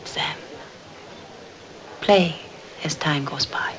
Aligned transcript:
exam. 0.00 0.36
Play 2.00 2.34
as 2.84 2.94
time 2.94 3.24
goes 3.24 3.46
by. 3.46 3.74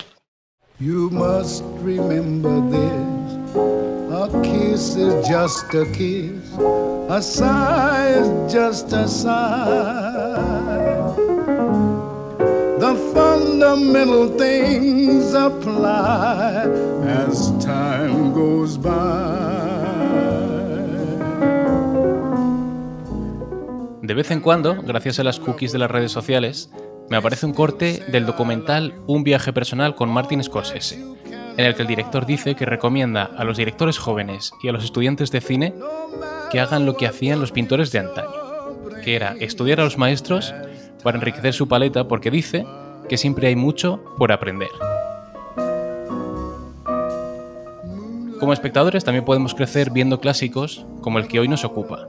You 0.80 1.10
must 1.10 1.64
remember 1.92 2.56
this. 2.76 3.56
A 4.22 4.42
kiss 4.44 4.96
is 4.96 5.28
just 5.28 5.74
a 5.74 5.86
kiss. 5.94 6.44
A 7.10 7.22
sigh 7.22 8.10
is 8.22 8.54
just 8.54 8.94
a 8.94 9.08
sigh. 9.08 10.42
The 12.84 12.94
fundamental 13.14 14.28
things 14.38 15.34
apply 15.34 16.66
as 17.06 17.52
time 17.64 18.34
goes 18.34 18.78
by. 18.78 19.51
De 24.12 24.16
vez 24.16 24.30
en 24.30 24.42
cuando, 24.42 24.76
gracias 24.76 25.20
a 25.20 25.24
las 25.24 25.40
cookies 25.40 25.72
de 25.72 25.80
las 25.80 25.90
redes 25.90 26.12
sociales, 26.12 26.70
me 27.10 27.16
aparece 27.16 27.46
un 27.46 27.54
corte 27.54 28.04
del 28.10 28.26
documental 28.26 28.94
Un 29.08 29.24
viaje 29.24 29.54
personal 29.54 29.96
con 29.96 30.10
Martin 30.10 30.44
Scorsese, 30.44 31.02
en 31.56 31.66
el 31.66 31.76
que 31.76 31.84
el 31.84 31.88
director 31.88 32.26
dice 32.26 32.56
que 32.56 32.66
recomienda 32.66 33.24
a 33.24 33.46
los 33.46 33.56
directores 33.56 33.98
jóvenes 33.98 34.52
y 34.62 34.68
a 34.68 34.74
los 34.74 34.84
estudiantes 34.84 35.32
de 35.32 35.40
cine 35.40 35.74
que 36.52 36.60
hagan 36.60 36.86
lo 36.86 36.98
que 36.98 37.08
hacían 37.08 37.40
los 37.40 37.54
pintores 37.54 37.94
de 37.94 38.00
antaño, 38.00 39.00
que 39.02 39.16
era 39.16 39.38
estudiar 39.40 39.80
a 39.80 39.86
los 39.86 39.98
maestros 39.98 40.54
para 41.04 41.18
enriquecer 41.18 41.54
su 41.54 41.70
paleta 41.70 42.10
porque 42.10 42.32
dice 42.32 42.66
que 43.08 43.16
siempre 43.16 43.48
hay 43.48 43.56
mucho 43.56 44.04
por 44.18 44.34
aprender. 44.34 44.72
Como 48.42 48.52
espectadores 48.52 49.06
también 49.06 49.24
podemos 49.24 49.56
crecer 49.56 49.90
viendo 49.90 50.20
clásicos 50.20 50.86
como 51.00 51.18
el 51.18 51.30
que 51.30 51.40
hoy 51.40 51.48
nos 51.48 51.64
ocupa. 51.64 52.08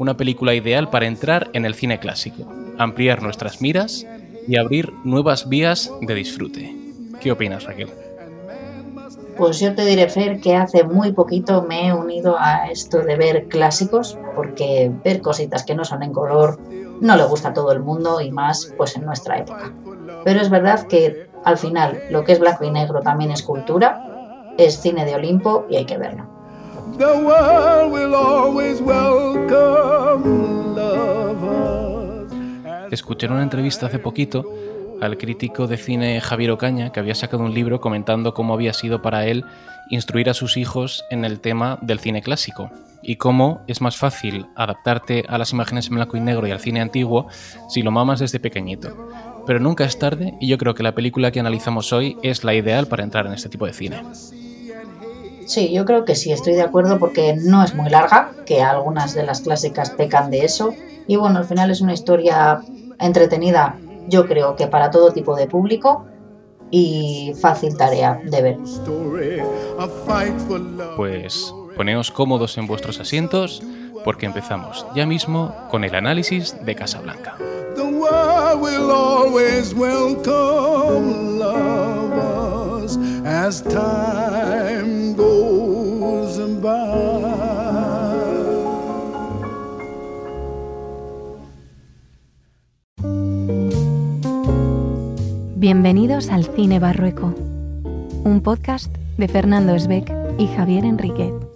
Una 0.00 0.16
película 0.16 0.54
ideal 0.54 0.88
para 0.88 1.04
entrar 1.04 1.50
en 1.52 1.66
el 1.66 1.74
cine 1.74 2.00
clásico, 2.00 2.50
ampliar 2.78 3.22
nuestras 3.22 3.60
miras 3.60 4.06
y 4.48 4.56
abrir 4.56 4.94
nuevas 5.04 5.46
vías 5.50 5.92
de 6.00 6.14
disfrute. 6.14 6.74
¿Qué 7.20 7.30
opinas, 7.30 7.64
Raquel? 7.64 7.90
Pues 9.36 9.60
yo 9.60 9.74
te 9.74 9.84
diré, 9.84 10.08
Fer, 10.08 10.40
que 10.40 10.56
hace 10.56 10.84
muy 10.84 11.12
poquito 11.12 11.66
me 11.68 11.88
he 11.88 11.92
unido 11.92 12.38
a 12.38 12.70
esto 12.70 13.02
de 13.02 13.14
ver 13.16 13.48
clásicos, 13.48 14.16
porque 14.34 14.90
ver 15.04 15.20
cositas 15.20 15.64
que 15.64 15.74
no 15.74 15.84
son 15.84 16.02
en 16.02 16.14
color 16.14 16.58
no 17.02 17.14
le 17.14 17.24
gusta 17.24 17.48
a 17.48 17.52
todo 17.52 17.70
el 17.70 17.80
mundo 17.80 18.22
y 18.22 18.30
más 18.30 18.72
pues 18.78 18.96
en 18.96 19.04
nuestra 19.04 19.36
época. 19.36 19.70
Pero 20.24 20.40
es 20.40 20.48
verdad 20.48 20.86
que 20.86 21.28
al 21.44 21.58
final 21.58 22.04
lo 22.08 22.24
que 22.24 22.32
es 22.32 22.40
blanco 22.40 22.64
y 22.64 22.70
negro 22.70 23.02
también 23.02 23.32
es 23.32 23.42
cultura, 23.42 24.54
es 24.56 24.80
cine 24.80 25.04
de 25.04 25.14
Olimpo 25.14 25.66
y 25.68 25.76
hay 25.76 25.84
que 25.84 25.98
verlo. 25.98 26.39
The 26.98 27.12
world 27.24 27.92
will 27.92 28.14
always 28.14 28.80
welcome. 28.80 29.90
Escuché 32.90 33.26
en 33.26 33.32
una 33.32 33.44
entrevista 33.44 33.86
hace 33.86 34.00
poquito 34.00 34.44
al 35.00 35.16
crítico 35.16 35.68
de 35.68 35.76
cine 35.76 36.20
Javier 36.20 36.50
Ocaña, 36.50 36.90
que 36.90 36.98
había 36.98 37.14
sacado 37.14 37.44
un 37.44 37.54
libro 37.54 37.80
comentando 37.80 38.34
cómo 38.34 38.52
había 38.52 38.72
sido 38.72 39.00
para 39.00 39.26
él 39.26 39.44
instruir 39.90 40.28
a 40.28 40.34
sus 40.34 40.56
hijos 40.56 41.04
en 41.10 41.24
el 41.24 41.40
tema 41.40 41.78
del 41.82 42.00
cine 42.00 42.20
clásico 42.20 42.70
y 43.02 43.16
cómo 43.16 43.62
es 43.66 43.80
más 43.80 43.96
fácil 43.96 44.46
adaptarte 44.56 45.24
a 45.28 45.38
las 45.38 45.52
imágenes 45.52 45.88
en 45.88 45.94
blanco 45.94 46.16
y 46.16 46.20
negro 46.20 46.46
y 46.46 46.50
al 46.50 46.60
cine 46.60 46.80
antiguo 46.80 47.28
si 47.68 47.82
lo 47.82 47.92
mamas 47.92 48.20
desde 48.20 48.40
pequeñito. 48.40 49.08
Pero 49.46 49.60
nunca 49.60 49.84
es 49.84 49.98
tarde 49.98 50.34
y 50.40 50.48
yo 50.48 50.58
creo 50.58 50.74
que 50.74 50.82
la 50.82 50.94
película 50.94 51.30
que 51.30 51.40
analizamos 51.40 51.92
hoy 51.92 52.16
es 52.22 52.44
la 52.44 52.54
ideal 52.54 52.88
para 52.88 53.04
entrar 53.04 53.26
en 53.26 53.32
este 53.32 53.48
tipo 53.48 53.66
de 53.66 53.72
cine. 53.72 54.02
Sí, 55.50 55.72
yo 55.72 55.84
creo 55.84 56.04
que 56.04 56.14
sí, 56.14 56.30
estoy 56.30 56.52
de 56.52 56.62
acuerdo 56.62 57.00
porque 57.00 57.34
no 57.34 57.64
es 57.64 57.74
muy 57.74 57.90
larga, 57.90 58.30
que 58.46 58.62
algunas 58.62 59.14
de 59.14 59.24
las 59.24 59.40
clásicas 59.40 59.90
pecan 59.90 60.30
de 60.30 60.44
eso. 60.44 60.72
Y 61.08 61.16
bueno, 61.16 61.40
al 61.40 61.44
final 61.44 61.72
es 61.72 61.80
una 61.80 61.92
historia 61.92 62.62
entretenida, 63.00 63.76
yo 64.06 64.28
creo 64.28 64.54
que 64.54 64.68
para 64.68 64.92
todo 64.92 65.10
tipo 65.10 65.34
de 65.34 65.48
público 65.48 66.06
y 66.70 67.34
fácil 67.40 67.76
tarea 67.76 68.20
de 68.24 68.42
ver. 68.42 68.58
Story, 68.62 69.40
a 69.76 69.88
fight 70.06 70.38
for 70.46 70.60
love. 70.60 70.94
Pues 70.94 71.52
poneos 71.76 72.12
cómodos 72.12 72.56
en 72.56 72.68
vuestros 72.68 73.00
asientos 73.00 73.60
porque 74.04 74.26
empezamos 74.26 74.86
ya 74.94 75.04
mismo 75.04 75.52
con 75.68 75.82
el 75.82 75.96
análisis 75.96 76.64
de 76.64 76.76
Casablanca. 76.76 77.34
The 77.74 77.82
world 77.82 78.62
will 78.62 78.88
always 78.92 79.74
welcome 79.74 81.40
lovers 81.40 82.39
as 83.46 83.62
time 83.62 85.14
goes. 85.14 85.50
Bienvenidos 95.56 96.30
al 96.30 96.44
Cine 96.44 96.78
Barrueco, 96.78 97.34
un 98.24 98.40
podcast 98.42 98.94
de 99.18 99.28
Fernando 99.28 99.74
Esbeck 99.74 100.10
y 100.38 100.46
Javier 100.48 100.86
Enríquez. 100.86 101.49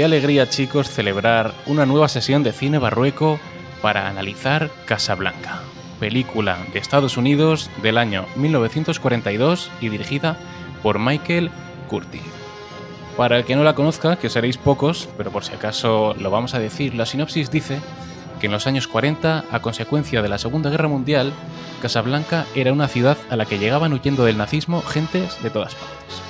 Qué 0.00 0.06
alegría 0.06 0.48
chicos 0.48 0.88
celebrar 0.88 1.52
una 1.66 1.84
nueva 1.84 2.08
sesión 2.08 2.42
de 2.42 2.54
cine 2.54 2.78
barrueco 2.78 3.38
para 3.82 4.08
analizar 4.08 4.70
Casablanca, 4.86 5.60
película 5.98 6.56
de 6.72 6.78
Estados 6.78 7.18
Unidos 7.18 7.68
del 7.82 7.98
año 7.98 8.24
1942 8.36 9.70
y 9.82 9.90
dirigida 9.90 10.38
por 10.82 10.98
Michael 10.98 11.50
Curtis. 11.86 12.22
Para 13.18 13.36
el 13.36 13.44
que 13.44 13.56
no 13.56 13.62
la 13.62 13.74
conozca, 13.74 14.16
que 14.16 14.30
seréis 14.30 14.56
pocos, 14.56 15.06
pero 15.18 15.30
por 15.30 15.44
si 15.44 15.52
acaso 15.52 16.14
lo 16.18 16.30
vamos 16.30 16.54
a 16.54 16.60
decir, 16.60 16.94
la 16.94 17.04
sinopsis 17.04 17.50
dice 17.50 17.78
que 18.40 18.46
en 18.46 18.52
los 18.52 18.66
años 18.66 18.88
40, 18.88 19.44
a 19.50 19.60
consecuencia 19.60 20.22
de 20.22 20.30
la 20.30 20.38
Segunda 20.38 20.70
Guerra 20.70 20.88
Mundial, 20.88 21.30
Casablanca 21.82 22.46
era 22.54 22.72
una 22.72 22.88
ciudad 22.88 23.18
a 23.28 23.36
la 23.36 23.44
que 23.44 23.58
llegaban 23.58 23.92
huyendo 23.92 24.24
del 24.24 24.38
nazismo 24.38 24.80
gentes 24.80 25.42
de 25.42 25.50
todas 25.50 25.74
partes. 25.74 26.22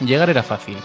Llegar 0.00 0.30
era 0.30 0.42
fácil, 0.42 0.78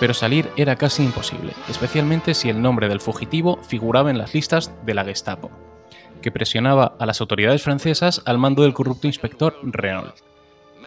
pero 0.00 0.14
salir 0.14 0.50
era 0.56 0.76
casi 0.76 1.02
imposible, 1.02 1.52
especialmente 1.68 2.34
si 2.34 2.48
el 2.48 2.60
nombre 2.60 2.88
del 2.88 3.00
fugitivo 3.00 3.58
figuraba 3.62 4.10
en 4.10 4.18
las 4.18 4.34
listas 4.34 4.72
de 4.84 4.94
la 4.94 5.04
Gestapo, 5.04 5.50
que 6.20 6.32
presionaba 6.32 6.96
a 6.98 7.06
las 7.06 7.20
autoridades 7.20 7.62
francesas 7.62 8.22
al 8.24 8.38
mando 8.38 8.62
del 8.62 8.74
corrupto 8.74 9.06
inspector 9.06 9.58
Renault. 9.62 10.14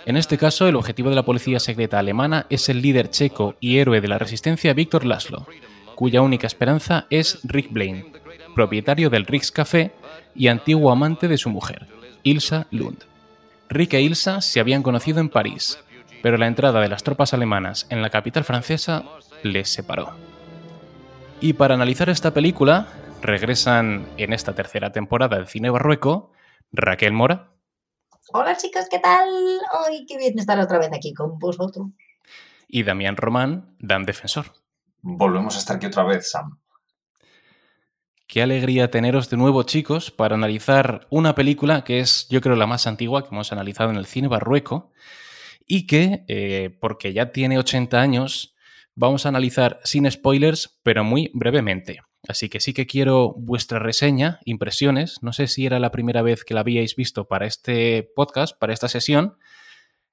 En 0.06 0.18
este 0.18 0.38
caso, 0.38 0.68
el 0.68 0.76
objetivo 0.76 1.10
de 1.10 1.16
la 1.16 1.26
policía 1.26 1.60
secreta 1.60 2.00
alemana 2.00 2.46
es 2.50 2.70
el 2.70 2.82
líder 2.82 3.10
checo 3.10 3.56
y 3.60 3.78
héroe 3.78 4.00
de 4.02 4.08
la 4.08 4.18
resistencia 4.18 4.74
Víctor 4.74 5.06
Laszlo, 5.06 5.46
cuya 5.96 6.22
única 6.22 6.48
esperanza 6.48 7.08
es 7.10 7.40
Rick 7.44 7.72
Blaine, 7.72 8.14
propietario 8.56 9.10
del 9.10 9.26
Rick's 9.26 9.52
Café 9.52 9.92
y 10.34 10.48
antiguo 10.48 10.92
amante 10.92 11.28
de 11.28 11.38
su 11.38 11.50
mujer, 11.50 11.88
Ilsa 12.24 12.68
Lund. 12.72 13.04
Rick 13.70 13.96
e 13.96 14.02
Ilsa 14.02 14.42
se 14.42 14.60
habían 14.60 14.82
conocido 14.82 15.20
en 15.20 15.30
París, 15.30 15.78
pero 16.22 16.38
la 16.38 16.48
entrada 16.48 16.80
de 16.82 16.90
las 16.90 17.04
tropas 17.04 17.34
alemanas 17.34 17.88
en 17.90 18.02
la 18.02 18.10
capital 18.10 18.44
francesa 18.44 19.04
les 19.44 19.70
separó. 19.70 20.16
Y 21.40 21.54
para 21.54 21.76
analizar 21.76 22.10
esta 22.10 22.34
película, 22.34 22.88
regresan 23.22 24.08
en 24.18 24.34
esta 24.34 24.54
tercera 24.54 24.92
temporada 24.92 25.38
del 25.38 25.48
cine 25.48 25.70
barrueco 25.70 26.32
Raquel 26.72 27.14
Mora 27.14 27.52
Hola 28.34 28.58
chicos, 28.58 28.88
¿qué 28.92 29.00
tal? 29.00 29.30
Ay, 29.88 30.06
qué 30.06 30.18
bien 30.18 30.38
estar 30.38 30.60
otra 30.60 30.80
vez 30.80 30.90
aquí 30.94 31.14
con 31.14 31.40
vosotros. 31.40 31.88
y 32.68 32.84
Damián 32.84 33.16
Román, 33.16 33.76
Dan 33.80 34.04
Defensor. 34.04 34.48
Volvemos 35.02 35.56
a 35.56 35.60
estar 35.60 35.78
aquí 35.78 35.86
otra 35.86 36.04
vez, 36.04 36.30
Sam. 36.32 36.60
Qué 38.28 38.42
alegría 38.42 38.92
teneros 38.92 39.30
de 39.30 39.38
nuevo, 39.38 39.64
chicos, 39.64 40.12
para 40.12 40.36
analizar 40.36 41.08
una 41.10 41.34
película 41.34 41.86
que 41.86 42.02
es, 42.02 42.28
yo 42.28 42.42
creo, 42.42 42.58
la 42.58 42.68
más 42.68 42.86
antigua 42.86 43.24
que 43.24 43.30
hemos 43.34 43.54
analizado 43.54 43.90
en 43.92 43.96
el 43.96 44.06
cine 44.06 44.28
barrueco 44.28 44.92
y 45.68 45.86
que, 45.86 46.24
eh, 46.28 46.76
porque 46.80 47.14
ya 47.14 47.32
tiene 47.32 47.60
80 47.60 48.00
años, 48.00 48.56
vamos 48.96 49.26
a 49.26 49.30
analizar 49.30 49.80
sin 49.84 50.10
spoilers, 50.10 50.80
pero 50.82 51.04
muy 51.04 51.30
brevemente. 51.34 52.00
Así 52.28 52.50
que 52.50 52.60
sí 52.60 52.74
que 52.74 52.88
quiero 52.88 53.34
vuestra 53.34 53.80
reseña, 53.80 54.40
impresiones. 54.46 55.22
No 55.22 55.34
sé 55.34 55.48
si 55.48 55.66
era 55.66 55.80
la 55.80 55.92
primera 55.92 56.22
vez 56.22 56.44
que 56.44 56.54
la 56.54 56.62
habíais 56.62 56.96
visto 56.96 57.28
para 57.28 57.46
este 57.46 58.12
podcast, 58.16 58.58
para 58.58 58.74
esta 58.74 58.88
sesión. 58.88 59.38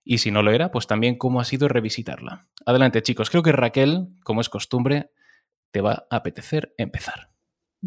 Y 0.04 0.18
si 0.18 0.30
no 0.30 0.42
lo 0.42 0.52
era, 0.52 0.70
pues 0.70 0.86
también 0.86 1.16
cómo 1.16 1.40
ha 1.40 1.44
sido 1.44 1.66
revisitarla. 1.66 2.46
Adelante, 2.66 3.02
chicos. 3.02 3.30
Creo 3.30 3.42
que 3.42 3.52
Raquel, 3.52 4.08
como 4.22 4.42
es 4.42 4.48
costumbre, 4.48 5.10
te 5.70 5.80
va 5.80 6.06
a 6.10 6.16
apetecer 6.16 6.74
empezar. 6.76 7.30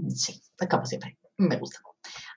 Sí, 0.10 0.42
como 0.70 0.86
siempre, 0.86 1.18
me 1.38 1.58
gusta. 1.58 1.80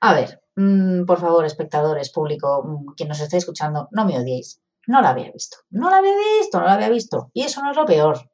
A 0.01 0.15
ver, 0.15 0.43
mm, 0.57 1.05
por 1.05 1.21
favor, 1.21 1.45
espectadores, 1.45 2.11
público, 2.11 2.63
mm, 2.63 2.95
quien 2.95 3.09
nos 3.09 3.21
esté 3.21 3.39
escuchando, 3.39 3.89
no 3.91 4.05
me 4.05 4.19
odiéis. 4.19 4.61
No 4.87 5.01
la 5.01 5.11
había 5.11 5.31
visto. 5.31 5.59
No 5.71 5.91
la 5.91 5.99
había 5.99 6.15
visto, 6.41 6.59
no 6.59 6.67
la 6.67 6.75
había 6.75 6.89
visto. 6.89 7.31
Y 7.33 7.43
eso 7.43 7.63
no 7.63 7.71
es 7.71 7.77
lo 7.77 7.87
peor. 7.87 8.31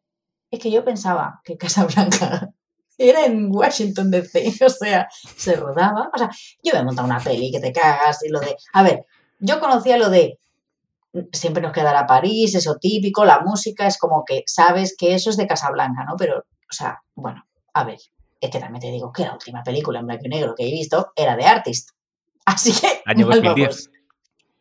Es 0.51 0.61
que 0.61 0.71
yo 0.71 0.85
pensaba 0.85 1.41
que 1.45 1.57
Casablanca 1.57 2.51
era 2.99 3.27
en 3.27 3.55
Washington 3.55 4.11
DC, 4.11 4.55
o 4.65 4.69
sea, 4.69 5.09
se 5.37 5.57
rodaba. 5.57 6.11
O 6.15 6.19
sea, 6.19 6.31
yo 6.63 6.73
me 6.75 6.81
he 6.81 6.85
montado 6.85 7.07
una 7.07 7.21
peli 7.21 7.51
que 7.51 7.61
te 7.61 7.73
cagas 7.73 8.25
y 8.25 8.29
lo 8.29 8.41
de. 8.41 8.57
A 8.73 8.83
ver, 8.83 9.07
yo 9.41 9.61
conocía 9.61 9.97
lo 9.97 10.11
de. 10.11 10.39
Siempre 11.33 11.63
nos 11.63 11.73
quedará 11.73 12.07
París, 12.07 12.55
eso 12.55 12.77
típico, 12.79 13.25
la 13.25 13.41
música, 13.41 13.87
es 13.87 13.97
como 13.97 14.23
que 14.27 14.43
sabes 14.47 14.95
que 14.99 15.15
eso 15.15 15.31
es 15.31 15.39
de 15.39 15.47
Casablanca, 15.47 16.05
¿no? 16.05 16.15
Pero, 16.19 16.41
o 16.41 16.73
sea, 16.73 17.01
bueno, 17.15 17.47
a 17.73 17.85
ver, 17.85 17.99
es 18.39 18.51
que 18.51 18.59
también 18.59 18.83
te 18.83 18.91
digo 18.91 19.11
que 19.13 19.23
la 19.23 19.33
última 19.33 19.63
película 19.63 20.01
en 20.01 20.07
blanco 20.07 20.27
y 20.27 20.29
negro 20.29 20.55
que 20.55 20.69
he 20.69 20.71
visto 20.71 21.13
era 21.17 21.35
de 21.37 21.47
Artist. 21.47 21.91
Así 22.45 22.73
que. 22.73 23.03
Año 23.07 23.27
2010. 23.27 23.91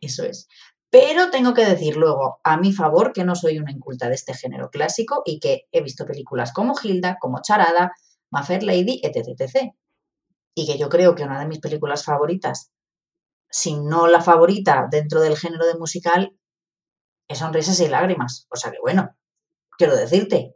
Eso 0.02 0.24
es. 0.24 0.48
Pero 0.90 1.30
tengo 1.30 1.54
que 1.54 1.66
decir 1.66 1.98
luego, 1.98 2.40
a 2.44 2.58
mi 2.58 2.72
favor, 2.72 3.12
que 3.12 3.26
no 3.26 3.36
soy 3.36 3.58
una 3.60 3.72
inculta 3.72 4.08
de 4.08 4.16
este 4.16 4.34
género 4.34 4.70
clásico 4.70 5.24
y 5.26 5.40
que 5.40 5.68
he 5.72 5.82
visto 5.82 6.06
películas 6.06 6.54
como 6.54 6.76
Hilda, 6.82 7.18
como 7.20 7.42
Charada, 7.42 7.94
Maffer 8.32 8.64
Lady, 8.64 9.02
etc, 9.04 9.74
Y 10.54 10.66
que 10.66 10.78
yo 10.78 10.90
creo 10.90 11.16
que 11.16 11.24
una 11.24 11.40
de 11.40 11.48
mis 11.48 11.60
películas 11.60 12.06
favoritas, 12.06 12.72
si 13.50 13.76
no 13.76 14.08
la 14.08 14.22
favorita 14.22 14.88
dentro 14.90 15.22
del 15.22 15.38
género 15.38 15.66
de 15.66 15.76
musical, 15.76 16.38
es 17.28 17.40
Sonrisas 17.40 17.80
y 17.80 17.88
Lágrimas. 17.88 18.48
O 18.50 18.56
sea 18.56 18.72
que 18.72 18.80
bueno, 18.82 19.16
quiero 19.78 19.96
decirte 19.96 20.56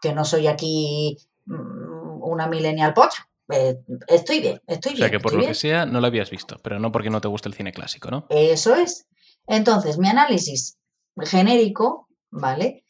que 0.00 0.12
no 0.12 0.24
soy 0.24 0.46
aquí 0.46 1.16
mm, 1.46 2.22
una 2.22 2.46
millennial 2.48 2.94
pocha. 2.94 3.28
Eh, 3.50 3.78
estoy 4.08 4.40
bien, 4.40 4.60
estoy 4.66 4.92
bien. 4.92 5.04
O 5.04 5.08
sea 5.08 5.10
que 5.10 5.20
por 5.20 5.34
lo 5.34 5.46
que 5.46 5.54
sea 5.54 5.86
no 5.86 6.00
la 6.00 6.08
habías 6.08 6.30
visto, 6.30 6.56
pero 6.62 6.78
no 6.78 6.90
porque 6.92 7.10
no 7.10 7.20
te 7.20 7.28
guste 7.28 7.48
el 7.48 7.54
cine 7.54 7.72
clásico, 7.72 8.10
¿no? 8.10 8.26
Eso 8.30 8.74
es. 8.74 9.06
Entonces, 9.46 9.98
mi 9.98 10.08
análisis 10.08 10.78
genérico, 11.22 12.08
¿vale? 12.30 12.84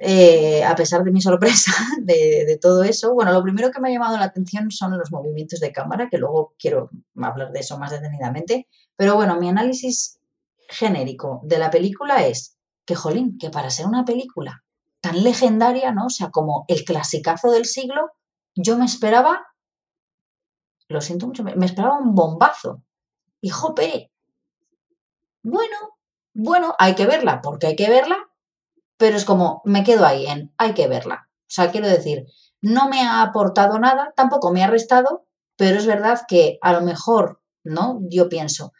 Eh, 0.00 0.62
a 0.62 0.76
pesar 0.76 1.02
de 1.02 1.10
mi 1.10 1.20
sorpresa 1.20 1.72
de, 2.02 2.58
todo 2.60 2.84
eso, 2.84 3.14
bueno, 3.14 3.32
lo 3.32 3.42
primero 3.42 3.70
que 3.70 3.80
me 3.80 3.88
ha 3.88 3.92
llamado 3.92 4.16
la 4.16 4.26
atención 4.26 4.70
son 4.70 4.96
los 4.96 5.10
movimientos 5.10 5.58
de 5.58 5.72
cámara, 5.72 6.08
que 6.08 6.18
luego 6.18 6.54
quiero 6.58 6.90
hablar 7.20 7.50
de 7.50 7.60
eso 7.60 7.78
más 7.78 7.90
detenidamente, 7.90 8.68
pero 8.96 9.16
bueno, 9.16 9.40
mi 9.40 9.48
análisis 9.48 10.20
genérico 10.68 11.40
de 11.42 11.58
la 11.58 11.70
película 11.70 12.26
es 12.26 12.58
que, 12.84 12.94
jolín, 12.94 13.38
que 13.38 13.50
para 13.50 13.70
ser 13.70 13.86
una 13.86 14.04
película 14.04 14.64
tan 15.00 15.22
legendaria, 15.22 15.92
¿no? 15.92 16.06
O 16.06 16.10
sea, 16.10 16.30
como 16.30 16.64
el 16.68 16.84
clasicazo 16.84 17.50
del 17.50 17.64
siglo, 17.64 18.12
yo 18.54 18.78
me 18.78 18.84
esperaba, 18.84 19.46
lo 20.88 21.00
siento 21.00 21.26
mucho, 21.26 21.42
me 21.44 21.66
esperaba 21.66 21.98
un 21.98 22.14
bombazo. 22.14 22.82
Y 23.40 23.50
jope, 23.50 24.10
bueno, 25.50 25.98
bueno, 26.34 26.74
hay 26.78 26.94
que 26.94 27.06
verla, 27.06 27.40
porque 27.42 27.68
hay 27.68 27.76
que 27.76 27.88
verla, 27.88 28.18
pero 28.96 29.16
es 29.16 29.24
como, 29.24 29.62
me 29.64 29.84
quedo 29.84 30.04
ahí 30.04 30.26
en, 30.26 30.52
hay 30.58 30.74
que 30.74 30.88
verla. 30.88 31.28
O 31.30 31.50
sea, 31.50 31.70
quiero 31.70 31.88
decir, 31.88 32.26
no 32.60 32.88
me 32.88 33.00
ha 33.00 33.22
aportado 33.22 33.78
nada, 33.78 34.12
tampoco 34.14 34.52
me 34.52 34.62
ha 34.62 34.66
restado, 34.66 35.26
pero 35.56 35.78
es 35.78 35.86
verdad 35.86 36.20
que 36.28 36.58
a 36.60 36.72
lo 36.72 36.82
mejor, 36.82 37.40
¿no? 37.64 38.00
Yo 38.10 38.28
pienso 38.28 38.72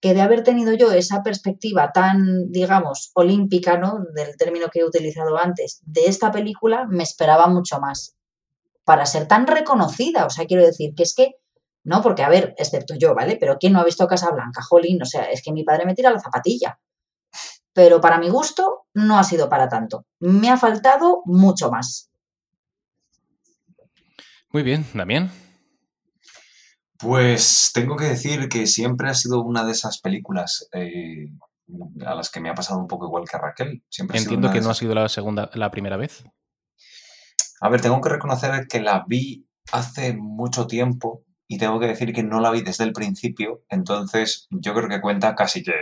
que 0.00 0.14
de 0.14 0.20
haber 0.20 0.44
tenido 0.44 0.72
yo 0.74 0.92
esa 0.92 1.22
perspectiva 1.22 1.92
tan, 1.92 2.50
digamos, 2.50 3.10
olímpica, 3.14 3.78
¿no? 3.78 3.98
Del 4.14 4.36
término 4.36 4.68
que 4.68 4.80
he 4.80 4.84
utilizado 4.84 5.36
antes, 5.38 5.80
de 5.84 6.06
esta 6.06 6.30
película, 6.30 6.86
me 6.88 7.02
esperaba 7.02 7.48
mucho 7.48 7.80
más 7.80 8.16
para 8.84 9.06
ser 9.06 9.26
tan 9.26 9.46
reconocida. 9.46 10.24
O 10.24 10.30
sea, 10.30 10.46
quiero 10.46 10.64
decir 10.64 10.94
que 10.96 11.02
es 11.02 11.14
que 11.14 11.34
¿no? 11.88 12.02
Porque, 12.02 12.22
a 12.22 12.28
ver, 12.28 12.54
excepto 12.58 12.94
yo, 12.96 13.14
¿vale? 13.14 13.38
Pero 13.40 13.56
¿quién 13.58 13.72
no 13.72 13.80
ha 13.80 13.84
visto 13.84 14.06
Casablanca? 14.06 14.62
Jolín, 14.62 15.00
o 15.00 15.06
sea, 15.06 15.24
es 15.24 15.42
que 15.42 15.52
mi 15.52 15.64
padre 15.64 15.86
me 15.86 15.94
tira 15.94 16.10
la 16.10 16.20
zapatilla. 16.20 16.78
Pero 17.72 17.98
para 17.98 18.18
mi 18.18 18.28
gusto 18.28 18.86
no 18.92 19.18
ha 19.18 19.24
sido 19.24 19.48
para 19.48 19.68
tanto. 19.68 20.04
Me 20.20 20.50
ha 20.50 20.58
faltado 20.58 21.22
mucho 21.24 21.70
más. 21.70 22.10
Muy 24.52 24.62
bien, 24.62 24.84
Damián. 24.92 25.30
Pues 26.98 27.70
tengo 27.72 27.96
que 27.96 28.04
decir 28.04 28.50
que 28.50 28.66
siempre 28.66 29.08
ha 29.08 29.14
sido 29.14 29.42
una 29.42 29.64
de 29.64 29.72
esas 29.72 29.98
películas 30.00 30.68
eh, 30.74 31.30
a 32.04 32.14
las 32.14 32.28
que 32.28 32.40
me 32.40 32.50
ha 32.50 32.54
pasado 32.54 32.80
un 32.80 32.88
poco 32.88 33.06
igual 33.06 33.24
que 33.26 33.36
a 33.36 33.40
Raquel. 33.40 33.82
Siempre 33.88 34.18
Entiendo 34.18 34.50
que 34.50 34.60
no 34.60 34.68
ha 34.68 34.74
sido 34.74 34.94
la 34.94 35.08
segunda, 35.08 35.50
la 35.54 35.70
primera 35.70 35.96
vez. 35.96 36.22
A 37.62 37.70
ver, 37.70 37.80
tengo 37.80 38.00
que 38.02 38.10
reconocer 38.10 38.66
que 38.68 38.80
la 38.80 39.04
vi 39.08 39.46
hace 39.72 40.14
mucho 40.14 40.66
tiempo 40.66 41.24
y 41.48 41.58
tengo 41.58 41.80
que 41.80 41.86
decir 41.86 42.12
que 42.12 42.22
no 42.22 42.40
la 42.40 42.50
vi 42.50 42.60
desde 42.60 42.84
el 42.84 42.92
principio, 42.92 43.64
entonces 43.68 44.46
yo 44.50 44.74
creo 44.74 44.88
que 44.88 45.00
cuenta 45.00 45.34
casi 45.34 45.62
que 45.62 45.74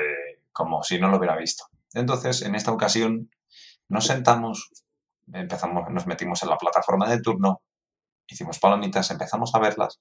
como 0.52 0.82
si 0.82 0.98
no 0.98 1.08
lo 1.08 1.18
hubiera 1.18 1.36
visto. 1.36 1.64
Entonces, 1.92 2.42
en 2.42 2.54
esta 2.54 2.72
ocasión 2.72 3.30
nos 3.88 4.06
sentamos, 4.06 4.70
empezamos, 5.32 5.90
nos 5.90 6.06
metimos 6.06 6.42
en 6.42 6.50
la 6.50 6.56
plataforma 6.56 7.08
de 7.10 7.20
turno, 7.20 7.62
hicimos 8.28 8.58
palomitas, 8.58 9.10
empezamos 9.10 9.54
a 9.54 9.58
verlas 9.58 10.00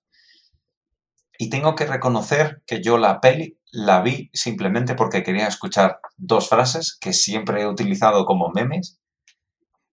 y 1.37 1.49
tengo 1.49 1.75
que 1.75 1.85
reconocer 1.85 2.61
que 2.65 2.81
yo 2.81 2.97
la 2.97 3.19
peli 3.19 3.59
la 3.71 4.01
vi 4.01 4.29
simplemente 4.33 4.95
porque 4.95 5.23
quería 5.23 5.47
escuchar 5.47 5.99
dos 6.15 6.47
frases 6.49 6.97
que 6.99 7.13
siempre 7.13 7.61
he 7.61 7.67
utilizado 7.67 8.25
como 8.25 8.49
memes 8.49 8.99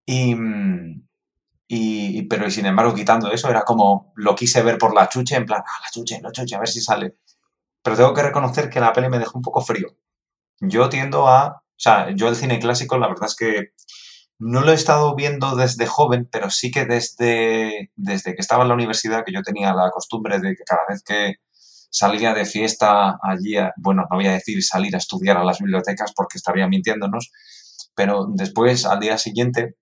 y, 0.07 0.35
mm, 0.35 1.09
pero 2.29 2.51
sin 2.51 2.67
embargo, 2.67 2.95
quitando 2.95 3.31
eso, 3.33 3.49
era 3.49 3.63
como 3.63 4.13
lo 4.17 4.35
quise 4.35 4.63
ver 4.63 4.77
por 4.79 4.95
la 4.95 5.09
chuche, 5.09 5.37
en 5.37 5.47
plan, 5.47 5.63
ah, 5.67 5.81
la 5.83 5.91
chuche, 5.91 6.21
la 6.23 6.31
chuche, 6.31 6.55
a 6.55 6.59
ver 6.59 6.69
si 6.69 6.81
sale. 6.81 7.17
Pero 7.83 7.97
tengo 7.97 8.15
que 8.15 8.23
reconocer 8.23 8.69
que 8.69 8.81
la 8.81 8.93
peli 8.93 9.09
me 9.09 9.19
dejó 9.19 9.39
un 9.39 9.43
poco 9.43 9.63
frío. 9.63 9.89
Yo 10.61 10.89
tiendo 10.89 11.29
a. 11.29 11.49
O 11.49 11.83
sea, 11.83 12.11
yo 12.15 12.29
el 12.29 12.37
cine 12.37 12.59
clásico, 12.61 12.99
la 12.99 13.09
verdad 13.09 13.27
es 13.27 13.37
que 13.37 13.73
no 14.39 14.61
lo 14.61 14.73
he 14.73 14.75
estado 14.75 15.15
viendo 15.17 15.57
desde 15.57 15.87
joven, 15.87 16.29
pero 16.31 16.51
sí 16.51 16.71
que 16.71 16.85
desde, 16.85 17.91
desde 17.97 18.35
que 18.35 18.41
estaba 18.41 18.63
en 18.63 18.69
la 18.69 18.75
universidad, 18.75 19.25
que 19.25 19.33
yo 19.33 19.43
tenía 19.43 19.73
la 19.73 19.91
costumbre 19.91 20.41
de 20.41 20.55
que 20.55 20.65
cada 20.65 20.83
vez 20.89 21.03
que 21.03 21.37
salía 21.91 22.35
de 22.35 22.45
fiesta 22.45 23.19
allí, 23.23 23.57
bueno, 23.77 24.03
no 24.11 24.17
voy 24.17 24.27
a 24.27 24.33
decir 24.33 24.63
salir 24.63 24.95
a 24.95 24.99
estudiar 24.99 25.37
a 25.37 25.45
las 25.45 25.59
bibliotecas 25.59 26.13
porque 26.15 26.39
estaría 26.39 26.67
mintiéndonos, 26.69 27.31
pero 27.95 28.27
después, 28.35 28.85
al 28.87 29.01
día 29.01 29.19
siguiente, 29.19 29.77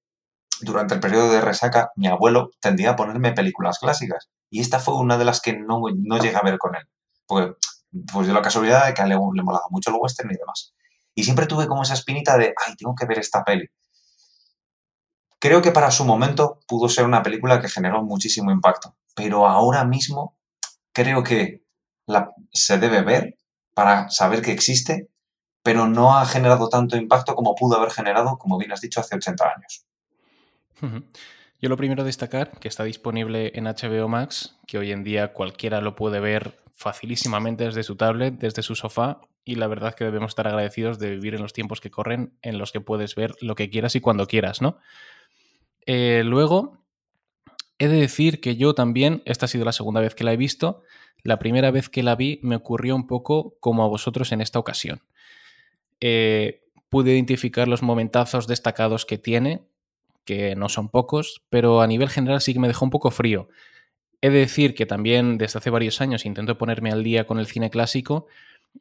durante 0.63 0.95
el 0.95 1.01
periodo 1.01 1.31
de 1.31 1.41
resaca, 1.41 1.93
mi 1.97 2.07
abuelo 2.07 2.51
tendía 2.61 2.91
a 2.91 2.97
ponerme 2.97 3.33
películas 3.33 3.79
clásicas. 3.79 4.29
Y 4.51 4.61
esta 4.61 4.79
fue 4.79 4.97
una 4.97 5.19
de 5.19 5.25
las 5.25 5.41
que 5.41 5.57
no, 5.57 5.81
no 5.97 6.19
llegué 6.19 6.37
a 6.37 6.43
ver 6.43 6.59
con 6.59 6.75
él. 6.75 6.89
Porque, 7.27 7.55
pues 8.13 8.27
de 8.27 8.33
la 8.33 8.43
casualidad 8.43 8.87
de 8.87 8.95
que 8.95 9.03
le, 9.03 9.09
le 9.11 9.43
molaba 9.43 9.67
mucho 9.71 9.91
el 9.91 9.97
western 9.99 10.31
y 10.31 10.37
demás. 10.37 10.75
Y 11.15 11.25
siempre 11.25 11.47
tuve 11.47 11.67
como 11.67 11.83
esa 11.83 11.95
espinita 11.95 12.37
de, 12.37 12.55
ay, 12.67 12.77
tengo 12.77 12.95
que 12.95 13.07
ver 13.07 13.19
esta 13.19 13.45
peli. 13.45 13.69
Creo 15.39 15.63
que 15.63 15.73
para 15.73 15.91
su 15.91 16.05
momento 16.05 16.61
pudo 16.67 16.89
ser 16.89 17.05
una 17.05 17.23
película 17.23 17.61
que 17.61 17.69
generó 17.69 18.03
muchísimo 18.03 18.51
impacto. 18.51 18.97
Pero 19.15 19.47
ahora 19.47 19.85
mismo 19.85 20.37
creo 20.93 21.23
que 21.23 21.63
la, 22.07 22.31
se 22.53 22.79
debe 22.79 23.03
ver 23.03 23.39
para 23.75 24.11
saber 24.11 24.43
que 24.43 24.53
existe, 24.53 25.09
pero 25.63 25.87
no 25.87 26.17
ha 26.17 26.27
generado 26.27 26.69
tanto 26.69 26.97
impacto 26.97 27.35
como 27.35 27.55
pudo 27.55 27.77
haber 27.77 27.91
generado, 27.91 28.39
como 28.39 28.59
bien 28.59 28.73
has 28.73 28.81
dicho, 28.81 29.01
hace 29.01 29.17
80 29.17 29.45
años. 29.45 29.87
Yo 31.61 31.69
lo 31.69 31.77
primero 31.77 32.05
destacar 32.05 32.59
que 32.59 32.69
está 32.69 32.85
disponible 32.85 33.53
en 33.55 33.65
HBO 33.65 34.09
Max, 34.09 34.59
que 34.67 34.79
hoy 34.79 34.93
en 34.93 35.05
día 35.05 35.33
cualquiera 35.33 35.81
lo 35.81 35.95
puede 35.95 36.21
ver 36.21 36.57
facilísimamente 36.73 37.65
desde 37.65 37.83
su 37.83 37.97
tablet, 37.97 38.39
desde 38.39 38.63
su 38.63 38.75
sofá, 38.75 39.21
y 39.45 39.57
la 39.57 39.67
verdad 39.67 39.95
que 39.95 40.05
debemos 40.05 40.31
estar 40.31 40.47
agradecidos 40.47 40.99
de 40.99 41.11
vivir 41.11 41.35
en 41.35 41.43
los 41.43 41.53
tiempos 41.53 41.81
que 41.81 41.91
corren, 41.91 42.33
en 42.41 42.57
los 42.57 42.73
que 42.73 42.81
puedes 42.81 43.15
ver 43.15 43.35
lo 43.41 43.55
que 43.55 43.69
quieras 43.69 43.95
y 43.97 44.01
cuando 44.01 44.27
quieras, 44.27 44.63
¿no? 44.63 44.79
Eh, 45.85 46.23
luego, 46.25 46.85
he 47.79 47.89
de 47.89 48.01
decir 48.01 48.41
que 48.41 48.57
yo 48.57 48.75
también, 48.75 49.23
esta 49.27 49.47
ha 49.47 49.49
sido 49.49 49.65
la 49.65 49.73
segunda 49.73 50.01
vez 50.01 50.15
que 50.15 50.25
la 50.25 50.33
he 50.33 50.37
visto, 50.37 50.83
la 51.23 51.39
primera 51.39 51.71
vez 51.71 51.89
que 51.89 52.03
la 52.03 52.17
vi 52.17 52.41
me 52.43 52.57
ocurrió 52.57 52.97
un 52.97 53.07
poco 53.07 53.57
como 53.61 53.85
a 53.85 53.89
vosotros 53.89 54.33
en 54.33 54.41
esta 54.41 54.59
ocasión. 54.59 55.03
Eh, 56.01 56.63
pude 56.89 57.13
identificar 57.13 57.69
los 57.69 57.83
momentazos 57.83 58.47
destacados 58.47 59.05
que 59.05 59.19
tiene, 59.19 59.63
que 60.31 60.55
no 60.55 60.69
son 60.69 60.89
pocos, 60.89 61.43
pero 61.49 61.81
a 61.81 61.89
nivel 61.89 62.09
general 62.09 62.41
sí 62.41 62.53
que 62.53 62.61
me 62.61 62.69
dejó 62.69 62.85
un 62.85 62.93
poco 62.93 63.11
frío. 63.11 63.49
He 64.21 64.31
de 64.31 64.39
decir 64.39 64.77
que 64.77 64.87
también 64.87 65.39
desde 65.39 65.59
hace 65.59 65.71
varios 65.71 66.01
años 66.01 66.25
intento 66.25 66.57
ponerme 66.57 66.93
al 66.93 67.03
día 67.03 67.27
con 67.27 67.41
el 67.41 67.49
cine 67.49 67.69
clásico 67.69 68.29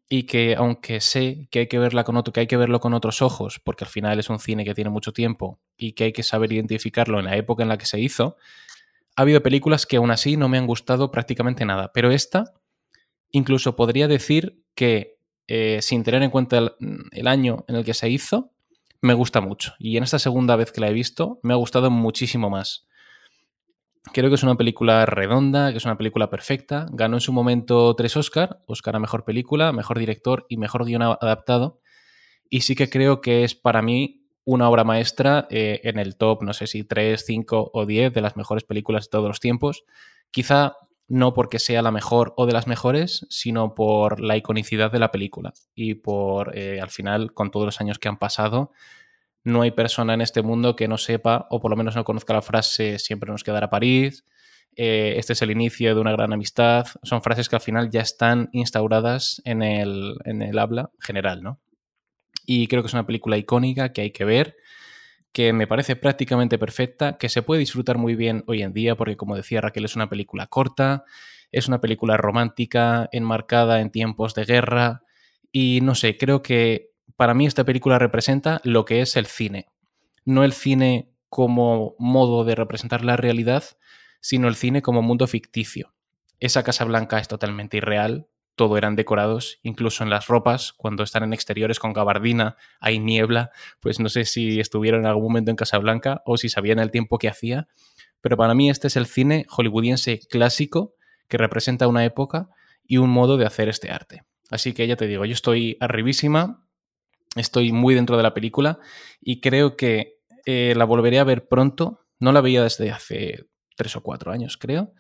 y 0.08 0.28
que 0.28 0.56
aunque 0.56 1.02
sé 1.02 1.48
que 1.50 1.62
hay 1.62 1.68
que 1.68 1.80
verla 1.80 2.04
con 2.04 2.18
otro, 2.18 2.32
que 2.32 2.42
hay 2.42 2.46
que 2.46 2.56
verlo 2.56 2.80
con 2.80 2.94
otros 2.94 3.24
ojos, 3.24 3.60
porque 3.64 3.84
al 3.84 3.90
final 3.90 4.20
es 4.20 4.30
un 4.30 4.38
cine 4.38 4.64
que 4.64 4.76
tiene 4.76 4.92
mucho 4.92 5.12
tiempo 5.12 5.60
y 5.76 5.94
que 5.94 6.04
hay 6.04 6.14
que 6.14 6.22
saber 6.22 6.54
identificarlo 6.54 7.18
en 7.18 7.26
la 7.26 7.36
época 7.36 7.64
en 7.64 7.70
la 7.70 7.80
que 7.80 7.88
se 7.88 8.00
hizo, 8.00 8.38
ha 9.16 9.24
habido 9.24 9.42
películas 9.42 9.88
que 9.88 9.98
aún 9.98 10.12
así 10.12 10.38
no 10.38 10.50
me 10.50 10.60
han 10.60 10.68
gustado 10.68 11.10
prácticamente 11.10 11.66
nada, 11.66 11.90
pero 11.96 12.12
esta 12.12 12.54
incluso 13.32 13.76
podría 13.76 14.08
decir 14.08 14.62
que 14.76 15.18
eh, 15.48 15.80
sin 15.82 16.04
tener 16.04 16.22
en 16.22 16.30
cuenta 16.30 16.76
el 17.12 17.28
año 17.28 17.66
en 17.68 17.76
el 17.76 17.84
que 17.84 17.96
se 17.96 18.08
hizo, 18.08 18.52
me 19.02 19.14
gusta 19.14 19.42
mucho. 19.42 19.74
Y 19.80 19.98
en 19.98 20.04
esta 20.04 20.20
segunda 20.20 20.56
vez 20.56 20.72
que 20.72 20.82
la 20.82 20.90
he 20.90 20.94
visto, 20.94 21.40
me 21.44 21.54
ha 21.54 21.58
gustado 21.58 21.90
muchísimo 21.90 22.50
más. 22.50 22.88
Creo 24.14 24.30
que 24.30 24.36
es 24.36 24.44
una 24.44 24.56
película 24.56 25.06
redonda, 25.06 25.72
que 25.72 25.78
es 25.78 25.86
una 25.86 25.98
película 25.98 26.30
perfecta. 26.30 26.88
Ganó 26.92 27.18
en 27.18 27.22
su 27.22 27.34
momento 27.34 27.96
tres 27.96 28.18
Oscar, 28.18 28.62
Oscar 28.66 28.96
a 28.96 29.00
Mejor 29.00 29.24
Película, 29.24 29.72
Mejor 29.72 30.00
Director 30.00 30.46
y 30.50 30.58
Mejor 30.58 30.86
Guión 30.86 31.04
Adaptado. 31.04 31.80
Y 32.50 32.62
sí 32.62 32.76
que 32.76 32.90
creo 32.90 33.22
que 33.22 33.44
es 33.44 33.56
para 33.56 33.82
mí 33.82 34.26
una 34.46 34.68
obra 34.68 34.84
maestra 34.84 35.48
eh, 35.52 35.82
en 35.84 36.00
el 36.00 36.16
top, 36.18 36.42
no 36.42 36.54
sé 36.54 36.66
si 36.66 36.84
3, 36.84 37.24
5 37.24 37.72
o 37.72 37.86
10 37.86 38.14
de 38.14 38.22
las 38.22 38.36
mejores 38.36 38.64
películas 38.64 39.06
de 39.06 39.10
todos 39.12 39.28
los 39.28 39.40
tiempos. 39.40 39.84
Quizá 40.32 40.76
no 41.10 41.34
porque 41.34 41.60
sea 41.60 41.82
la 41.82 41.92
mejor 41.92 42.34
o 42.38 42.46
de 42.46 42.54
las 42.54 42.68
mejores, 42.68 43.26
sino 43.30 43.76
por 43.76 44.22
la 44.22 44.38
iconicidad 44.38 44.92
de 44.92 45.00
la 45.00 45.12
película. 45.12 45.54
Y 45.76 45.96
por, 45.96 46.58
eh, 46.58 46.80
al 46.80 46.92
final, 46.92 47.34
con 47.34 47.52
todos 47.52 47.66
los 47.66 47.82
años 47.82 47.98
que 47.98 48.08
han 48.08 48.18
pasado, 48.18 48.72
no 49.44 49.64
hay 49.64 49.72
persona 49.72 50.14
en 50.14 50.22
este 50.22 50.44
mundo 50.44 50.76
que 50.76 50.88
no 50.88 50.98
sepa, 50.98 51.48
o 51.50 51.60
por 51.60 51.72
lo 51.72 51.78
menos 51.78 51.96
no 51.96 52.04
conozca 52.04 52.34
la 52.34 52.42
frase 52.42 53.00
siempre 53.00 53.32
nos 53.32 53.44
quedará 53.44 53.70
París, 53.70 54.24
eh, 54.76 55.16
este 55.18 55.34
es 55.34 55.42
el 55.42 55.52
inicio 55.52 55.94
de 55.94 56.00
una 56.00 56.12
gran 56.12 56.32
amistad, 56.32 56.86
son 57.04 57.22
frases 57.22 57.50
que 57.50 57.56
al 57.56 57.62
final 57.62 57.90
ya 57.90 58.02
están 58.02 58.50
instauradas 58.52 59.42
en 59.46 59.64
el, 59.64 60.16
en 60.26 60.42
el 60.42 60.60
habla 60.60 60.92
general, 61.00 61.42
¿no? 61.42 61.60
Y 62.46 62.68
creo 62.68 62.82
que 62.82 62.88
es 62.88 62.94
una 62.94 63.06
película 63.06 63.38
icónica 63.38 63.94
que 63.94 64.02
hay 64.02 64.12
que 64.12 64.26
ver, 64.26 64.56
que 65.32 65.54
me 65.54 65.68
parece 65.68 65.96
prácticamente 65.96 66.58
perfecta, 66.58 67.18
que 67.18 67.30
se 67.30 67.42
puede 67.42 67.60
disfrutar 67.60 67.98
muy 67.98 68.16
bien 68.16 68.44
hoy 68.48 68.62
en 68.62 68.74
día, 68.74 68.96
porque 68.96 69.18
como 69.18 69.36
decía 69.36 69.62
Raquel, 69.62 69.86
es 69.86 69.96
una 69.96 70.10
película 70.10 70.48
corta, 70.48 71.04
es 71.52 71.68
una 71.68 71.82
película 71.82 72.18
romántica, 72.18 73.10
enmarcada 73.12 73.80
en 73.80 73.92
tiempos 73.92 74.34
de 74.34 74.46
guerra, 74.46 75.04
y 75.52 75.80
no 75.82 75.96
sé, 75.96 76.18
creo 76.18 76.42
que 76.42 76.92
para 77.16 77.34
mí 77.34 77.46
esta 77.46 77.64
película 77.64 78.00
representa 78.00 78.62
lo 78.64 78.86
que 78.86 79.02
es 79.02 79.16
el 79.16 79.26
cine. 79.26 79.68
No 80.26 80.44
el 80.44 80.54
cine 80.54 81.10
como 81.28 81.96
modo 82.00 82.44
de 82.44 82.56
representar 82.56 83.04
la 83.04 83.18
realidad, 83.18 83.64
sino 84.22 84.48
el 84.48 84.56
cine 84.56 84.82
como 84.82 85.02
mundo 85.02 85.28
ficticio. 85.28 85.94
Esa 86.40 86.64
Casa 86.64 86.86
Blanca 86.86 87.20
es 87.20 87.28
totalmente 87.28 87.78
irreal, 87.78 88.28
todo 88.60 88.78
eran 88.78 88.98
decorados, 88.98 89.58
incluso 89.64 90.04
en 90.04 90.10
las 90.10 90.28
ropas, 90.28 90.74
cuando 90.74 91.04
están 91.04 91.24
en 91.24 91.32
exteriores 91.32 91.80
con 91.80 91.94
gabardina, 91.94 92.58
hay 92.82 93.00
niebla, 93.00 93.52
pues 93.80 94.02
no 94.02 94.10
sé 94.10 94.26
si 94.26 94.60
estuvieron 94.60 95.00
en 95.00 95.06
algún 95.06 95.24
momento 95.24 95.50
en 95.50 95.56
Casablanca 95.56 96.22
o 96.26 96.36
si 96.36 96.50
sabían 96.50 96.80
el 96.80 96.92
tiempo 96.92 97.20
que 97.20 97.30
hacía, 97.30 97.70
pero 98.20 98.36
para 98.36 98.54
mí 98.54 98.70
este 98.70 98.88
es 98.88 98.98
el 98.98 99.06
cine 99.06 99.46
hollywoodiense 99.48 100.20
clásico 100.30 100.94
que 101.30 101.38
representa 101.38 101.88
una 101.88 102.04
época 102.04 102.50
y 102.84 102.98
un 102.98 103.12
modo 103.12 103.38
de 103.38 103.46
hacer 103.46 103.70
este 103.70 103.92
arte. 103.92 104.24
Así 104.52 104.74
que 104.74 104.86
ya 104.88 104.98
te 104.98 105.08
digo, 105.08 105.24
yo 105.24 105.32
estoy 105.32 105.78
arribísima, 105.80 106.68
estoy 107.38 107.72
muy 107.72 107.96
dentro 107.96 108.18
de 108.18 108.24
la 108.24 108.34
película 108.34 108.80
y 109.22 109.40
creo 109.40 109.78
que 109.78 110.18
eh, 110.46 110.74
la 110.76 110.84
volveré 110.84 111.20
a 111.20 111.24
ver 111.24 111.48
pronto. 111.48 112.02
No 112.20 112.34
la 112.34 112.42
veía 112.42 112.62
desde 112.62 112.92
hace 112.92 113.46
tres 113.78 113.96
o 113.96 114.04
cuatro 114.04 114.34
años, 114.34 114.58
creo. 114.58 114.92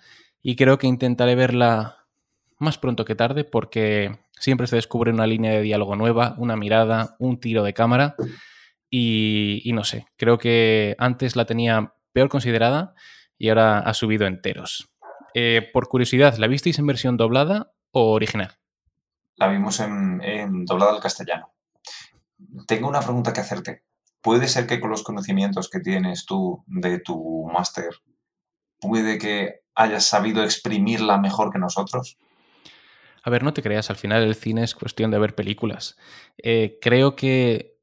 Y 0.41 0.55
creo 0.55 0.77
que 0.77 0.87
intentaré 0.87 1.35
verla 1.35 1.98
más 2.59 2.77
pronto 2.77 3.05
que 3.05 3.15
tarde 3.15 3.45
porque 3.45 4.19
siempre 4.39 4.67
se 4.67 4.75
descubre 4.75 5.11
una 5.11 5.25
línea 5.25 5.51
de 5.51 5.61
diálogo 5.61 5.95
nueva, 5.95 6.35
una 6.37 6.55
mirada, 6.55 7.15
un 7.19 7.39
tiro 7.39 7.63
de 7.63 7.73
cámara. 7.73 8.15
Y, 8.91 9.69
no 9.73 9.83
sé, 9.83 10.07
creo 10.17 10.37
que 10.37 10.95
antes 10.97 11.35
la 11.35 11.45
tenía 11.45 11.93
peor 12.11 12.29
considerada 12.29 12.95
y 13.37 13.49
ahora 13.49 13.79
ha 13.79 13.93
subido 13.93 14.27
enteros. 14.27 14.89
Eh, 15.33 15.69
por 15.73 15.87
curiosidad, 15.87 16.37
¿la 16.37 16.47
visteis 16.47 16.79
en 16.79 16.87
versión 16.87 17.15
doblada 17.15 17.71
o 17.91 18.11
original? 18.11 18.57
La 19.35 19.47
vimos 19.47 19.79
en, 19.79 20.21
en 20.23 20.65
doblada 20.65 20.93
al 20.93 21.01
castellano. 21.01 21.53
Tengo 22.67 22.89
una 22.89 23.01
pregunta 23.01 23.31
que 23.31 23.41
hacerte. 23.41 23.83
¿Puede 24.21 24.47
ser 24.47 24.67
que 24.67 24.79
con 24.79 24.89
los 24.89 25.03
conocimientos 25.03 25.69
que 25.69 25.79
tienes 25.79 26.25
tú 26.25 26.63
de 26.67 26.99
tu 26.99 27.47
máster, 27.53 27.89
puede 28.81 29.17
que 29.17 29.61
hayas 29.75 30.05
sabido 30.05 30.43
exprimirla 30.43 31.19
mejor 31.19 31.53
que 31.53 31.59
nosotros? 31.59 32.17
A 33.29 33.31
ver, 33.31 33.43
no 33.43 33.53
te 33.53 33.61
creas, 33.61 33.91
al 33.91 33.95
final 33.95 34.23
el 34.23 34.33
cine 34.33 34.63
es 34.63 34.73
cuestión 34.73 35.11
de 35.11 35.19
ver 35.19 35.35
películas. 35.35 35.99
Eh, 36.39 36.79
creo 36.81 37.15
que 37.15 37.77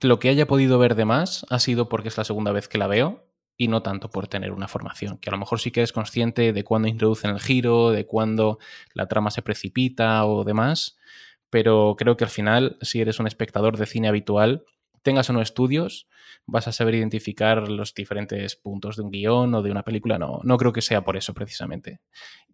lo 0.00 0.18
que 0.18 0.30
haya 0.30 0.48
podido 0.48 0.80
ver 0.80 0.96
de 0.96 1.04
más 1.04 1.46
ha 1.48 1.60
sido 1.60 1.88
porque 1.88 2.08
es 2.08 2.18
la 2.18 2.24
segunda 2.24 2.50
vez 2.50 2.66
que 2.66 2.76
la 2.76 2.88
veo 2.88 3.24
y 3.56 3.68
no 3.68 3.84
tanto 3.84 4.10
por 4.10 4.26
tener 4.26 4.50
una 4.50 4.66
formación, 4.66 5.18
que 5.18 5.30
a 5.30 5.32
lo 5.32 5.38
mejor 5.38 5.60
sí 5.60 5.70
que 5.70 5.78
eres 5.78 5.92
consciente 5.92 6.52
de 6.52 6.64
cuándo 6.64 6.88
introducen 6.88 7.30
el 7.30 7.38
giro, 7.38 7.92
de 7.92 8.04
cuándo 8.04 8.58
la 8.92 9.06
trama 9.06 9.30
se 9.30 9.42
precipita 9.42 10.24
o 10.24 10.42
demás, 10.42 10.98
pero 11.50 11.94
creo 11.96 12.16
que 12.16 12.24
al 12.24 12.30
final, 12.30 12.76
si 12.80 13.00
eres 13.00 13.20
un 13.20 13.28
espectador 13.28 13.76
de 13.76 13.86
cine 13.86 14.08
habitual, 14.08 14.64
tengas 15.02 15.30
o 15.30 15.32
no 15.32 15.42
estudios, 15.42 16.08
vas 16.46 16.68
a 16.68 16.72
saber 16.72 16.94
identificar 16.94 17.68
los 17.68 17.94
diferentes 17.94 18.56
puntos 18.56 18.96
de 18.96 19.02
un 19.02 19.10
guion 19.10 19.54
o 19.54 19.62
de 19.62 19.70
una 19.70 19.82
película. 19.82 20.18
No, 20.18 20.40
no 20.42 20.56
creo 20.56 20.72
que 20.72 20.82
sea 20.82 21.02
por 21.02 21.16
eso 21.16 21.34
precisamente. 21.34 22.00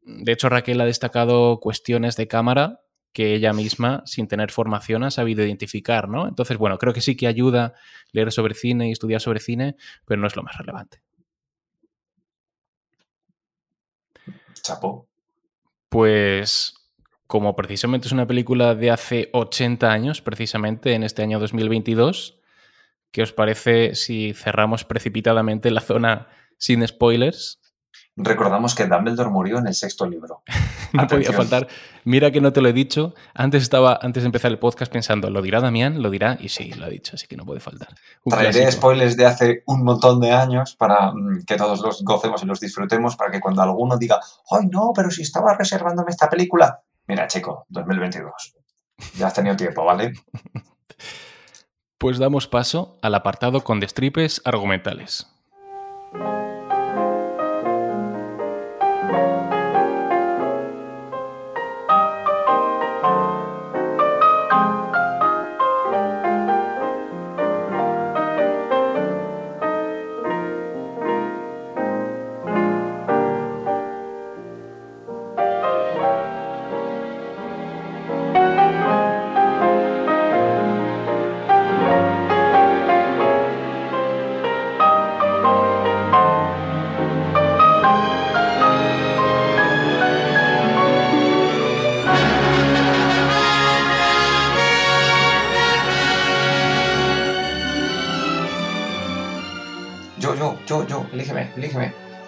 De 0.02 0.32
hecho, 0.32 0.48
Raquel 0.48 0.80
ha 0.80 0.84
destacado 0.84 1.58
cuestiones 1.60 2.16
de 2.16 2.28
cámara 2.28 2.80
que 3.12 3.34
ella 3.34 3.54
misma, 3.54 4.02
sin 4.04 4.28
tener 4.28 4.50
formación, 4.50 5.02
ha 5.02 5.10
sabido 5.10 5.42
identificar, 5.42 6.06
¿no? 6.08 6.28
Entonces, 6.28 6.58
bueno, 6.58 6.76
creo 6.76 6.92
que 6.92 7.00
sí 7.00 7.16
que 7.16 7.26
ayuda 7.26 7.72
leer 8.12 8.30
sobre 8.30 8.54
cine 8.54 8.88
y 8.88 8.92
estudiar 8.92 9.22
sobre 9.22 9.40
cine, 9.40 9.76
pero 10.04 10.20
no 10.20 10.26
es 10.26 10.36
lo 10.36 10.42
más 10.42 10.56
relevante. 10.58 11.00
Chapo. 14.62 15.08
Pues 15.88 16.74
como 17.26 17.56
precisamente 17.56 18.06
es 18.06 18.12
una 18.12 18.26
película 18.26 18.74
de 18.74 18.90
hace 18.90 19.30
80 19.32 19.90
años, 19.90 20.22
precisamente 20.22 20.94
en 20.94 21.02
este 21.02 21.22
año 21.22 21.38
2022, 21.38 22.40
¿qué 23.10 23.22
os 23.22 23.32
parece 23.32 23.94
si 23.94 24.32
cerramos 24.32 24.84
precipitadamente 24.84 25.70
la 25.70 25.80
zona 25.80 26.28
sin 26.58 26.86
spoilers? 26.86 27.60
Recordamos 28.18 28.74
que 28.74 28.86
Dumbledore 28.86 29.28
murió 29.28 29.58
en 29.58 29.66
el 29.66 29.74
sexto 29.74 30.08
libro. 30.08 30.42
no 30.94 31.06
podía 31.06 31.32
faltar. 31.32 31.68
Mira 32.04 32.30
que 32.30 32.40
no 32.40 32.50
te 32.50 32.62
lo 32.62 32.68
he 32.68 32.72
dicho. 32.72 33.14
Antes 33.34 33.62
estaba, 33.62 33.98
antes 34.00 34.22
de 34.22 34.28
empezar 34.28 34.50
el 34.50 34.58
podcast 34.58 34.90
pensando, 34.90 35.28
¿lo 35.28 35.42
dirá 35.42 35.60
Damián? 35.60 36.00
¿Lo 36.00 36.08
dirá? 36.08 36.38
Y 36.40 36.48
sí, 36.48 36.72
lo 36.72 36.86
ha 36.86 36.88
dicho, 36.88 37.12
así 37.14 37.26
que 37.26 37.36
no 37.36 37.44
puede 37.44 37.60
faltar. 37.60 37.88
Un 38.24 38.30
Traeré 38.30 38.52
clásico. 38.52 38.72
spoilers 38.72 39.16
de 39.18 39.26
hace 39.26 39.62
un 39.66 39.84
montón 39.84 40.18
de 40.20 40.32
años 40.32 40.76
para 40.76 41.12
mm, 41.12 41.44
que 41.46 41.56
todos 41.56 41.80
los 41.80 42.02
gocemos 42.04 42.42
y 42.42 42.46
los 42.46 42.58
disfrutemos, 42.58 43.16
para 43.16 43.30
que 43.30 43.40
cuando 43.40 43.60
alguno 43.60 43.98
diga, 43.98 44.18
¡ay 44.50 44.66
no! 44.70 44.92
Pero 44.94 45.10
si 45.10 45.20
estaba 45.20 45.54
reservándome 45.54 46.10
esta 46.10 46.30
película, 46.30 46.80
Mira, 47.06 47.26
chico, 47.28 47.66
2022. 47.68 48.54
Ya 49.16 49.26
has 49.28 49.34
tenido 49.34 49.56
tiempo, 49.56 49.84
¿vale? 49.84 50.12
Pues 51.98 52.18
damos 52.18 52.46
paso 52.46 52.98
al 53.00 53.14
apartado 53.14 53.64
con 53.64 53.80
destripes 53.80 54.42
argumentales. 54.44 55.34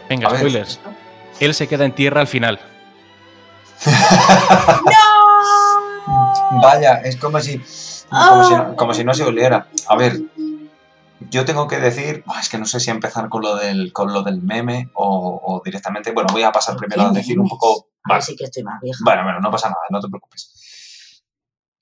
Venga, 0.09 0.29
A 0.29 0.33
ver. 0.33 0.41
spoilers. 0.41 0.81
Él 1.41 1.55
se 1.55 1.69
queda 1.69 1.85
en 1.85 1.95
tierra 1.95 2.21
al 2.21 2.27
final. 2.27 2.59
Vaya, 6.63 6.95
es 7.05 7.17
como 7.17 7.41
si, 7.41 7.59
como 8.11 8.45
si, 8.45 8.55
no, 8.55 8.77
como 8.77 8.95
si 8.95 9.05
no 9.05 9.15
se 9.15 9.23
oliera. 9.25 9.69
A 9.89 9.97
ver, 9.97 10.19
yo 11.31 11.45
tengo 11.45 11.69
que 11.69 11.79
decir, 11.79 12.25
es 12.41 12.49
que 12.49 12.59
no 12.59 12.65
sé 12.65 12.81
si 12.81 12.91
empezar 12.91 13.29
con 13.29 13.43
lo 13.43 13.57
del, 13.57 13.93
con 13.93 14.13
lo 14.13 14.23
del 14.23 14.43
meme 14.43 14.91
o, 14.95 15.41
o 15.45 15.63
directamente. 15.65 16.13
Bueno, 16.13 16.29
voy 16.33 16.43
a 16.43 16.53
pasar 16.53 16.77
primero 16.77 17.03
a 17.03 17.13
¿Qué 17.13 17.19
decir 17.19 17.39
un 17.39 17.49
poco. 17.49 17.89
Vale. 18.09 18.23
sí 18.23 18.35
que 18.37 18.45
estoy 18.45 18.63
más 18.63 18.81
vieja. 18.81 18.99
Bueno, 19.05 19.23
bueno, 19.25 19.41
no 19.41 19.51
pasa 19.51 19.69
nada, 19.69 19.81
no 19.91 20.01
te 20.01 20.09
preocupes. 20.09 21.23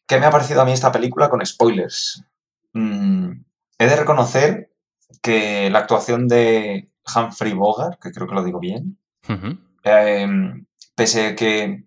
¿Qué 0.06 0.18
me 0.18 0.26
ha 0.26 0.30
parecido 0.30 0.60
a 0.62 0.64
mí 0.64 0.72
esta 0.72 0.92
película 0.92 1.28
con 1.30 1.44
spoilers? 1.44 2.24
Mm, 2.72 3.30
he 3.78 3.86
de 3.86 3.96
reconocer 3.96 4.72
que 5.22 5.70
la 5.70 5.80
actuación 5.80 6.26
de 6.28 6.90
Humphrey 7.14 7.52
Bogart, 7.52 8.00
que 8.00 8.10
creo 8.10 8.26
que 8.26 8.34
lo 8.34 8.44
digo 8.44 8.58
bien, 8.58 8.98
Ujú. 9.28 9.58
eh, 9.84 10.28
pese 10.94 11.28
a 11.28 11.36
que 11.36 11.84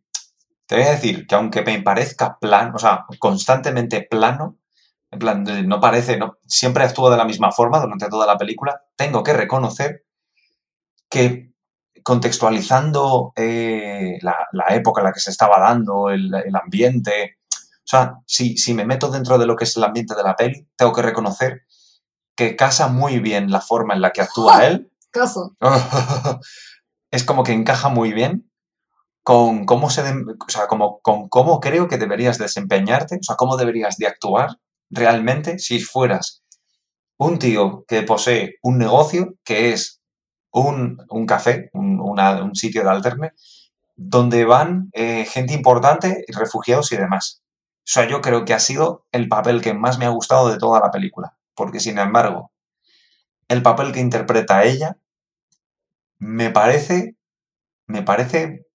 te 0.66 0.76
voy 0.76 0.86
a 0.86 0.92
decir 0.92 1.26
que 1.26 1.36
aunque 1.36 1.64
me 1.64 1.82
parezca 1.82 2.38
plano, 2.40 2.74
o 2.76 2.80
sea, 2.80 3.06
constantemente 3.18 4.08
plano, 4.10 4.58
en 5.12 5.20
plan, 5.20 5.44
no 5.68 5.80
parece, 5.80 6.18
no, 6.18 6.38
siempre 6.46 6.84
actúa 6.84 7.10
de 7.10 7.18
la 7.18 7.26
misma 7.26 7.52
forma 7.52 7.80
durante 7.80 8.08
toda 8.08 8.28
la 8.28 8.38
película, 8.38 8.84
tengo 8.96 9.24
que 9.24 9.34
reconocer 9.34 10.06
que 11.10 11.50
contextualizando 12.04 13.34
eh, 13.36 14.20
la, 14.22 14.36
la 14.52 14.66
época 14.76 15.02
en 15.02 15.06
la 15.06 15.12
que 15.12 15.20
se 15.20 15.32
estaba 15.32 15.60
dando, 15.60 16.10
el, 16.10 16.34
el 16.34 16.56
ambiente. 16.56 17.38
O 17.52 17.88
sea, 17.90 18.16
si, 18.26 18.58
si 18.58 18.74
me 18.74 18.86
meto 18.86 19.10
dentro 19.10 19.38
de 19.38 19.48
lo 19.48 19.56
que 19.56 19.64
es 19.64 19.76
el 19.76 19.84
ambiente 19.84 20.16
de 20.16 20.24
la 20.24 20.36
peli, 20.36 20.68
tengo 20.76 20.94
que 20.94 21.02
reconocer 21.02 21.64
que 22.36 22.56
casa 22.56 22.88
muy 22.88 23.20
bien 23.20 23.52
la 23.52 23.62
forma 23.62 23.96
en 23.96 24.02
la 24.02 24.12
que 24.12 24.22
actúa 24.22 24.66
él. 24.66 24.89
Es 27.12 27.24
como 27.24 27.44
que 27.44 27.54
encaja 27.54 27.90
muy 27.90 28.14
bien 28.14 28.52
con 29.24 29.66
cómo 29.66 29.90
se 29.90 30.02
o 30.02 30.50
sea, 30.50 30.68
como, 30.68 31.00
con 31.02 31.28
cómo 31.28 31.60
creo 31.60 31.88
que 31.88 31.98
deberías 31.98 32.38
desempeñarte, 32.38 33.16
o 33.16 33.24
sea, 33.24 33.36
cómo 33.36 33.58
deberías 33.58 33.98
de 33.98 34.08
actuar 34.08 34.58
realmente 34.92 35.60
si 35.60 35.80
fueras 35.80 36.44
un 37.18 37.40
tío 37.40 37.84
que 37.88 38.04
posee 38.04 38.56
un 38.62 38.78
negocio 38.78 39.36
que 39.44 39.74
es 39.74 40.02
un, 40.52 41.04
un 41.10 41.26
café, 41.26 41.70
un 41.74 42.56
sitio 42.56 42.84
de 42.84 42.90
alterne, 42.90 43.32
donde 43.96 44.46
van 44.46 44.90
eh, 44.94 45.26
gente 45.26 45.54
importante, 45.54 46.24
refugiados 46.30 46.92
y 46.92 46.98
demás. 46.98 47.42
O 47.80 47.92
sea, 47.92 48.08
yo 48.08 48.22
creo 48.22 48.46
que 48.46 48.54
ha 48.54 48.60
sido 48.60 49.06
el 49.12 49.28
papel 49.28 49.62
que 49.62 49.74
más 49.74 50.00
me 50.00 50.06
ha 50.06 50.10
gustado 50.10 50.50
de 50.50 50.58
toda 50.58 50.80
la 50.80 50.92
película, 50.92 51.36
porque 51.54 51.80
sin 51.80 52.00
embargo, 52.00 52.52
el 53.50 53.62
papel 53.62 53.92
que 53.92 54.00
interpreta 54.00 54.64
ella 54.64 54.96
me 56.20 56.50
parece, 56.50 57.16
me 57.88 58.02
parece 58.04 58.66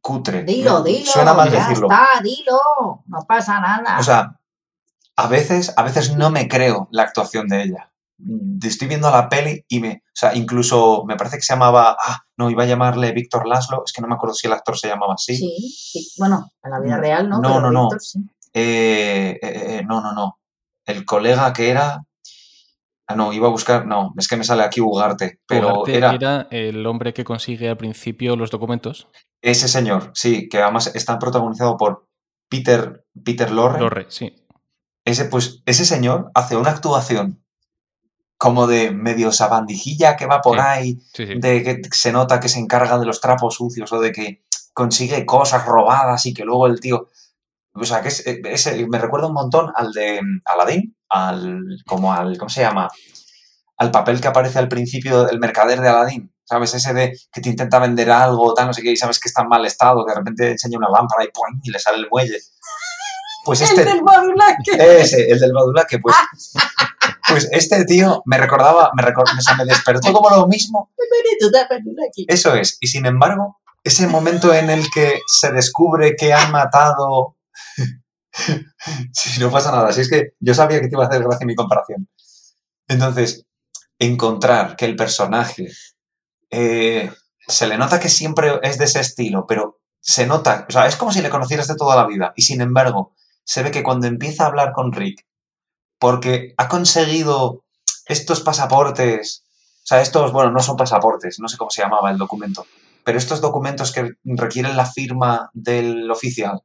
cutre. 0.00 0.44
Dilo, 0.44 0.82
dilo. 0.82 1.10
Suena 1.10 1.34
mal 1.34 1.50
ya 1.50 1.60
decirlo. 1.68 1.88
está, 1.90 2.20
dilo. 2.22 3.02
No 3.06 3.24
pasa 3.26 3.60
nada. 3.60 3.98
O 3.98 4.02
sea, 4.02 4.38
a 5.16 5.26
veces, 5.28 5.72
a 5.76 5.82
veces 5.82 6.16
no 6.16 6.30
me 6.30 6.48
creo 6.48 6.88
la 6.90 7.02
actuación 7.04 7.48
de 7.48 7.62
ella. 7.62 7.92
Mm, 8.18 8.58
Estoy 8.64 8.88
viendo 8.88 9.10
la 9.10 9.28
peli 9.28 9.64
y 9.68 9.80
me, 9.80 10.02
o 10.06 10.10
sea, 10.14 10.34
incluso 10.34 11.04
me 11.06 11.16
parece 11.16 11.36
que 11.36 11.42
se 11.42 11.52
llamaba, 11.54 11.96
ah, 12.04 12.20
no, 12.36 12.50
iba 12.50 12.62
a 12.62 12.66
llamarle 12.66 13.12
Víctor 13.12 13.46
Laszlo, 13.46 13.82
es 13.86 13.92
que 13.92 14.02
no 14.02 14.08
me 14.08 14.14
acuerdo 14.14 14.34
si 14.34 14.46
el 14.46 14.52
actor 14.52 14.76
se 14.78 14.88
llamaba 14.88 15.14
así. 15.14 15.36
sí. 15.36 15.76
sí. 15.92 16.12
Bueno, 16.18 16.50
en 16.62 16.70
la 16.70 16.80
vida 16.80 16.96
No, 16.96 17.00
real 17.00 17.28
no. 17.28 17.36
no, 17.40 17.48
pero 17.48 17.60
no, 17.60 17.70
no. 17.70 17.82
Víctor 17.84 18.00
sí. 18.02 18.18
Eh, 18.54 19.38
eh, 19.40 19.78
eh, 19.78 19.82
no, 19.86 20.00
no, 20.00 20.12
no. 20.12 20.38
El 20.84 21.04
colega 21.04 21.52
que 21.52 21.70
era, 21.70 22.04
ah, 23.12 23.16
no, 23.16 23.32
iba 23.32 23.46
a 23.48 23.50
buscar, 23.50 23.86
no, 23.86 24.12
es 24.18 24.28
que 24.28 24.36
me 24.36 24.44
sale 24.44 24.62
aquí 24.62 24.80
Ugarte, 24.80 25.40
pero 25.46 25.68
Ugarte 25.82 25.96
era 25.96 26.12
era 26.14 26.48
el 26.50 26.84
hombre 26.86 27.12
que 27.14 27.24
consigue 27.24 27.68
al 27.68 27.76
principio 27.76 28.36
los 28.36 28.50
documentos. 28.50 29.08
ese 29.40 29.68
señor, 29.68 30.10
sí, 30.14 30.48
que 30.48 30.62
además 30.62 30.94
está 30.94 31.18
protagonizado 31.18 31.76
por 31.76 32.06
Peter, 32.48 33.04
Peter 33.24 33.50
Lorre. 33.50 33.80
Lorre, 33.80 34.06
sí. 34.08 34.34
ese, 35.04 35.24
pues, 35.26 35.62
ese 35.66 35.84
señor 35.84 36.30
hace 36.34 36.56
una 36.56 36.70
actuación 36.70 37.42
como 38.36 38.66
de 38.66 38.90
medio 38.90 39.30
sabandijilla 39.32 40.16
que 40.16 40.26
va 40.26 40.40
por 40.40 40.56
Sí. 40.56 40.62
ahí, 40.66 40.92
Sí, 41.14 41.26
sí. 41.26 41.34
de 41.38 41.62
que 41.62 41.80
se 41.92 42.10
nota 42.12 42.40
que 42.40 42.48
se 42.48 42.58
encarga 42.58 42.98
de 42.98 43.06
los 43.06 43.20
trapos 43.20 43.54
sucios 43.54 43.92
o 43.92 44.00
de 44.00 44.10
que 44.12 44.44
consigue 44.72 45.24
cosas 45.26 45.64
robadas 45.66 46.26
y 46.26 46.34
que 46.34 46.44
luego 46.44 46.66
el 46.66 46.80
tío... 46.80 47.08
O 47.74 47.84
sea, 47.84 48.02
que 48.02 48.08
es, 48.08 48.22
ese 48.26 48.86
me 48.86 48.98
recuerda 48.98 49.28
un 49.28 49.34
montón 49.34 49.72
al 49.74 49.92
de 49.92 50.20
Aladdin, 50.44 50.94
al, 51.08 51.60
como 51.86 52.12
al, 52.12 52.36
¿cómo 52.36 52.48
se 52.50 52.60
llama? 52.60 52.88
Al 53.78 53.90
papel 53.90 54.20
que 54.20 54.28
aparece 54.28 54.58
al 54.58 54.68
principio 54.68 55.24
del 55.24 55.38
mercader 55.40 55.80
de 55.80 55.88
Aladdin, 55.88 56.32
¿sabes? 56.44 56.74
Ese 56.74 56.92
de 56.92 57.12
que 57.32 57.40
te 57.40 57.48
intenta 57.48 57.78
vender 57.78 58.10
algo, 58.10 58.52
tal, 58.54 58.66
no 58.66 58.74
sé 58.74 58.82
qué, 58.82 58.92
y 58.92 58.96
sabes 58.96 59.18
que 59.18 59.28
está 59.28 59.42
en 59.42 59.48
mal 59.48 59.64
estado, 59.64 60.04
que 60.04 60.12
de 60.12 60.18
repente 60.18 60.50
enseña 60.50 60.78
una 60.78 60.90
lámpara 60.90 61.24
y, 61.24 61.28
¡pum! 61.28 61.60
y 61.62 61.70
le 61.70 61.78
sale 61.78 61.98
el 61.98 62.08
muelle. 62.10 62.38
Pues 63.44 63.60
este... 63.62 63.80
El 63.80 63.86
del 63.88 64.02
Badulaque. 64.02 65.00
Ese, 65.00 65.30
el 65.30 65.40
del 65.40 65.52
Badulaque, 65.52 65.98
pues, 65.98 66.14
pues 67.28 67.48
este 67.50 67.84
tío 67.86 68.22
me 68.26 68.36
recordaba, 68.38 68.90
me, 68.94 69.02
recor- 69.02 69.24
o 69.36 69.40
sea, 69.40 69.56
me 69.56 69.64
despertó 69.64 70.12
como 70.12 70.30
lo 70.30 70.46
mismo. 70.46 70.90
Eso 72.28 72.54
es. 72.54 72.76
Y 72.80 72.86
sin 72.88 73.06
embargo, 73.06 73.60
ese 73.82 74.06
momento 74.06 74.52
en 74.54 74.70
el 74.70 74.88
que 74.90 75.20
se 75.26 75.50
descubre 75.52 76.14
que 76.16 76.32
han 76.32 76.52
matado. 76.52 77.36
Si 79.12 79.40
no 79.40 79.50
pasa 79.50 79.70
nada, 79.70 79.92
si 79.92 80.00
es 80.00 80.10
que 80.10 80.30
yo 80.40 80.54
sabía 80.54 80.80
que 80.80 80.88
te 80.88 80.94
iba 80.94 81.04
a 81.04 81.08
hacer 81.08 81.22
gracia 81.22 81.46
mi 81.46 81.54
comparación. 81.54 82.08
Entonces, 82.88 83.44
encontrar 83.98 84.76
que 84.76 84.84
el 84.84 84.96
personaje 84.96 85.68
eh, 86.50 87.12
se 87.46 87.66
le 87.66 87.78
nota 87.78 88.00
que 88.00 88.08
siempre 88.08 88.58
es 88.62 88.78
de 88.78 88.84
ese 88.84 89.00
estilo, 89.00 89.46
pero 89.46 89.80
se 90.00 90.26
nota, 90.26 90.66
o 90.68 90.72
sea, 90.72 90.86
es 90.86 90.96
como 90.96 91.12
si 91.12 91.22
le 91.22 91.30
conocieras 91.30 91.68
de 91.68 91.76
toda 91.76 91.96
la 91.96 92.06
vida. 92.06 92.32
Y 92.36 92.42
sin 92.42 92.60
embargo, 92.60 93.14
se 93.44 93.62
ve 93.62 93.70
que 93.70 93.82
cuando 93.82 94.06
empieza 94.06 94.44
a 94.44 94.48
hablar 94.48 94.72
con 94.72 94.92
Rick, 94.92 95.26
porque 95.98 96.54
ha 96.56 96.68
conseguido 96.68 97.64
estos 98.06 98.40
pasaportes, 98.40 99.44
o 99.84 99.86
sea, 99.86 100.00
estos, 100.00 100.32
bueno, 100.32 100.50
no 100.50 100.60
son 100.60 100.76
pasaportes, 100.76 101.38
no 101.38 101.48
sé 101.48 101.56
cómo 101.56 101.70
se 101.70 101.82
llamaba 101.82 102.10
el 102.10 102.18
documento, 102.18 102.66
pero 103.04 103.18
estos 103.18 103.40
documentos 103.40 103.92
que 103.92 104.12
requieren 104.24 104.76
la 104.76 104.86
firma 104.86 105.50
del 105.52 106.10
oficial, 106.10 106.62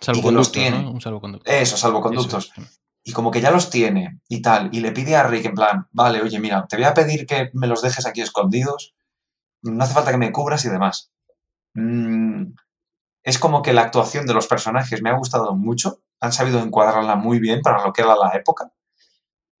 Salvoconductos, 0.00 0.52
tiene. 0.52 0.82
¿no? 0.82 0.90
Un 0.92 1.00
salvoconducto. 1.00 1.50
esos 1.50 1.80
salvoconductos, 1.80 2.52
Eso 2.52 2.60
es. 2.60 2.80
y 3.04 3.12
como 3.12 3.30
que 3.30 3.40
ya 3.40 3.50
los 3.50 3.70
tiene 3.70 4.20
y 4.28 4.42
tal, 4.42 4.68
y 4.72 4.80
le 4.80 4.92
pide 4.92 5.16
a 5.16 5.22
Rick 5.26 5.46
en 5.46 5.54
plan, 5.54 5.86
vale, 5.92 6.20
oye, 6.22 6.38
mira, 6.38 6.66
te 6.66 6.76
voy 6.76 6.84
a 6.84 6.94
pedir 6.94 7.26
que 7.26 7.50
me 7.54 7.66
los 7.66 7.82
dejes 7.82 8.06
aquí 8.06 8.20
escondidos, 8.20 8.94
no 9.62 9.82
hace 9.82 9.94
falta 9.94 10.10
que 10.10 10.18
me 10.18 10.32
cubras 10.32 10.64
y 10.64 10.68
demás. 10.68 11.10
Mm, 11.74 12.52
es 13.22 13.38
como 13.38 13.62
que 13.62 13.72
la 13.72 13.82
actuación 13.82 14.26
de 14.26 14.34
los 14.34 14.46
personajes 14.46 15.02
me 15.02 15.10
ha 15.10 15.16
gustado 15.16 15.54
mucho, 15.56 16.00
han 16.20 16.32
sabido 16.32 16.60
encuadrarla 16.60 17.16
muy 17.16 17.38
bien 17.40 17.60
para 17.62 17.84
lo 17.84 17.92
que 17.92 18.02
era 18.02 18.16
la 18.16 18.30
época, 18.34 18.72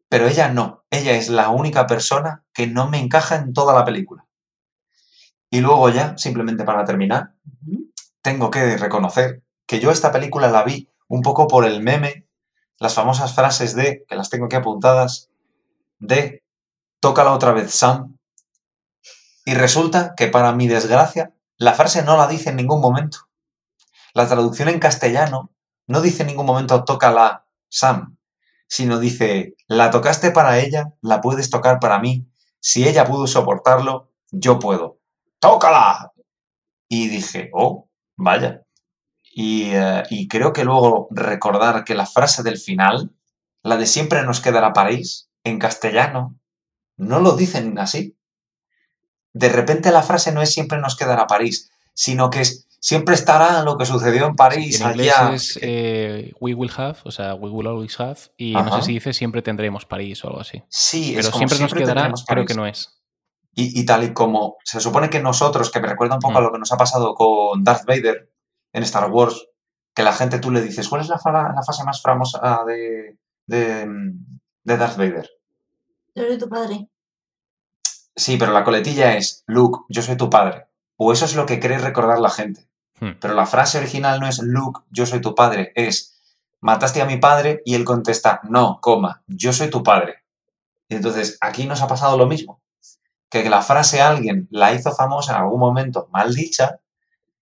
pero 0.08 0.28
ella 0.28 0.48
no, 0.48 0.84
ella 0.90 1.12
es 1.16 1.28
la 1.28 1.48
única 1.50 1.86
persona 1.86 2.44
que 2.52 2.66
no 2.66 2.88
me 2.88 2.98
encaja 2.98 3.36
en 3.36 3.52
toda 3.52 3.74
la 3.74 3.84
película. 3.84 4.24
Y 5.50 5.60
luego 5.60 5.88
ya, 5.90 6.16
simplemente 6.18 6.64
para 6.64 6.84
terminar, 6.84 7.34
tengo 8.22 8.50
que 8.50 8.76
reconocer 8.76 9.42
que 9.66 9.80
yo 9.80 9.90
esta 9.90 10.12
película 10.12 10.48
la 10.48 10.64
vi 10.64 10.88
un 11.08 11.22
poco 11.22 11.48
por 11.48 11.64
el 11.64 11.82
meme, 11.82 12.26
las 12.78 12.94
famosas 12.94 13.34
frases 13.34 13.74
de, 13.74 14.04
que 14.08 14.16
las 14.16 14.30
tengo 14.30 14.46
aquí 14.46 14.56
apuntadas, 14.56 15.30
de 15.98 16.42
tócala 17.00 17.32
otra 17.32 17.52
vez 17.52 17.72
Sam. 17.72 18.16
Y 19.44 19.54
resulta 19.54 20.14
que 20.16 20.28
para 20.28 20.52
mi 20.52 20.68
desgracia, 20.68 21.32
la 21.56 21.72
frase 21.72 22.02
no 22.02 22.16
la 22.16 22.26
dice 22.26 22.50
en 22.50 22.56
ningún 22.56 22.80
momento. 22.80 23.28
La 24.14 24.26
traducción 24.26 24.68
en 24.68 24.80
castellano 24.80 25.50
no 25.86 26.00
dice 26.00 26.22
en 26.22 26.28
ningún 26.28 26.46
momento 26.46 26.84
tócala 26.84 27.46
Sam, 27.68 28.16
sino 28.68 28.98
dice, 28.98 29.54
la 29.68 29.90
tocaste 29.90 30.30
para 30.32 30.58
ella, 30.58 30.92
la 31.00 31.20
puedes 31.20 31.50
tocar 31.50 31.78
para 31.78 31.98
mí. 31.98 32.26
Si 32.60 32.86
ella 32.86 33.06
pudo 33.06 33.26
soportarlo, 33.26 34.10
yo 34.30 34.58
puedo. 34.58 34.98
¡Tócala! 35.38 36.12
Y 36.88 37.08
dije, 37.08 37.50
oh, 37.52 37.88
vaya. 38.16 38.65
Y, 39.38 39.72
eh, 39.74 40.02
y 40.08 40.28
creo 40.28 40.54
que 40.54 40.64
luego 40.64 41.08
recordar 41.10 41.84
que 41.84 41.94
la 41.94 42.06
frase 42.06 42.42
del 42.42 42.56
final, 42.56 43.10
la 43.62 43.76
de 43.76 43.84
siempre 43.84 44.22
nos 44.24 44.40
quedará 44.40 44.72
París, 44.72 45.28
en 45.44 45.58
castellano, 45.58 46.38
no 46.96 47.20
lo 47.20 47.36
dicen 47.36 47.78
así. 47.78 48.16
De 49.34 49.50
repente 49.50 49.92
la 49.92 50.02
frase 50.02 50.32
no 50.32 50.40
es 50.40 50.54
siempre 50.54 50.78
nos 50.78 50.96
quedará 50.96 51.26
París, 51.26 51.70
sino 51.92 52.30
que 52.30 52.40
es 52.40 52.66
siempre 52.80 53.14
estará 53.14 53.62
lo 53.62 53.76
que 53.76 53.84
sucedió 53.84 54.24
en 54.24 54.36
París 54.36 54.80
en 54.80 54.88
inglés 54.88 55.14
allá. 55.18 55.34
es 55.34 55.58
eh, 55.60 56.32
We 56.40 56.54
will 56.54 56.72
have, 56.74 56.96
o 57.04 57.10
sea, 57.10 57.34
We 57.34 57.50
will 57.50 57.66
always 57.66 58.00
have, 58.00 58.16
y 58.38 58.54
no 58.54 58.74
sé 58.76 58.86
si 58.86 58.92
dice 58.94 59.12
siempre 59.12 59.42
tendremos 59.42 59.84
París 59.84 60.24
o 60.24 60.28
algo 60.28 60.40
así. 60.40 60.62
Sí, 60.70 61.10
es 61.10 61.16
Pero 61.16 61.32
como 61.32 61.38
siempre 61.40 61.58
nos 61.58 61.74
quedará, 61.74 62.10
creo 62.26 62.46
que 62.46 62.54
no 62.54 62.66
es. 62.66 62.90
Y, 63.54 63.78
y 63.78 63.84
tal 63.84 64.02
y 64.04 64.14
como 64.14 64.56
se 64.64 64.80
supone 64.80 65.10
que 65.10 65.20
nosotros, 65.20 65.70
que 65.70 65.80
me 65.80 65.88
recuerda 65.88 66.14
un 66.14 66.20
poco 66.20 66.32
Mm. 66.32 66.36
a 66.38 66.40
lo 66.40 66.52
que 66.52 66.58
nos 66.58 66.72
ha 66.72 66.78
pasado 66.78 67.14
con 67.14 67.62
Darth 67.62 67.84
Vader 67.84 68.30
en 68.76 68.82
Star 68.82 69.10
Wars, 69.10 69.48
que 69.94 70.02
la 70.02 70.12
gente 70.12 70.38
tú 70.38 70.50
le 70.50 70.60
dices, 70.60 70.86
¿cuál 70.86 71.00
es 71.00 71.08
la, 71.08 71.18
la 71.24 71.62
fase 71.62 71.82
más 71.82 72.02
famosa 72.02 72.62
de, 72.66 73.18
de, 73.46 74.12
de 74.64 74.76
Darth 74.76 74.98
Vader? 74.98 75.30
Yo 76.14 76.24
soy 76.24 76.36
tu 76.36 76.46
padre. 76.46 76.90
Sí, 78.14 78.36
pero 78.36 78.52
la 78.52 78.64
coletilla 78.64 79.16
es, 79.16 79.44
Luke, 79.46 79.86
yo 79.88 80.02
soy 80.02 80.18
tu 80.18 80.28
padre. 80.28 80.66
O 80.98 81.10
eso 81.10 81.24
es 81.24 81.34
lo 81.34 81.46
que 81.46 81.58
cree 81.58 81.78
recordar 81.78 82.18
la 82.18 82.28
gente. 82.28 82.68
Hmm. 83.00 83.12
Pero 83.18 83.32
la 83.32 83.46
frase 83.46 83.78
original 83.78 84.20
no 84.20 84.28
es, 84.28 84.40
Luke, 84.40 84.82
yo 84.90 85.06
soy 85.06 85.22
tu 85.22 85.34
padre, 85.34 85.72
es, 85.74 86.20
mataste 86.60 87.00
a 87.00 87.06
mi 87.06 87.16
padre 87.16 87.62
y 87.64 87.76
él 87.76 87.86
contesta, 87.86 88.42
no, 88.44 88.78
coma, 88.82 89.22
yo 89.26 89.54
soy 89.54 89.70
tu 89.70 89.82
padre. 89.82 90.24
Y 90.86 90.96
entonces 90.96 91.38
aquí 91.40 91.66
nos 91.66 91.80
ha 91.80 91.88
pasado 91.88 92.18
lo 92.18 92.26
mismo. 92.26 92.60
Que 93.30 93.48
la 93.48 93.62
frase 93.62 94.02
alguien 94.02 94.48
la 94.50 94.74
hizo 94.74 94.92
famosa 94.92 95.34
en 95.34 95.40
algún 95.40 95.60
momento 95.60 96.08
mal 96.12 96.34
dicha 96.34 96.80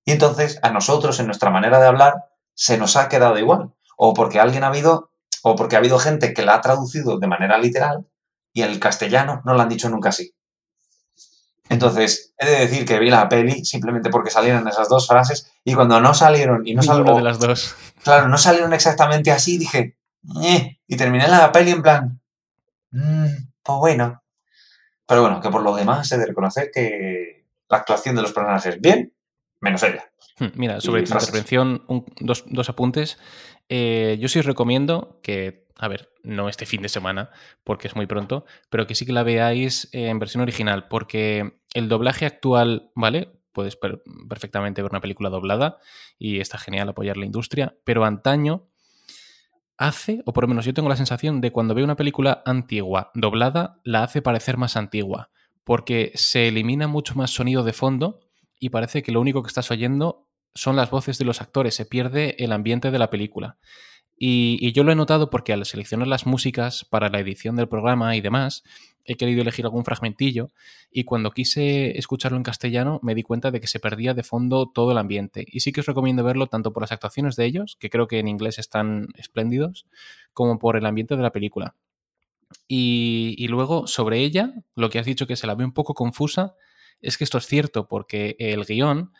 y 0.04 0.12
entonces 0.12 0.58
a 0.62 0.70
nosotros 0.70 1.18
en 1.20 1.26
nuestra 1.26 1.50
manera 1.50 1.80
de 1.80 1.86
hablar 1.86 2.26
se 2.54 2.78
nos 2.78 2.96
ha 2.96 3.08
quedado 3.08 3.38
igual. 3.38 3.72
O 3.96 4.12
porque 4.14 4.40
alguien 4.40 4.64
ha 4.64 4.68
habido, 4.68 5.10
o 5.42 5.56
porque 5.56 5.76
ha 5.76 5.78
habido 5.78 5.98
gente 5.98 6.34
que 6.34 6.44
la 6.44 6.54
ha 6.54 6.60
traducido 6.60 7.18
de 7.18 7.26
manera 7.26 7.58
literal 7.58 8.06
y 8.52 8.62
el 8.62 8.78
castellano 8.80 9.42
no 9.44 9.54
la 9.54 9.64
han 9.64 9.68
dicho 9.68 9.88
nunca 9.88 10.10
así. 10.10 10.34
Entonces, 11.68 12.34
he 12.38 12.46
de 12.46 12.58
decir 12.58 12.84
que 12.84 12.98
vi 12.98 13.08
la 13.08 13.28
peli 13.28 13.64
simplemente 13.64 14.10
porque 14.10 14.30
salieron 14.30 14.68
esas 14.68 14.88
dos 14.88 15.06
frases 15.08 15.50
y 15.64 15.74
cuando 15.74 16.00
no 16.00 16.12
salieron 16.12 16.66
y 16.66 16.74
no 16.74 16.82
salieron, 16.82 17.16
de 17.16 17.22
las 17.22 17.38
dos. 17.38 17.74
claro, 18.02 18.28
no 18.28 18.36
salieron 18.36 18.74
exactamente 18.74 19.32
así, 19.32 19.56
dije, 19.56 19.96
"Ñe", 20.22 20.80
y 20.86 20.96
terminé 20.96 21.26
la 21.26 21.50
peli 21.52 21.70
en 21.70 21.82
plan, 21.82 22.20
"Mm, 22.90 23.26
pues 23.62 23.78
bueno. 23.78 24.22
Pero 25.06 25.22
bueno, 25.22 25.40
que 25.40 25.50
por 25.50 25.62
lo 25.62 25.74
demás 25.74 26.10
he 26.12 26.18
de 26.18 26.26
reconocer 26.26 26.70
que, 26.72 27.46
la 27.70 27.78
actuación 27.78 28.14
de 28.14 28.22
los 28.22 28.32
personajes 28.32 28.80
bien, 28.80 29.13
menos 29.64 29.82
ella. 29.82 30.04
Hmm, 30.38 30.46
Mira, 30.54 30.80
sobre 30.80 31.02
tu 31.02 31.12
intervención, 31.26 31.84
un- 31.88 32.04
dos, 32.20 32.44
dos 32.46 32.68
apuntes. 32.68 33.18
Eh, 33.68 34.16
yo 34.20 34.28
sí 34.28 34.38
os 34.38 34.46
recomiendo 34.46 35.18
que, 35.22 35.66
a 35.76 35.88
ver, 35.88 36.10
no 36.22 36.48
este 36.48 36.66
fin 36.66 36.82
de 36.82 36.88
semana, 36.88 37.30
porque 37.64 37.88
es 37.88 37.96
muy 37.96 38.06
pronto, 38.06 38.44
pero 38.70 38.86
que 38.86 38.94
sí 38.94 39.06
que 39.06 39.12
la 39.12 39.22
veáis 39.22 39.88
eh, 39.92 40.08
en 40.08 40.18
versión 40.18 40.42
original, 40.42 40.86
porque 40.88 41.58
el 41.74 41.88
doblaje 41.88 42.26
actual, 42.26 42.90
¿vale? 42.94 43.32
Puedes 43.52 43.76
per- 43.76 44.02
perfectamente 44.28 44.82
ver 44.82 44.90
una 44.90 45.00
película 45.00 45.30
doblada 45.30 45.78
y 46.18 46.40
está 46.40 46.58
genial 46.58 46.88
apoyar 46.88 47.16
la 47.16 47.26
industria, 47.26 47.76
pero 47.84 48.04
antaño 48.04 48.66
hace, 49.76 50.22
o 50.24 50.32
por 50.32 50.44
lo 50.44 50.48
menos 50.48 50.64
yo 50.64 50.74
tengo 50.74 50.88
la 50.88 50.96
sensación 50.96 51.40
de 51.40 51.50
cuando 51.52 51.74
veo 51.74 51.84
una 51.84 51.96
película 51.96 52.42
antigua 52.46 53.10
doblada, 53.14 53.80
la 53.84 54.02
hace 54.04 54.22
parecer 54.22 54.56
más 54.56 54.76
antigua, 54.76 55.30
porque 55.64 56.12
se 56.14 56.48
elimina 56.48 56.86
mucho 56.86 57.14
más 57.14 57.30
sonido 57.30 57.64
de 57.64 57.72
fondo 57.72 58.20
y 58.58 58.70
parece 58.70 59.02
que 59.02 59.12
lo 59.12 59.20
único 59.20 59.42
que 59.42 59.48
estás 59.48 59.70
oyendo 59.70 60.28
son 60.54 60.76
las 60.76 60.90
voces 60.90 61.18
de 61.18 61.24
los 61.24 61.40
actores, 61.40 61.74
se 61.74 61.86
pierde 61.86 62.36
el 62.38 62.52
ambiente 62.52 62.90
de 62.90 62.98
la 62.98 63.10
película. 63.10 63.58
Y, 64.16 64.72
yo 64.72 64.84
lo 64.84 64.92
he 64.92 64.94
notado 64.94 65.28
porque 65.28 65.52
al 65.52 65.64
seleccionar 65.64 66.06
las 66.06 66.26
músicas 66.26 66.84
para 66.84 67.08
la 67.08 67.18
edición 67.18 67.56
del 67.56 67.68
programa 67.68 68.14
y 68.16 68.20
demás, 68.20 68.62
he 69.04 69.16
querido 69.16 69.42
elegir 69.42 69.64
algún 69.64 69.84
fragmentillo 69.84 70.50
y 70.90 71.04
cuando 71.04 71.32
quise 71.32 71.98
escucharlo 71.98 72.38
en 72.38 72.42
castellano 72.42 73.00
me 73.02 73.14
di 73.14 73.22
cuenta 73.22 73.50
de 73.50 73.60
que 73.60 73.66
se 73.66 73.80
perdía 73.80 74.14
de 74.14 74.22
fondo 74.22 74.70
todo 74.72 74.92
el 74.92 74.98
ambiente. 74.98 75.44
Y 75.48 75.60
sí 75.60 75.72
que 75.72 75.80
os 75.80 75.86
recomiendo 75.86 76.22
verlo 76.22 76.46
tanto 76.46 76.72
por 76.72 76.82
las 76.82 76.92
actuaciones 76.92 77.36
de 77.36 77.44
ellos, 77.44 77.76
que 77.78 77.90
creo 77.90 78.06
que 78.06 78.20
en 78.20 78.28
inglés 78.28 78.58
están 78.58 79.08
espléndidos, 79.16 79.86
como 80.32 80.58
por 80.58 80.76
el 80.76 80.86
ambiente 80.86 81.16
de 81.16 81.22
la 81.22 81.32
película. 81.32 81.74
Y, 82.68 83.34
y 83.36 83.48
luego, 83.48 83.88
sobre 83.88 84.20
ella, 84.20 84.54
lo 84.76 84.90
que 84.90 85.00
has 85.00 85.06
dicho 85.06 85.26
que 85.26 85.36
se 85.36 85.48
la 85.48 85.56
ve 85.56 85.64
un 85.64 85.72
poco 85.72 85.94
confusa, 85.94 86.54
es 87.04 87.18
que 87.18 87.24
esto 87.24 87.38
es 87.38 87.46
cierto, 87.46 87.86
porque 87.88 88.36
el 88.38 88.64
guion 88.64 89.12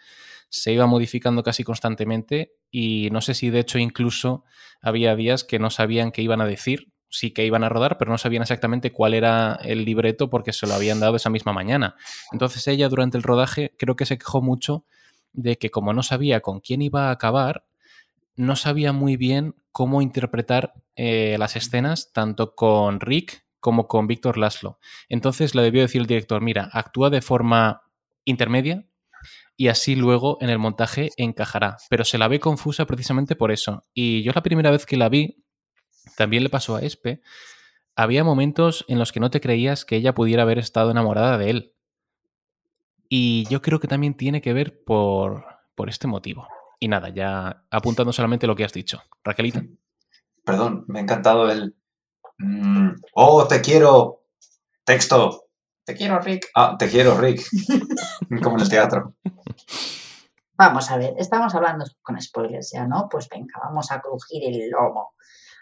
se 0.48 0.72
iba 0.72 0.86
modificando 0.86 1.42
casi 1.42 1.64
constantemente 1.64 2.54
y 2.70 3.08
no 3.10 3.20
sé 3.20 3.34
si 3.34 3.50
de 3.50 3.60
hecho 3.60 3.78
incluso 3.78 4.44
había 4.80 5.16
días 5.16 5.44
que 5.44 5.58
no 5.58 5.70
sabían 5.70 6.12
qué 6.12 6.22
iban 6.22 6.40
a 6.40 6.46
decir, 6.46 6.92
sí 7.08 7.30
que 7.30 7.46
iban 7.46 7.64
a 7.64 7.68
rodar, 7.68 7.98
pero 7.98 8.10
no 8.10 8.18
sabían 8.18 8.42
exactamente 8.42 8.92
cuál 8.92 9.14
era 9.14 9.58
el 9.62 9.84
libreto 9.84 10.30
porque 10.30 10.52
se 10.52 10.66
lo 10.66 10.74
habían 10.74 11.00
dado 11.00 11.16
esa 11.16 11.30
misma 11.30 11.52
mañana. 11.52 11.96
Entonces 12.32 12.66
ella 12.66 12.88
durante 12.88 13.16
el 13.16 13.22
rodaje 13.22 13.74
creo 13.78 13.96
que 13.96 14.06
se 14.06 14.18
quejó 14.18 14.42
mucho 14.42 14.84
de 15.32 15.58
que 15.58 15.70
como 15.70 15.92
no 15.92 16.02
sabía 16.02 16.40
con 16.40 16.60
quién 16.60 16.82
iba 16.82 17.08
a 17.08 17.12
acabar, 17.12 17.64
no 18.36 18.56
sabía 18.56 18.92
muy 18.92 19.16
bien 19.16 19.54
cómo 19.72 20.02
interpretar 20.02 20.74
eh, 20.96 21.36
las 21.38 21.56
escenas 21.56 22.12
tanto 22.12 22.54
con 22.54 23.00
Rick 23.00 23.44
como 23.64 23.88
con 23.88 24.06
Víctor 24.06 24.36
Laszlo. 24.36 24.78
Entonces 25.08 25.54
le 25.54 25.62
debió 25.62 25.80
decir 25.80 26.02
el 26.02 26.06
director, 26.06 26.42
mira, 26.42 26.68
actúa 26.70 27.08
de 27.08 27.22
forma 27.22 27.80
intermedia 28.26 28.86
y 29.56 29.68
así 29.68 29.96
luego 29.96 30.36
en 30.42 30.50
el 30.50 30.58
montaje 30.58 31.08
encajará. 31.16 31.78
Pero 31.88 32.04
se 32.04 32.18
la 32.18 32.28
ve 32.28 32.40
confusa 32.40 32.84
precisamente 32.84 33.36
por 33.36 33.52
eso. 33.52 33.82
Y 33.94 34.22
yo 34.22 34.32
la 34.34 34.42
primera 34.42 34.70
vez 34.70 34.84
que 34.84 34.98
la 34.98 35.08
vi, 35.08 35.42
también 36.14 36.42
le 36.42 36.50
pasó 36.50 36.76
a 36.76 36.82
Espe, 36.82 37.22
había 37.96 38.22
momentos 38.22 38.84
en 38.86 38.98
los 38.98 39.12
que 39.12 39.20
no 39.20 39.30
te 39.30 39.40
creías 39.40 39.86
que 39.86 39.96
ella 39.96 40.14
pudiera 40.14 40.42
haber 40.42 40.58
estado 40.58 40.90
enamorada 40.90 41.38
de 41.38 41.48
él. 41.48 41.72
Y 43.08 43.46
yo 43.48 43.62
creo 43.62 43.80
que 43.80 43.88
también 43.88 44.12
tiene 44.12 44.42
que 44.42 44.52
ver 44.52 44.84
por, 44.84 45.46
por 45.74 45.88
este 45.88 46.06
motivo. 46.06 46.48
Y 46.80 46.88
nada, 46.88 47.08
ya 47.08 47.64
apuntando 47.70 48.12
solamente 48.12 48.46
lo 48.46 48.56
que 48.56 48.64
has 48.64 48.74
dicho. 48.74 49.00
Raquelita. 49.24 49.64
Perdón, 50.44 50.84
me 50.86 50.98
ha 50.98 51.02
encantado 51.02 51.50
el. 51.50 51.74
Mm, 52.38 52.90
oh, 53.14 53.46
te 53.46 53.60
quiero. 53.60 54.22
Texto. 54.84 55.44
Te 55.84 55.94
quiero, 55.94 56.18
Rick. 56.20 56.48
Ah, 56.54 56.76
te 56.78 56.88
quiero, 56.88 57.16
Rick. 57.16 57.42
Como 58.42 58.56
en 58.56 58.62
el 58.62 58.68
teatro. 58.68 59.14
Vamos 60.56 60.90
a 60.90 60.96
ver, 60.96 61.14
estamos 61.18 61.54
hablando 61.54 61.84
con 62.00 62.20
spoilers 62.20 62.70
ya, 62.72 62.86
¿no? 62.86 63.08
Pues 63.10 63.28
venga, 63.28 63.54
vamos 63.62 63.90
a 63.90 64.00
crujir 64.00 64.44
el 64.44 64.70
lomo. 64.70 65.14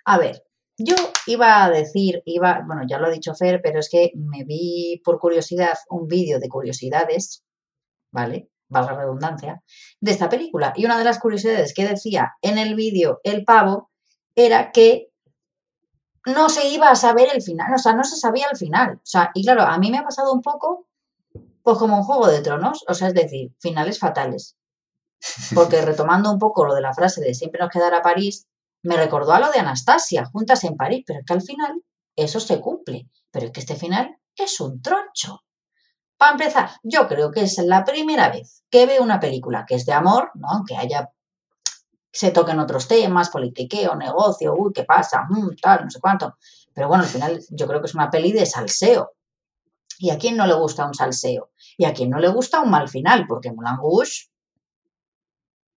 A 0.05 0.19
ver, 0.19 0.45
yo 0.77 0.95
iba 1.27 1.65
a 1.65 1.71
decir, 1.71 2.23
iba, 2.27 2.63
bueno, 2.67 2.83
ya 2.87 2.99
lo 2.99 3.07
ha 3.07 3.11
dicho 3.11 3.35
Fer, 3.35 3.61
pero 3.63 3.81
es 3.81 3.89
que 3.91 4.13
me 4.15 4.45
vi 4.45 5.01
por 5.05 5.19
curiosidad 5.19 5.79
un 5.89 6.09
vídeo 6.09 6.39
de 6.39 6.49
curiosidades, 6.49 7.43
¿vale? 8.13 8.51
Valga 8.69 8.93
la 8.93 9.01
redundancia, 9.01 9.63
de 10.01 10.11
esta 10.11 10.29
película. 10.29 10.73
Y 10.77 10.85
una 10.85 10.99
de 10.99 11.05
las 11.05 11.19
curiosidades 11.19 11.73
que 11.75 11.87
decía 11.87 12.33
en 12.43 12.59
el 12.59 12.75
vídeo 12.75 13.21
el 13.25 13.45
pavo 13.45 13.91
era 14.35 14.73
que 14.73 15.12
no 16.27 16.49
se 16.49 16.69
iba 16.69 16.91
a 16.91 16.97
saber 16.97 17.29
el 17.33 17.43
final, 17.43 17.73
o 17.75 17.79
sea, 17.79 17.95
no 17.95 18.05
se 18.05 18.17
sabía 18.17 18.47
el 18.51 18.57
final. 18.57 18.95
O 18.95 19.07
sea, 19.07 19.31
y 19.35 19.43
claro, 19.45 19.63
a 19.63 19.79
mí 19.79 19.91
me 19.91 19.99
ha 19.99 20.05
pasado 20.05 20.33
un 20.33 20.43
poco, 20.43 20.87
pues 21.63 21.79
como 21.79 21.97
un 21.97 22.05
juego 22.05 22.29
de 22.29 22.41
tronos, 22.41 22.85
o 22.89 22.95
sea, 22.95 23.09
es 23.09 23.15
decir, 23.15 23.53
finales 23.59 23.99
fatales. 23.99 24.57
Porque 25.55 25.81
retomando 25.83 26.31
un 26.31 26.39
poco 26.39 26.65
lo 26.65 26.75
de 26.75 26.81
la 26.81 26.95
frase 26.95 27.21
de 27.21 27.35
siempre 27.35 27.61
nos 27.61 27.71
quedará 27.71 28.03
París, 28.03 28.47
me 28.83 28.97
recordó 28.97 29.33
a 29.33 29.41
lo 29.41 29.51
de 29.51 29.61
Anastasia, 29.61 30.27
juntas 30.27 30.65
en 30.65 30.77
París, 30.77 31.05
pero 31.07 31.21
es 31.21 31.27
que 31.27 31.33
al 31.33 31.43
final 31.43 31.83
eso 32.17 32.41
se 32.41 32.61
cumple. 32.61 33.09
Pero 33.31 33.47
es 33.47 33.53
que 33.53 33.61
este 33.61 33.77
final 33.77 34.19
es 34.37 34.61
un 34.61 34.83
troncho. 34.83 35.45
Para 36.17 36.33
empezar, 36.33 36.71
yo 36.83 37.09
creo 37.09 37.31
que 37.31 37.43
es 37.43 37.59
la 37.59 37.85
primera 37.85 38.29
vez 38.29 38.65
que 38.71 38.87
veo 38.87 39.03
una 39.03 39.21
película 39.21 39.65
que 39.67 39.77
es 39.77 39.87
de 39.87 39.93
amor, 39.93 40.31
¿no? 40.35 40.49
Aunque 40.51 40.77
haya 40.77 41.11
se 42.13 42.31
toquen 42.31 42.61
otros 42.61 42.87
temas, 42.87 43.31
politiqueo, 43.31 43.97
negocio, 43.97 44.55
uy, 44.57 44.73
¿qué 44.73 44.85
pasa? 44.85 45.27
Mm, 45.29 45.57
tal, 45.61 45.85
no 45.85 45.91
sé 45.91 46.01
cuánto. 46.01 46.37
Pero 46.75 46.89
bueno, 46.89 47.05
al 47.05 47.11
final 47.11 47.41
yo 47.51 47.67
creo 47.67 47.81
que 47.81 47.87
es 47.87 47.95
una 47.95 48.11
peli 48.11 48.33
de 48.33 48.47
salseo. 48.47 49.13
¿Y 49.99 50.11
a 50.11 50.19
quién 50.19 50.37
no 50.37 50.47
le 50.47 50.55
gusta 50.55 50.87
un 50.87 50.95
salseo? 50.95 51.51
¿Y 51.77 51.85
a 51.85 51.93
quién 51.93 52.11
no 52.11 52.19
le 52.19 52.29
gusta 52.29 52.61
un 52.61 52.71
mal 52.71 52.89
final? 52.89 53.27
Porque 53.27 53.53
Moulin 53.53 53.79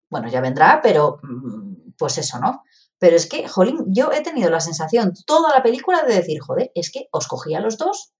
bueno, 0.08 0.28
ya 0.28 0.40
vendrá, 0.40 0.80
pero 0.82 1.18
mm, 1.22 1.92
pues 1.98 2.18
eso, 2.18 2.38
¿no? 2.38 2.62
Pero 2.98 3.16
es 3.16 3.28
que, 3.28 3.46
jolín, 3.48 3.84
yo 3.88 4.12
he 4.12 4.22
tenido 4.22 4.50
la 4.50 4.60
sensación 4.60 5.12
toda 5.26 5.54
la 5.54 5.62
película 5.62 6.02
de 6.02 6.14
decir, 6.14 6.40
joder, 6.40 6.70
es 6.74 6.90
que 6.90 7.08
os 7.12 7.26
cogía 7.26 7.58
a 7.58 7.60
los 7.60 7.76
dos 7.76 8.12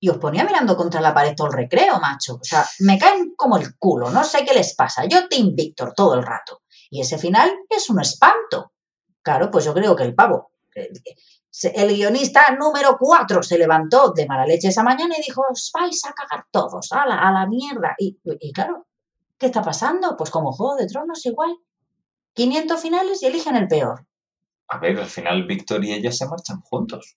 y 0.00 0.08
os 0.08 0.18
ponía 0.18 0.44
mirando 0.44 0.76
contra 0.76 1.00
la 1.00 1.14
pared 1.14 1.34
todo 1.36 1.46
el 1.48 1.52
recreo, 1.52 2.00
macho. 2.00 2.34
O 2.34 2.44
sea, 2.44 2.66
me 2.80 2.98
caen 2.98 3.34
como 3.36 3.56
el 3.56 3.76
culo, 3.78 4.10
no 4.10 4.24
sé 4.24 4.44
qué 4.44 4.52
les 4.52 4.74
pasa. 4.74 5.04
Yo 5.06 5.28
Team 5.28 5.54
Víctor 5.54 5.94
todo 5.94 6.14
el 6.14 6.22
rato. 6.24 6.62
Y 6.90 7.00
ese 7.00 7.18
final 7.18 7.50
es 7.68 7.90
un 7.90 8.00
espanto. 8.00 8.72
Claro, 9.22 9.50
pues 9.50 9.64
yo 9.64 9.72
creo 9.72 9.96
que 9.96 10.02
el 10.02 10.14
pavo, 10.14 10.52
el, 10.74 10.90
el 11.74 11.94
guionista 11.94 12.54
número 12.58 12.96
4 12.98 13.42
se 13.42 13.58
levantó 13.58 14.12
de 14.12 14.26
mala 14.26 14.46
leche 14.46 14.68
esa 14.68 14.82
mañana 14.82 15.14
y 15.16 15.22
dijo, 15.22 15.42
os 15.50 15.70
vais 15.72 16.04
a 16.04 16.12
cagar 16.12 16.46
todos, 16.50 16.92
a 16.92 17.06
la, 17.06 17.16
a 17.16 17.32
la 17.32 17.46
mierda. 17.46 17.94
Y, 17.98 18.18
y 18.40 18.52
claro, 18.52 18.86
¿qué 19.38 19.46
está 19.46 19.62
pasando? 19.62 20.16
Pues 20.16 20.30
como 20.30 20.52
Juego 20.52 20.76
de 20.76 20.86
Tronos 20.86 21.24
igual. 21.26 21.56
500 22.34 22.80
finales 22.80 23.22
y 23.22 23.26
eligen 23.26 23.56
el 23.56 23.68
peor. 23.68 24.06
A 24.68 24.78
ver, 24.78 24.98
al 24.98 25.06
final 25.06 25.46
Víctor 25.46 25.84
y 25.84 25.92
ella 25.92 26.10
se 26.10 26.26
marchan 26.26 26.60
juntos. 26.62 27.16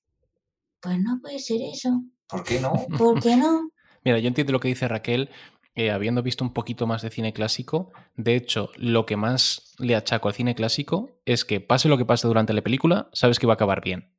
Pues 0.79 0.99
no 0.99 1.19
puede 1.19 1.39
ser 1.39 1.59
eso. 1.61 1.89
¿Por 2.27 2.43
qué 2.43 2.59
no? 2.59 2.73
¿Por 2.97 3.21
qué 3.21 3.35
no? 3.35 3.69
Mira, 4.03 4.19
yo 4.19 4.27
entiendo 4.27 4.53
lo 4.53 4.59
que 4.59 4.67
dice 4.67 4.87
Raquel, 4.87 5.29
eh, 5.77 5.91
habiendo 5.91 6.23
visto 6.23 6.43
un 6.43 6.53
poquito 6.53 6.87
más 6.87 7.03
de 7.03 7.11
cine 7.11 7.33
clásico. 7.33 7.91
De 8.15 8.35
hecho, 8.35 8.71
lo 8.77 9.05
que 9.05 9.15
más 9.15 9.75
le 9.77 9.95
achaco 9.95 10.27
al 10.27 10.33
cine 10.33 10.55
clásico 10.55 11.21
es 11.23 11.45
que 11.45 11.61
pase 11.61 11.87
lo 11.87 11.99
que 11.99 12.05
pase 12.05 12.27
durante 12.27 12.51
la 12.51 12.63
película, 12.63 13.09
sabes 13.13 13.37
que 13.37 13.45
va 13.45 13.53
a 13.53 13.61
acabar 13.61 13.83
bien. 13.83 14.11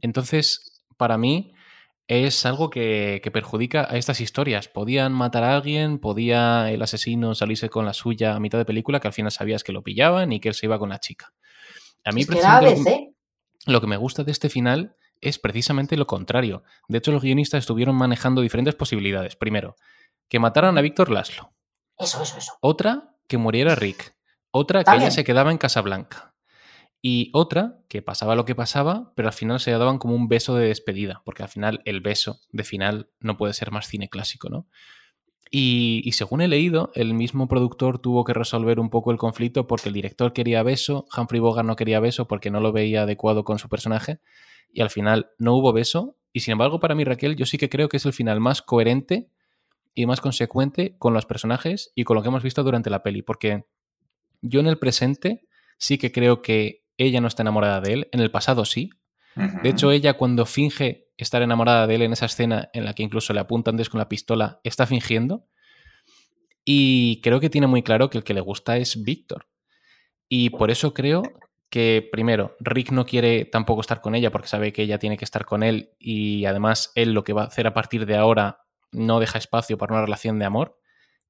Entonces, 0.00 0.84
para 0.96 1.18
mí, 1.18 1.54
es 2.06 2.46
algo 2.46 2.70
que, 2.70 3.20
que, 3.20 3.32
perjudica 3.32 3.84
a 3.90 3.96
estas 3.96 4.20
historias. 4.20 4.68
Podían 4.68 5.12
matar 5.12 5.42
a 5.42 5.56
alguien, 5.56 5.98
podía 5.98 6.70
el 6.70 6.80
asesino 6.80 7.34
salirse 7.34 7.68
con 7.68 7.84
la 7.84 7.94
suya 7.94 8.36
a 8.36 8.40
mitad 8.40 8.58
de 8.58 8.64
película, 8.64 9.00
que 9.00 9.08
al 9.08 9.14
final 9.14 9.32
sabías 9.32 9.64
que 9.64 9.72
lo 9.72 9.82
pillaban 9.82 10.30
y 10.30 10.38
que 10.38 10.50
él 10.50 10.54
se 10.54 10.66
iba 10.66 10.78
con 10.78 10.90
la 10.90 11.00
chica. 11.00 11.32
A 12.04 12.12
mí, 12.12 12.20
es 12.20 12.28
que. 12.28 12.36
Lo, 12.36 13.72
lo 13.72 13.80
que 13.80 13.86
me 13.88 13.96
gusta 13.96 14.22
de 14.22 14.30
este 14.30 14.48
final 14.48 14.94
es 15.20 15.40
precisamente 15.40 15.96
lo 15.96 16.06
contrario. 16.06 16.62
De 16.86 16.98
hecho, 16.98 17.10
los 17.10 17.22
guionistas 17.22 17.60
estuvieron 17.60 17.96
manejando 17.96 18.40
diferentes 18.40 18.76
posibilidades. 18.76 19.34
Primero, 19.34 19.74
que 20.28 20.38
mataran 20.38 20.78
a 20.78 20.80
Víctor 20.80 21.10
Laszlo. 21.10 21.52
Eso, 21.98 22.22
eso, 22.22 22.38
eso. 22.38 22.52
Otra, 22.60 23.16
que 23.28 23.38
muriera 23.38 23.74
Rick. 23.74 24.16
Otra, 24.50 24.80
que 24.80 24.84
También. 24.84 25.04
ella 25.04 25.10
se 25.10 25.24
quedaba 25.24 25.50
en 25.50 25.58
Casablanca. 25.58 26.34
Y 27.00 27.30
otra, 27.32 27.80
que 27.88 28.00
pasaba 28.00 28.36
lo 28.36 28.44
que 28.44 28.54
pasaba, 28.54 29.12
pero 29.16 29.28
al 29.28 29.34
final 29.34 29.58
se 29.58 29.72
daban 29.72 29.98
como 29.98 30.14
un 30.14 30.28
beso 30.28 30.54
de 30.54 30.68
despedida, 30.68 31.22
porque 31.24 31.42
al 31.42 31.48
final 31.48 31.82
el 31.84 32.00
beso 32.00 32.40
de 32.50 32.62
final 32.62 33.10
no 33.18 33.36
puede 33.36 33.54
ser 33.54 33.72
más 33.72 33.88
cine 33.88 34.08
clásico, 34.08 34.48
¿no? 34.48 34.68
Y, 35.50 36.00
y, 36.04 36.12
según 36.12 36.40
he 36.40 36.48
leído, 36.48 36.92
el 36.94 37.12
mismo 37.12 37.46
productor 37.46 37.98
tuvo 37.98 38.24
que 38.24 38.32
resolver 38.32 38.80
un 38.80 38.88
poco 38.88 39.10
el 39.10 39.18
conflicto 39.18 39.66
porque 39.66 39.90
el 39.90 39.94
director 39.94 40.32
quería 40.32 40.62
beso, 40.62 41.06
Humphrey 41.14 41.40
Bogart 41.40 41.66
no 41.66 41.76
quería 41.76 42.00
beso 42.00 42.26
porque 42.26 42.50
no 42.50 42.60
lo 42.60 42.72
veía 42.72 43.02
adecuado 43.02 43.44
con 43.44 43.58
su 43.58 43.68
personaje, 43.68 44.20
y 44.72 44.80
al 44.80 44.88
final 44.88 45.30
no 45.38 45.54
hubo 45.54 45.72
beso. 45.72 46.16
Y 46.32 46.40
sin 46.40 46.52
embargo, 46.52 46.80
para 46.80 46.94
mí, 46.94 47.04
Raquel, 47.04 47.36
yo 47.36 47.44
sí 47.44 47.58
que 47.58 47.68
creo 47.68 47.88
que 47.88 47.98
es 47.98 48.06
el 48.06 48.14
final 48.14 48.40
más 48.40 48.62
coherente 48.62 49.28
y 49.94 50.06
más 50.06 50.20
consecuente 50.20 50.96
con 50.98 51.14
los 51.14 51.26
personajes 51.26 51.92
y 51.94 52.04
con 52.04 52.16
lo 52.16 52.22
que 52.22 52.28
hemos 52.28 52.42
visto 52.42 52.62
durante 52.62 52.90
la 52.90 53.02
peli, 53.02 53.22
porque 53.22 53.64
yo 54.40 54.60
en 54.60 54.66
el 54.66 54.78
presente 54.78 55.46
sí 55.78 55.98
que 55.98 56.12
creo 56.12 56.42
que 56.42 56.84
ella 56.96 57.20
no 57.20 57.28
está 57.28 57.42
enamorada 57.42 57.80
de 57.80 57.92
él, 57.92 58.08
en 58.12 58.20
el 58.20 58.30
pasado 58.30 58.64
sí. 58.64 58.90
Uh 59.36 59.40
-huh. 59.40 59.62
De 59.62 59.70
hecho, 59.70 59.90
ella 59.90 60.14
cuando 60.14 60.46
finge 60.46 61.08
estar 61.16 61.42
enamorada 61.42 61.86
de 61.86 61.94
él 61.94 62.02
en 62.02 62.12
esa 62.12 62.26
escena 62.26 62.70
en 62.72 62.84
la 62.84 62.94
que 62.94 63.02
incluso 63.02 63.32
le 63.32 63.40
apunta 63.40 63.70
antes 63.70 63.88
con 63.88 63.98
la 63.98 64.08
pistola, 64.08 64.60
está 64.64 64.86
fingiendo. 64.86 65.46
Y 66.64 67.20
creo 67.22 67.40
que 67.40 67.50
tiene 67.50 67.66
muy 67.66 67.82
claro 67.82 68.10
que 68.10 68.18
el 68.18 68.24
que 68.24 68.34
le 68.34 68.40
gusta 68.40 68.76
es 68.76 69.02
Víctor. 69.02 69.48
Y 70.28 70.50
por 70.50 70.70
eso 70.70 70.94
creo 70.94 71.22
que, 71.68 72.08
primero, 72.12 72.56
Rick 72.60 72.92
no 72.92 73.06
quiere 73.06 73.44
tampoco 73.44 73.80
estar 73.80 74.00
con 74.00 74.14
ella 74.14 74.30
porque 74.30 74.48
sabe 74.48 74.72
que 74.72 74.82
ella 74.82 74.98
tiene 74.98 75.16
que 75.16 75.24
estar 75.24 75.44
con 75.44 75.62
él 75.62 75.90
y 75.98 76.44
además 76.44 76.92
él 76.94 77.12
lo 77.12 77.24
que 77.24 77.32
va 77.32 77.42
a 77.42 77.46
hacer 77.46 77.66
a 77.66 77.74
partir 77.74 78.06
de 78.06 78.16
ahora 78.16 78.61
no 78.92 79.18
deja 79.20 79.38
espacio 79.38 79.76
para 79.78 79.94
una 79.94 80.02
relación 80.04 80.38
de 80.38 80.44
amor. 80.44 80.78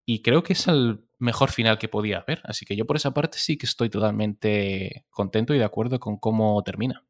Y 0.05 0.23
creo 0.23 0.43
que 0.43 0.53
es 0.55 0.67
el 0.69 1.07
mejor 1.19 1.51
final 1.51 1.79
que 1.79 1.89
podía 1.89 2.19
haber. 2.19 2.41
Así 2.45 2.65
que 2.67 2.75
yo 2.77 2.87
por 2.87 2.97
esa 2.97 3.13
parte 3.13 3.39
sí 3.39 3.57
que 3.57 3.67
estoy 3.67 3.89
totalmente 3.89 5.07
contento 5.11 5.55
y 5.55 5.59
de 5.59 5.65
acuerdo 5.65 6.01
con 6.01 6.17
cómo 6.19 6.61
termina. 6.65 7.05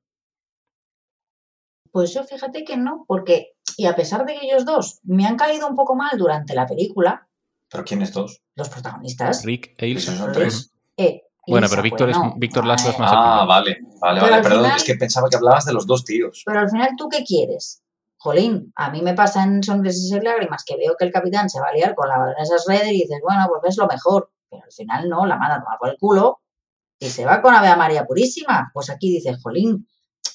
Pues 1.90 2.14
yo 2.14 2.24
fíjate 2.24 2.64
que 2.64 2.76
no, 2.76 3.04
porque, 3.06 3.52
y 3.76 3.86
a 3.86 3.94
pesar 3.94 4.24
de 4.24 4.34
que 4.38 4.46
ellos 4.46 4.64
dos 4.64 5.00
me 5.04 5.26
han 5.26 5.36
caído 5.36 5.68
un 5.68 5.76
poco 5.76 5.94
mal 5.94 6.16
durante 6.16 6.54
la 6.54 6.66
película, 6.66 7.28
¿Pero 7.70 7.84
quiénes 7.84 8.12
dos? 8.12 8.40
los 8.54 8.68
protagonistas. 8.68 9.44
Rick 9.44 9.74
e 9.78 9.88
Ilsa. 9.88 10.12
Esos 10.12 10.24
son 10.24 10.32
tres. 10.32 10.72
eh, 10.96 11.22
Bueno, 11.46 11.66
Ilsa, 11.66 11.72
pero 11.76 11.82
Víctor, 11.82 12.06
pues 12.08 12.16
es, 12.16 12.22
no. 12.22 12.34
Víctor 12.38 12.66
Laszlo 12.66 12.90
es 12.92 12.98
más 12.98 13.10
Ah, 13.14 13.44
vale, 13.46 13.78
vale, 14.00 14.20
Pero 14.20 14.22
vale, 14.22 14.34
al 14.36 14.42
perdón, 14.42 14.62
final- 14.64 14.76
es 14.76 14.84
que 14.84 14.94
pensaba 14.94 15.28
que 15.28 15.36
hablabas 15.36 15.64
de 15.66 15.72
los 15.74 15.86
dos 15.86 16.04
tíos. 16.04 16.42
Pero 16.46 16.60
al 16.60 16.70
final, 16.70 16.90
¿tú 16.96 17.08
qué 17.08 17.24
quieres? 17.24 17.81
Jolín, 18.22 18.72
a 18.76 18.90
mí 18.90 19.02
me 19.02 19.14
pasa 19.14 19.42
en 19.42 19.62
Sonrisas 19.64 20.10
y 20.12 20.24
Lágrimas 20.24 20.62
que 20.64 20.76
veo 20.76 20.94
que 20.96 21.04
el 21.04 21.12
capitán 21.12 21.50
se 21.50 21.58
va 21.60 21.68
a 21.68 21.72
liar 21.72 21.94
con 21.96 22.08
la 22.08 22.18
baronesa 22.18 22.56
Schroeder 22.58 22.86
y 22.94 23.00
dices, 23.02 23.18
bueno, 23.22 23.46
pues 23.48 23.72
es 23.72 23.76
lo 23.78 23.86
mejor. 23.88 24.30
Pero 24.48 24.62
al 24.64 24.72
final 24.72 25.08
no, 25.08 25.26
la 25.26 25.36
manda 25.36 25.56
a 25.56 25.60
tomar 25.60 25.78
por 25.78 25.88
el 25.88 25.96
culo 25.98 26.40
y 27.00 27.08
se 27.08 27.24
va 27.24 27.42
con 27.42 27.52
Ave 27.54 27.74
María 27.76 28.04
Purísima. 28.04 28.70
Pues 28.72 28.90
aquí 28.90 29.10
dices, 29.10 29.42
Jolín, 29.42 29.88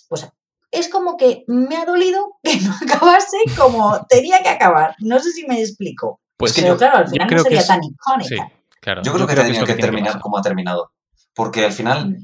pues 0.09 0.27
es 0.71 0.89
como 0.89 1.15
que 1.15 1.45
me 1.47 1.77
ha 1.77 1.85
dolido 1.85 2.37
que 2.43 2.59
no 2.59 2.73
acabase 2.81 3.37
como 3.57 4.05
tenía 4.09 4.41
que 4.43 4.49
acabar. 4.49 4.95
No 4.99 5.19
sé 5.19 5.31
si 5.31 5.45
me 5.47 5.61
explico. 5.61 6.19
Pues 6.35 6.53
Pero 6.55 6.67
yo- 6.69 6.77
claro, 6.77 6.97
al 6.97 7.07
final 7.07 7.27
creo 7.27 7.37
no 7.39 7.43
sería 7.43 7.59
es- 7.61 7.67
tan 7.67 7.81
Sí, 7.83 7.89
icónica. 7.89 8.51
claro. 8.81 9.01
Yo 9.03 9.13
creo 9.13 9.27
que 9.27 9.33
es 9.33 9.39
tenía 9.43 9.63
que, 9.65 9.75
terminar 9.75 10.19
como 10.19 10.37
ha 10.37 10.41
terminado. 10.41 10.91
Porque 11.33 11.63
al 11.65 11.71
final, 11.71 12.17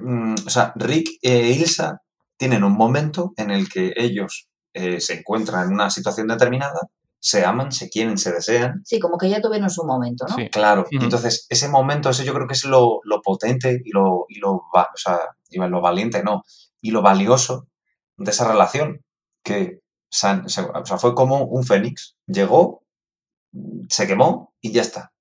mm, 0.00 0.34
o 0.46 0.50
sea, 0.50 0.72
Rick 0.76 1.08
e 1.22 1.52
Ilsa 1.52 2.02
tienen 2.36 2.62
un 2.62 2.72
momento 2.74 3.32
en 3.36 3.50
el 3.52 3.68
que 3.70 3.92
ellos 3.96 4.48
eh, 4.72 5.00
se 5.00 5.14
encuentran 5.20 5.66
en 5.68 5.74
una 5.74 5.90
situación 5.90 6.28
determinada, 6.28 6.80
se 7.20 7.44
aman, 7.44 7.72
se 7.72 7.88
quieren, 7.90 8.16
se 8.18 8.32
desean. 8.32 8.80
Sí, 8.84 9.00
como 9.00 9.18
que 9.18 9.28
ya 9.28 9.40
tuvieron 9.40 9.68
su 9.70 9.84
momento, 9.84 10.24
¿no? 10.28 10.36
Sí. 10.36 10.48
Claro, 10.50 10.84
entonces 10.90 11.46
ese 11.48 11.68
momento, 11.68 12.10
ese 12.10 12.24
yo 12.24 12.32
creo 12.34 12.46
que 12.46 12.54
es 12.54 12.64
lo, 12.64 13.00
lo 13.04 13.20
potente 13.22 13.80
y 13.84 13.90
lo, 13.92 14.24
y 14.28 14.38
lo, 14.38 14.52
o 14.52 14.86
sea, 14.94 15.18
lo 15.50 15.80
valiente, 15.80 16.22
no, 16.22 16.42
y 16.80 16.90
lo 16.92 17.02
valioso 17.02 17.66
de 18.16 18.30
esa 18.30 18.46
relación, 18.48 19.02
que 19.42 19.80
se- 20.10 20.42
se- 20.48 20.60
o 20.62 20.86
sea, 20.86 20.98
fue 20.98 21.14
como 21.14 21.44
un 21.44 21.64
fénix, 21.64 22.16
llegó, 22.26 22.82
se 23.88 24.06
quemó 24.06 24.52
y 24.60 24.72
ya 24.72 24.82
está. 24.82 25.12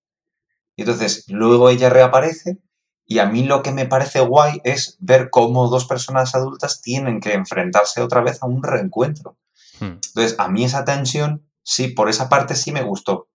Y 0.76 0.82
entonces 0.84 1.26
luego 1.30 1.70
ella 1.70 1.90
reaparece 1.90 2.60
y 3.08 3.20
a 3.20 3.26
mí 3.26 3.44
lo 3.44 3.64
que 3.64 3.72
me 3.72 3.86
parece 3.86 4.20
guay 4.20 4.60
es 4.66 4.98
ver 5.00 5.30
cómo 5.30 5.70
dos 5.70 5.86
personas 5.86 6.36
adultas 6.36 6.82
tienen 6.82 7.22
que 7.22 7.34
enfrentarse 7.34 8.02
otra 8.02 8.22
vez 8.22 8.44
a 8.44 8.48
un 8.48 8.62
reencuentro. 8.62 9.38
Hmm. 9.80 10.00
Entonces, 10.08 10.36
a 10.38 10.50
mí 10.50 10.66
esa 10.66 10.84
tensión, 10.84 11.48
sí, 11.64 11.88
por 11.88 12.10
esa 12.10 12.28
parte 12.28 12.54
sí 12.56 12.74
me 12.74 12.84
gustó. 12.84 13.30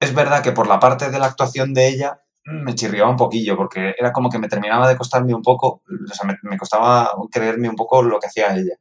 Es 0.00 0.14
verdad 0.14 0.42
que 0.42 0.52
por 0.52 0.66
la 0.66 0.80
parte 0.80 1.10
de 1.10 1.18
la 1.18 1.26
actuación 1.26 1.74
de 1.74 1.88
ella 1.88 2.22
mm, 2.46 2.64
me 2.64 2.74
chirriaba 2.74 3.10
un 3.10 3.18
poquillo, 3.18 3.54
porque 3.54 3.94
era 3.98 4.12
como 4.12 4.30
que 4.30 4.38
me 4.38 4.48
terminaba 4.48 4.88
de 4.88 4.96
costarme 4.96 5.34
un 5.34 5.42
poco, 5.42 5.82
o 5.86 6.14
sea, 6.14 6.26
me, 6.26 6.38
me 6.42 6.56
costaba 6.56 7.12
creerme 7.30 7.68
un 7.68 7.76
poco 7.76 8.02
lo 8.02 8.18
que 8.18 8.28
hacía 8.28 8.56
ella. 8.56 8.76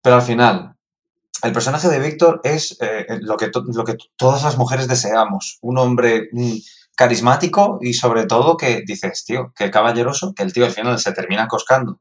Pero 0.00 0.16
al 0.16 0.22
final, 0.22 0.76
el 1.42 1.52
personaje 1.52 1.88
de 1.88 1.98
Víctor 1.98 2.40
es 2.44 2.76
eh, 2.80 3.06
lo, 3.20 3.36
que 3.36 3.50
lo 3.74 3.84
que 3.84 3.96
todas 4.16 4.44
las 4.44 4.56
mujeres 4.56 4.86
deseamos. 4.86 5.58
Un 5.62 5.78
hombre 5.78 6.28
mm, 6.30 6.56
carismático 6.96 7.78
y 7.80 7.94
sobre 7.94 8.26
todo 8.26 8.56
que 8.56 8.82
dices, 8.86 9.24
tío, 9.24 9.52
que 9.56 9.70
caballeroso, 9.70 10.34
que 10.34 10.42
el 10.42 10.52
tío 10.52 10.64
al 10.64 10.72
final 10.72 10.98
se 10.98 11.12
termina 11.12 11.48
coscando 11.48 12.00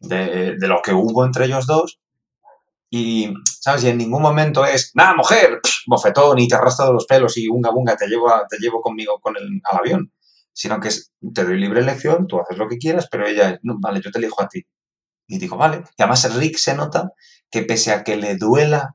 de, 0.00 0.56
de 0.58 0.68
lo 0.68 0.80
que 0.82 0.92
hubo 0.92 1.24
entre 1.24 1.46
ellos 1.46 1.66
dos 1.66 2.00
y, 2.90 3.32
¿sabes? 3.60 3.84
Y 3.84 3.88
en 3.88 3.98
ningún 3.98 4.22
momento 4.22 4.64
es, 4.64 4.92
nada, 4.94 5.14
mujer, 5.14 5.60
psh, 5.62 5.84
bofetón 5.86 6.38
y 6.38 6.46
te 6.48 6.54
arrastro 6.54 6.86
de 6.86 6.92
los 6.92 7.06
pelos 7.06 7.36
y 7.36 7.48
unga 7.48 7.70
bunga, 7.70 7.96
te 7.96 8.06
llevo, 8.06 8.28
a- 8.30 8.46
te 8.48 8.58
llevo 8.58 8.80
conmigo 8.80 9.18
con 9.20 9.36
el, 9.36 9.60
al 9.64 9.78
avión. 9.78 10.12
Sino 10.52 10.78
que 10.78 10.86
es, 10.88 11.12
te 11.34 11.44
doy 11.44 11.58
libre 11.58 11.80
elección, 11.80 12.28
tú 12.28 12.38
haces 12.40 12.56
lo 12.56 12.68
que 12.68 12.78
quieras, 12.78 13.08
pero 13.10 13.26
ella 13.26 13.50
es, 13.50 13.58
no, 13.62 13.74
vale, 13.80 14.00
yo 14.00 14.12
te 14.12 14.18
elijo 14.18 14.40
a 14.40 14.48
ti. 14.48 14.64
Y 15.26 15.38
digo, 15.38 15.56
vale. 15.56 15.82
Y 15.96 16.02
además 16.02 16.32
Rick 16.36 16.58
se 16.58 16.74
nota 16.76 17.10
que 17.50 17.62
pese 17.62 17.90
a 17.92 18.04
que 18.04 18.16
le 18.16 18.36
duela 18.36 18.94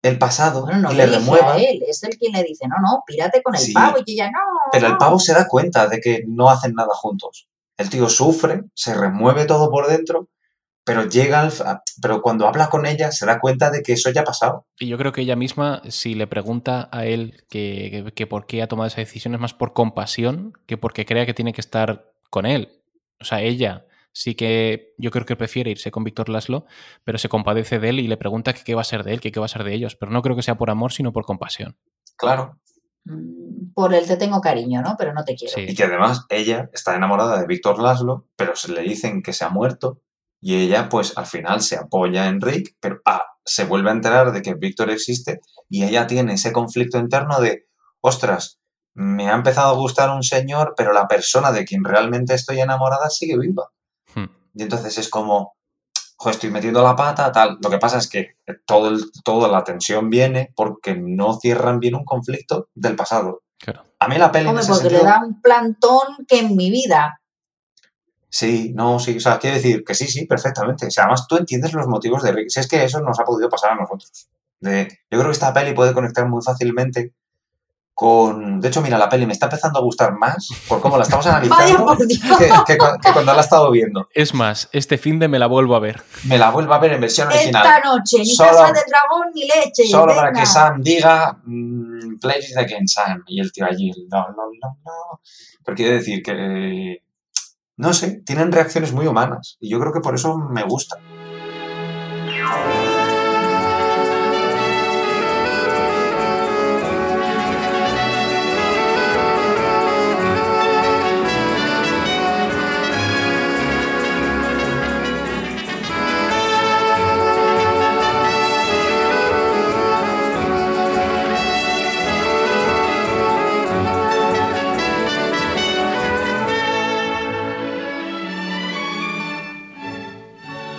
el 0.00 0.18
pasado 0.18 0.62
Bueno, 0.62 0.80
no 0.80 0.92
y 0.92 0.96
le 0.96 1.06
remueva, 1.06 1.56
él, 1.58 1.82
es 1.86 2.02
el 2.04 2.16
quien 2.16 2.32
le 2.32 2.42
dice, 2.44 2.66
no, 2.68 2.76
no, 2.80 3.02
pírate 3.06 3.42
con 3.42 3.54
el 3.54 3.60
Sí. 3.60 3.74
pavo 3.74 3.98
y 4.06 4.12
ella 4.12 4.30
no. 4.30 4.38
Pero 4.72 4.86
el 4.86 4.92
no". 4.94 4.98
pavo 4.98 5.18
se 5.18 5.32
da 5.34 5.46
cuenta 5.48 5.88
de 5.88 6.00
que 6.00 6.24
no 6.26 6.48
hacen 6.50 6.72
nada 6.74 6.94
juntos. 6.94 7.48
El 7.76 7.90
tío 7.90 8.08
sufre, 8.08 8.64
se 8.74 8.94
remueve 8.94 9.44
todo 9.44 9.70
por 9.70 9.86
dentro, 9.88 10.28
pero 10.84 11.04
llega 11.08 11.40
al, 11.40 11.52
pero 12.00 12.22
cuando 12.22 12.46
habla 12.46 12.68
con 12.70 12.86
ella 12.86 13.10
se 13.10 13.26
da 13.26 13.40
cuenta 13.40 13.70
de 13.70 13.82
que 13.82 13.92
eso 13.94 14.10
ya 14.10 14.20
ha 14.20 14.24
pasado. 14.24 14.66
Y 14.78 14.86
yo 14.88 14.96
creo 14.98 15.12
que 15.12 15.22
ella 15.22 15.36
misma, 15.36 15.82
si 15.88 16.14
le 16.14 16.26
pregunta 16.26 16.88
a 16.92 17.04
él 17.06 17.44
que, 17.50 18.04
que- 18.06 18.12
que 18.12 18.26
por 18.26 18.46
qué 18.46 18.62
ha 18.62 18.68
tomado 18.68 18.86
esa 18.86 19.00
decisión, 19.00 19.34
es 19.34 19.40
más 19.40 19.52
por 19.52 19.72
compasión 19.72 20.52
que 20.66 20.76
porque 20.78 21.04
crea 21.04 21.26
que 21.26 21.34
tiene 21.34 21.52
que 21.52 21.60
estar 21.60 22.12
con 22.30 22.46
él. 22.46 22.82
O 23.20 23.24
sea, 23.24 23.40
ella 23.42 23.84
sí 24.12 24.34
que 24.34 24.94
yo 24.96 25.10
creo 25.10 25.26
que 25.26 25.36
prefiere 25.36 25.70
irse 25.72 25.90
con 25.90 26.04
Víctor 26.04 26.28
Laszlo, 26.30 26.64
pero 27.04 27.18
se 27.18 27.28
compadece 27.28 27.78
de 27.78 27.88
él 27.90 28.00
y 28.00 28.06
le 28.06 28.16
pregunta 28.16 28.52
que 28.54 28.62
qué 28.64 28.74
va 28.74 28.80
a 28.80 28.84
ser 28.84 29.02
de 29.04 29.12
él, 29.12 29.20
que 29.20 29.32
qué 29.32 29.40
va 29.40 29.46
a 29.46 29.48
ser 29.50 29.64
de 29.64 29.74
ellos. 29.74 29.96
Pero 29.96 30.12
no 30.12 30.22
creo 30.22 30.36
que 30.36 30.42
sea 30.42 30.54
por 30.56 30.70
amor, 30.70 30.92
sino 30.92 31.12
por 31.12 31.24
compasión. 31.26 31.76
Claro. 32.16 32.58
Mm, 33.06 33.72
Por 33.72 33.94
el 33.94 34.06
te 34.06 34.16
tengo 34.16 34.40
cariño, 34.40 34.82
¿no? 34.82 34.96
Pero 34.98 35.14
no 35.14 35.24
te 35.24 35.34
quiero. 35.34 35.54
Sí. 35.54 35.66
Y 35.68 35.74
que 35.74 35.84
además 35.84 36.26
ella 36.28 36.68
está 36.72 36.94
enamorada 36.94 37.40
de 37.40 37.46
Víctor 37.46 37.78
Laszlo, 37.78 38.26
pero 38.36 38.56
se 38.56 38.72
le 38.72 38.82
dicen 38.82 39.22
que 39.22 39.32
se 39.32 39.44
ha 39.44 39.48
muerto 39.48 40.02
y 40.40 40.56
ella 40.56 40.88
pues 40.88 41.16
al 41.16 41.26
final 41.26 41.60
se 41.60 41.76
apoya 41.76 42.26
en 42.26 42.40
Rick, 42.40 42.76
pero 42.80 43.00
ah, 43.04 43.24
se 43.44 43.64
vuelve 43.64 43.90
a 43.90 43.94
enterar 43.94 44.32
de 44.32 44.42
que 44.42 44.54
Víctor 44.54 44.90
existe 44.90 45.40
y 45.68 45.84
ella 45.84 46.06
tiene 46.06 46.34
ese 46.34 46.52
conflicto 46.52 46.98
interno 46.98 47.40
de, 47.40 47.66
ostras, 48.00 48.60
me 48.94 49.30
ha 49.30 49.34
empezado 49.34 49.74
a 49.74 49.76
gustar 49.76 50.10
un 50.10 50.22
señor, 50.22 50.74
pero 50.76 50.92
la 50.92 51.06
persona 51.06 51.52
de 51.52 51.64
quien 51.64 51.84
realmente 51.84 52.34
estoy 52.34 52.60
enamorada 52.60 53.10
sigue 53.10 53.38
viva. 53.38 53.70
Hmm. 54.14 54.26
Y 54.54 54.62
entonces 54.62 54.98
es 54.98 55.08
como, 55.08 55.55
"Jo, 56.18 56.30
estoy 56.30 56.50
metiendo 56.50 56.82
la 56.82 56.96
pata, 56.96 57.30
tal. 57.30 57.58
Lo 57.62 57.68
que 57.70 57.78
pasa 57.78 57.98
es 57.98 58.08
que 58.08 58.36
todo 58.64 58.88
el- 58.88 59.10
toda 59.24 59.48
la 59.48 59.62
tensión 59.64 60.08
viene 60.10 60.52
porque 60.56 60.94
no 60.96 61.34
cierran 61.38 61.78
bien 61.80 61.94
un 61.94 62.04
conflicto 62.04 62.68
del 62.74 62.96
pasado. 62.96 63.42
Claro. 63.58 63.84
A 63.98 64.08
mí 64.08 64.16
la 64.18 64.30
peli 64.32 64.44
en 64.44 64.48
Hombre, 64.50 64.62
ese 64.62 64.72
porque 64.72 64.88
sentido- 64.90 65.04
le 65.04 65.10
da 65.10 65.24
un 65.24 65.40
plantón 65.40 66.26
que 66.28 66.38
en 66.40 66.56
mi 66.56 66.70
vida. 66.70 67.20
Sí, 68.28 68.72
no, 68.74 68.98
sí, 68.98 69.16
o 69.16 69.20
sea, 69.20 69.38
quiero 69.38 69.56
decir 69.56 69.82
que 69.84 69.94
sí, 69.94 70.06
sí, 70.08 70.26
perfectamente. 70.26 70.86
O 70.86 70.90
sea, 70.90 71.04
además 71.04 71.26
tú 71.28 71.36
entiendes 71.36 71.72
los 71.72 71.86
motivos 71.86 72.22
de 72.22 72.32
Rick. 72.32 72.48
Si 72.50 72.60
es 72.60 72.68
que 72.68 72.84
eso 72.84 73.00
nos 73.00 73.18
ha 73.18 73.24
podido 73.24 73.48
pasar 73.48 73.72
a 73.72 73.76
nosotros. 73.76 74.28
De, 74.60 74.88
yo 75.10 75.18
creo 75.18 75.24
que 75.26 75.30
esta 75.32 75.52
peli 75.54 75.74
puede 75.74 75.94
conectar 75.94 76.28
muy 76.28 76.42
fácilmente 76.42 77.14
con... 77.98 78.60
De 78.60 78.68
hecho, 78.68 78.82
mira, 78.82 78.98
la 78.98 79.08
peli 79.08 79.24
me 79.24 79.32
está 79.32 79.46
empezando 79.46 79.78
a 79.78 79.82
gustar 79.82 80.12
más 80.18 80.48
por 80.68 80.82
cómo 80.82 80.98
la 80.98 81.04
estamos 81.04 81.26
analizando 81.26 81.96
que, 82.38 82.50
que 82.66 82.76
cu- 82.76 82.98
que 83.02 83.12
cuando 83.14 83.32
la 83.32 83.38
he 83.38 83.40
estado 83.40 83.70
viendo. 83.70 84.06
Es 84.12 84.34
más, 84.34 84.68
este 84.72 84.98
fin 84.98 85.18
de 85.18 85.28
me 85.28 85.38
la 85.38 85.46
vuelvo 85.46 85.74
a 85.74 85.78
ver. 85.80 86.02
Me 86.24 86.36
la 86.36 86.50
vuelvo 86.50 86.74
a 86.74 86.78
ver 86.78 86.92
en 86.92 87.00
versión 87.00 87.28
original. 87.28 87.64
Esta 87.66 87.88
noche, 87.88 88.18
ni 88.18 88.26
Solo- 88.26 88.50
casa 88.50 88.66
de 88.74 88.80
dragón 88.86 89.28
ni 89.34 89.44
leche. 89.46 89.84
Solo 89.90 90.14
para 90.14 90.30
que 90.30 90.44
Sam 90.44 90.82
diga, 90.82 91.38
mm, 91.44 92.18
play 92.20 92.40
it 92.40 92.56
again, 92.58 92.86
Sam. 92.86 93.24
Y 93.26 93.40
el 93.40 93.50
tío 93.50 93.64
allí, 93.64 93.90
no, 94.10 94.26
no, 94.28 94.44
no, 94.62 94.78
no. 94.84 95.20
Pero 95.64 95.74
quiere 95.74 95.92
decir 95.94 96.22
que, 96.22 97.02
no 97.78 97.94
sé, 97.94 98.20
tienen 98.26 98.52
reacciones 98.52 98.92
muy 98.92 99.06
humanas. 99.06 99.56
Y 99.58 99.70
yo 99.70 99.80
creo 99.80 99.94
que 99.94 100.00
por 100.00 100.14
eso 100.14 100.36
me 100.36 100.64
gusta. 100.64 100.96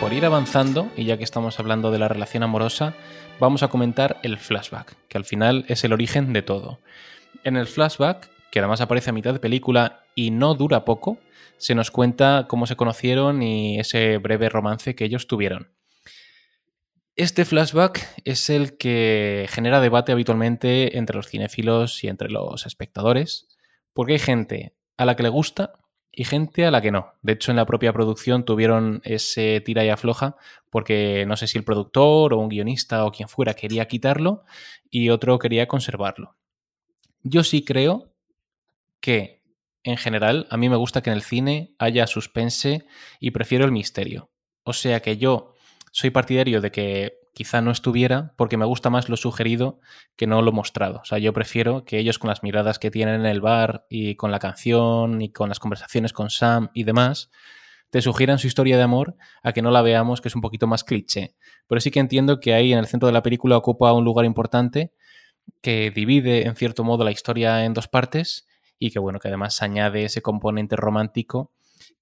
Por 0.07 0.13
ir 0.13 0.25
avanzando, 0.25 0.89
y 0.95 1.03
ya 1.03 1.17
que 1.17 1.25
estamos 1.25 1.59
hablando 1.59 1.91
de 1.91 1.99
la 1.99 2.07
relación 2.07 2.41
amorosa, 2.41 2.93
vamos 3.41 3.61
a 3.61 3.67
comentar 3.67 4.21
el 4.23 4.37
flashback, 4.37 4.95
que 5.09 5.17
al 5.17 5.25
final 5.25 5.65
es 5.67 5.83
el 5.83 5.91
origen 5.91 6.31
de 6.31 6.41
todo. 6.41 6.79
En 7.43 7.57
el 7.57 7.67
flashback, 7.67 8.29
que 8.49 8.59
además 8.59 8.79
aparece 8.79 9.09
a 9.09 9.13
mitad 9.13 9.33
de 9.33 9.41
película 9.41 10.05
y 10.15 10.31
no 10.31 10.53
dura 10.53 10.85
poco, 10.85 11.17
se 11.57 11.75
nos 11.75 11.91
cuenta 11.91 12.45
cómo 12.47 12.67
se 12.67 12.77
conocieron 12.77 13.43
y 13.43 13.81
ese 13.81 14.17
breve 14.17 14.47
romance 14.47 14.95
que 14.95 15.03
ellos 15.03 15.27
tuvieron. 15.27 15.73
Este 17.17 17.43
flashback 17.43 18.07
es 18.23 18.49
el 18.49 18.77
que 18.77 19.45
genera 19.49 19.81
debate 19.81 20.13
habitualmente 20.13 20.97
entre 20.97 21.17
los 21.17 21.27
cinéfilos 21.27 22.01
y 22.05 22.07
entre 22.07 22.29
los 22.29 22.65
espectadores, 22.65 23.49
porque 23.91 24.13
hay 24.13 24.19
gente 24.19 24.73
a 24.95 25.03
la 25.03 25.17
que 25.17 25.23
le 25.23 25.29
gusta 25.29 25.73
y 26.19 26.23
gente 26.23 26.65
a 26.65 26.71
la 26.71 26.81
que 26.81 26.89
no. 26.89 27.13
De 27.21 27.33
hecho, 27.33 27.51
en 27.51 27.57
la 27.57 27.67
propia 27.67 27.93
producción 27.93 28.43
tuvieron 28.43 29.01
ese 29.03 29.61
tira 29.61 29.85
y 29.85 29.89
afloja 29.89 30.35
porque 30.71 31.25
no 31.27 31.37
sé 31.37 31.45
si 31.45 31.59
el 31.59 31.63
productor 31.63 32.33
o 32.33 32.39
un 32.39 32.49
guionista 32.49 33.05
o 33.05 33.11
quien 33.11 33.29
fuera 33.29 33.53
quería 33.53 33.87
quitarlo 33.87 34.43
y 34.89 35.09
otro 35.09 35.37
quería 35.37 35.67
conservarlo. 35.67 36.35
Yo 37.21 37.43
sí 37.43 37.63
creo 37.63 38.15
que, 38.99 39.43
en 39.83 39.97
general, 39.97 40.47
a 40.49 40.57
mí 40.57 40.69
me 40.69 40.75
gusta 40.75 41.03
que 41.03 41.11
en 41.11 41.17
el 41.17 41.21
cine 41.21 41.75
haya 41.77 42.07
suspense 42.07 42.87
y 43.19 43.29
prefiero 43.29 43.65
el 43.65 43.71
misterio. 43.71 44.31
O 44.63 44.73
sea 44.73 45.03
que 45.03 45.17
yo 45.17 45.53
soy 45.91 46.09
partidario 46.09 46.61
de 46.61 46.71
que 46.71 47.16
quizá 47.37 47.61
no 47.61 47.69
estuviera 47.69 48.33
porque 48.35 48.57
me 48.57 48.65
gusta 48.65 48.89
más 48.89 49.09
lo 49.09 49.15
sugerido 49.15 49.79
que 50.15 50.25
no 50.25 50.41
lo 50.41 50.51
mostrado. 50.51 51.01
O 51.03 51.05
sea, 51.05 51.19
yo 51.19 51.33
prefiero 51.33 51.85
que 51.85 51.99
ellos 51.99 52.17
con 52.17 52.29
las 52.29 52.41
miradas 52.41 52.79
que 52.79 52.89
tienen 52.89 53.13
en 53.13 53.25
el 53.27 53.41
bar 53.41 53.85
y 53.91 54.15
con 54.15 54.31
la 54.31 54.39
canción 54.39 55.21
y 55.21 55.31
con 55.31 55.47
las 55.47 55.59
conversaciones 55.59 56.13
con 56.13 56.31
Sam 56.31 56.71
y 56.73 56.83
demás, 56.83 57.29
te 57.91 58.01
sugieran 58.01 58.39
su 58.39 58.47
historia 58.47 58.75
de 58.75 58.81
amor 58.81 59.17
a 59.43 59.53
que 59.53 59.61
no 59.61 59.69
la 59.69 59.83
veamos, 59.83 60.19
que 60.19 60.29
es 60.29 60.35
un 60.35 60.41
poquito 60.41 60.65
más 60.65 60.83
cliché. 60.83 61.35
Pero 61.67 61.79
sí 61.79 61.91
que 61.91 61.99
entiendo 61.99 62.39
que 62.39 62.55
ahí 62.55 62.73
en 62.73 62.79
el 62.79 62.87
centro 62.87 63.05
de 63.05 63.13
la 63.13 63.21
película 63.21 63.55
ocupa 63.55 63.93
un 63.93 64.03
lugar 64.03 64.25
importante 64.25 64.91
que 65.61 65.91
divide 65.91 66.47
en 66.47 66.55
cierto 66.55 66.83
modo 66.83 67.03
la 67.03 67.11
historia 67.11 67.65
en 67.65 67.75
dos 67.75 67.87
partes 67.87 68.47
y 68.79 68.89
que 68.89 68.97
bueno, 68.97 69.19
que 69.19 69.27
además 69.27 69.61
añade 69.61 70.05
ese 70.05 70.23
componente 70.23 70.75
romántico 70.75 71.51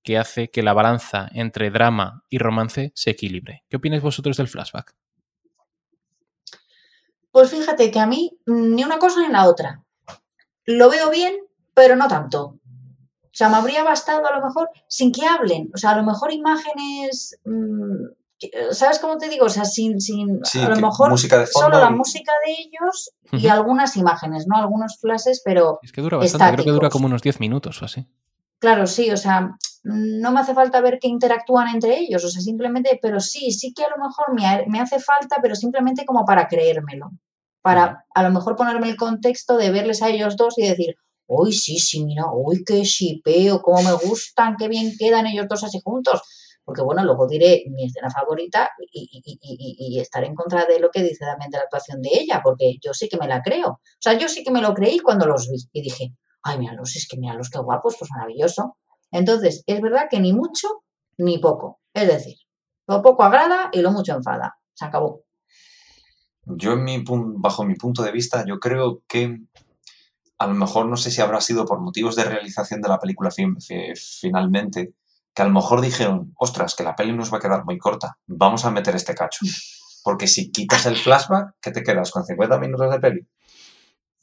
que 0.02 0.18
hace 0.18 0.50
que 0.50 0.64
la 0.64 0.72
balanza 0.72 1.28
entre 1.34 1.72
drama 1.72 2.24
y 2.30 2.38
romance 2.38 2.94
se 2.96 3.10
equilibre. 3.10 3.66
¿Qué 3.70 3.76
opináis 3.76 4.02
vosotros 4.02 4.38
del 4.38 4.48
flashback? 4.48 4.96
Pues 7.36 7.52
fíjate 7.52 7.92
que 7.92 8.00
a 8.00 8.08
mí 8.08 8.40
ni 8.46 8.86
una 8.86 8.98
cosa 8.98 9.20
ni 9.20 9.28
la 9.28 9.50
otra. 9.50 9.84
Lo 10.64 10.90
veo 10.90 11.10
bien, 11.10 11.36
pero 11.74 11.98
no 11.98 12.08
tanto. 12.08 12.46
O 12.46 13.34
sea, 13.34 13.50
me 13.50 13.58
habría 13.58 13.84
bastado 13.84 14.26
a 14.26 14.40
lo 14.40 14.46
mejor 14.46 14.70
sin 14.88 15.12
que 15.12 15.26
hablen. 15.26 15.70
O 15.74 15.78
sea, 15.78 15.90
a 15.90 15.98
lo 15.98 16.04
mejor 16.04 16.32
imágenes. 16.32 17.38
Mmm, 17.44 18.06
¿Sabes 18.72 19.00
cómo 19.00 19.18
te 19.18 19.28
digo? 19.28 19.48
O 19.48 19.50
sea, 19.50 19.66
sin, 19.66 20.00
sin 20.00 20.46
Sí, 20.46 20.62
a 20.62 20.70
lo 20.70 20.78
mejor 20.78 21.10
música 21.10 21.38
de 21.38 21.48
fondo 21.48 21.66
solo 21.66 21.84
la 21.84 21.90
música 21.90 22.32
de 22.46 22.54
ellos 22.54 23.12
y 23.34 23.50
algunas 23.50 23.98
imágenes, 23.98 24.48
¿no? 24.48 24.56
Algunos 24.56 24.98
flashes, 25.02 25.42
pero 25.44 25.80
Es 25.84 25.92
que 25.92 26.00
dura 26.00 26.16
bastante, 26.16 26.54
creo 26.54 26.64
que 26.64 26.72
dura 26.72 26.90
como 26.90 27.08
unos 27.08 27.22
10 27.22 27.42
minutos 27.42 27.82
o 27.82 27.86
así. 27.86 28.08
Claro, 28.60 28.88
sí, 28.88 29.12
o 29.12 29.18
sea, 29.18 29.58
no 29.84 30.32
me 30.32 30.40
hace 30.40 30.54
falta 30.54 30.80
ver 30.80 31.00
que 31.00 31.10
interactúan 31.10 31.68
entre 31.68 32.00
ellos, 32.00 32.24
o 32.24 32.30
sea, 32.30 32.42
simplemente, 32.42 32.98
pero 33.02 33.20
sí, 33.20 33.52
sí 33.52 33.74
que 33.74 33.84
a 33.84 33.90
lo 33.90 34.04
mejor 34.04 34.34
me, 34.34 34.66
me 34.68 34.80
hace 34.80 35.00
falta, 35.00 35.38
pero 35.42 35.54
simplemente 35.54 36.06
como 36.06 36.24
para 36.26 36.48
creérmelo, 36.48 37.12
para 37.66 38.06
a 38.14 38.24
lo 38.24 38.30
mejor 38.32 38.56
ponerme 38.56 38.90
el 38.90 38.96
contexto 38.96 39.58
de 39.58 39.72
verles 39.72 40.02
a 40.04 40.10
ellos 40.10 40.36
dos 40.38 40.54
y 40.58 40.68
decir, 40.68 40.96
uy, 41.28 41.52
sí, 41.52 41.80
sí, 41.80 42.04
mira, 42.06 42.26
uy, 42.32 42.64
qué 42.64 42.84
shipeo, 42.84 43.62
cómo 43.62 43.82
me 43.82 43.94
gustan, 43.94 44.56
qué 44.58 44.68
bien 44.68 44.94
quedan 45.00 45.26
ellos 45.28 45.48
dos 45.50 45.64
así 45.64 45.80
juntos. 45.84 46.22
Porque 46.64 46.82
bueno, 46.84 47.04
luego 47.04 47.28
diré 47.28 47.64
mi 47.70 47.86
escena 47.86 48.10
favorita 48.12 48.70
y, 48.92 49.10
y- 49.12 49.22
y- 49.26 49.38
y- 49.42 49.98
y 49.98 50.00
estaré 50.00 50.28
en 50.28 50.36
contra 50.36 50.66
de 50.66 50.80
lo 50.80 50.90
que 50.92 51.02
dice 51.04 51.26
también 51.26 51.50
de 51.52 51.58
la 51.58 51.64
actuación 51.64 52.02
de 52.04 52.10
ella, 52.14 52.42
porque 52.44 52.76
yo 52.84 52.94
sí 52.94 53.10
que 53.10 53.18
me 53.18 53.28
la 53.28 53.42
creo. 53.42 53.68
O 53.70 53.80
sea, 54.00 54.14
yo 54.14 54.28
sí 54.30 54.44
que 54.44 54.52
me 54.52 54.62
lo 54.62 54.74
creí 54.76 55.00
cuando 55.00 55.26
los 55.26 55.50
vi 55.50 55.58
y 55.74 55.82
dije, 55.82 56.14
ay, 56.44 56.60
míralos, 56.60 56.96
es 56.96 57.08
que 57.10 57.18
míralos, 57.18 57.50
qué 57.50 57.60
guapos, 57.60 57.96
pues 58.00 58.12
maravilloso. 58.12 58.78
Entonces, 59.12 59.64
es 59.68 59.82
verdad 59.82 60.08
que 60.10 60.20
ni 60.20 60.34
mucho 60.34 60.68
ni 61.18 61.40
poco. 61.40 61.80
Es 61.94 62.08
decir, 62.08 62.36
lo 62.88 63.02
poco 63.02 63.24
agrada 63.24 63.70
y 63.74 63.82
lo 63.82 63.92
mucho 63.92 64.14
enfada. 64.14 64.56
Se 64.74 64.86
acabó. 64.86 65.25
Yo, 66.46 66.74
en 66.74 66.84
mi 66.84 67.04
bajo 67.08 67.64
mi 67.66 67.76
punto 67.76 68.04
de 68.04 68.12
vista, 68.12 68.46
yo 68.46 68.60
creo 68.60 69.02
que 69.08 69.40
a 70.38 70.48
lo 70.48 70.54
mejor 70.54 70.86
no 70.88 70.98
sé 70.98 71.12
si 71.12 71.22
habrá 71.22 71.42
sido 71.42 71.66
por 71.66 71.80
motivos 71.80 72.16
de 72.16 72.26
realización 72.26 72.82
de 72.82 72.90
la 72.90 73.00
película 73.00 73.32
fin- 73.32 73.60
fi- 73.62 73.94
finalmente, 73.96 74.94
que 75.34 75.42
a 75.42 75.46
lo 75.46 75.52
mejor 75.52 75.82
dijeron, 75.82 76.34
ostras, 76.38 76.76
que 76.76 76.84
la 76.84 76.96
peli 76.96 77.14
nos 77.14 77.34
va 77.34 77.38
a 77.38 77.42
quedar 77.42 77.66
muy 77.66 77.78
corta, 77.78 78.18
vamos 78.28 78.66
a 78.66 78.72
meter 78.72 78.96
este 78.96 79.16
cacho. 79.16 79.46
Porque 80.04 80.28
si 80.28 80.52
quitas 80.52 80.86
el 80.86 80.98
flashback, 80.98 81.56
¿qué 81.62 81.72
te 81.72 81.82
quedas? 81.84 82.12
¿Con 82.12 82.24
50 82.26 82.60
minutos 82.60 82.92
de 82.92 83.00
peli? 83.00 83.26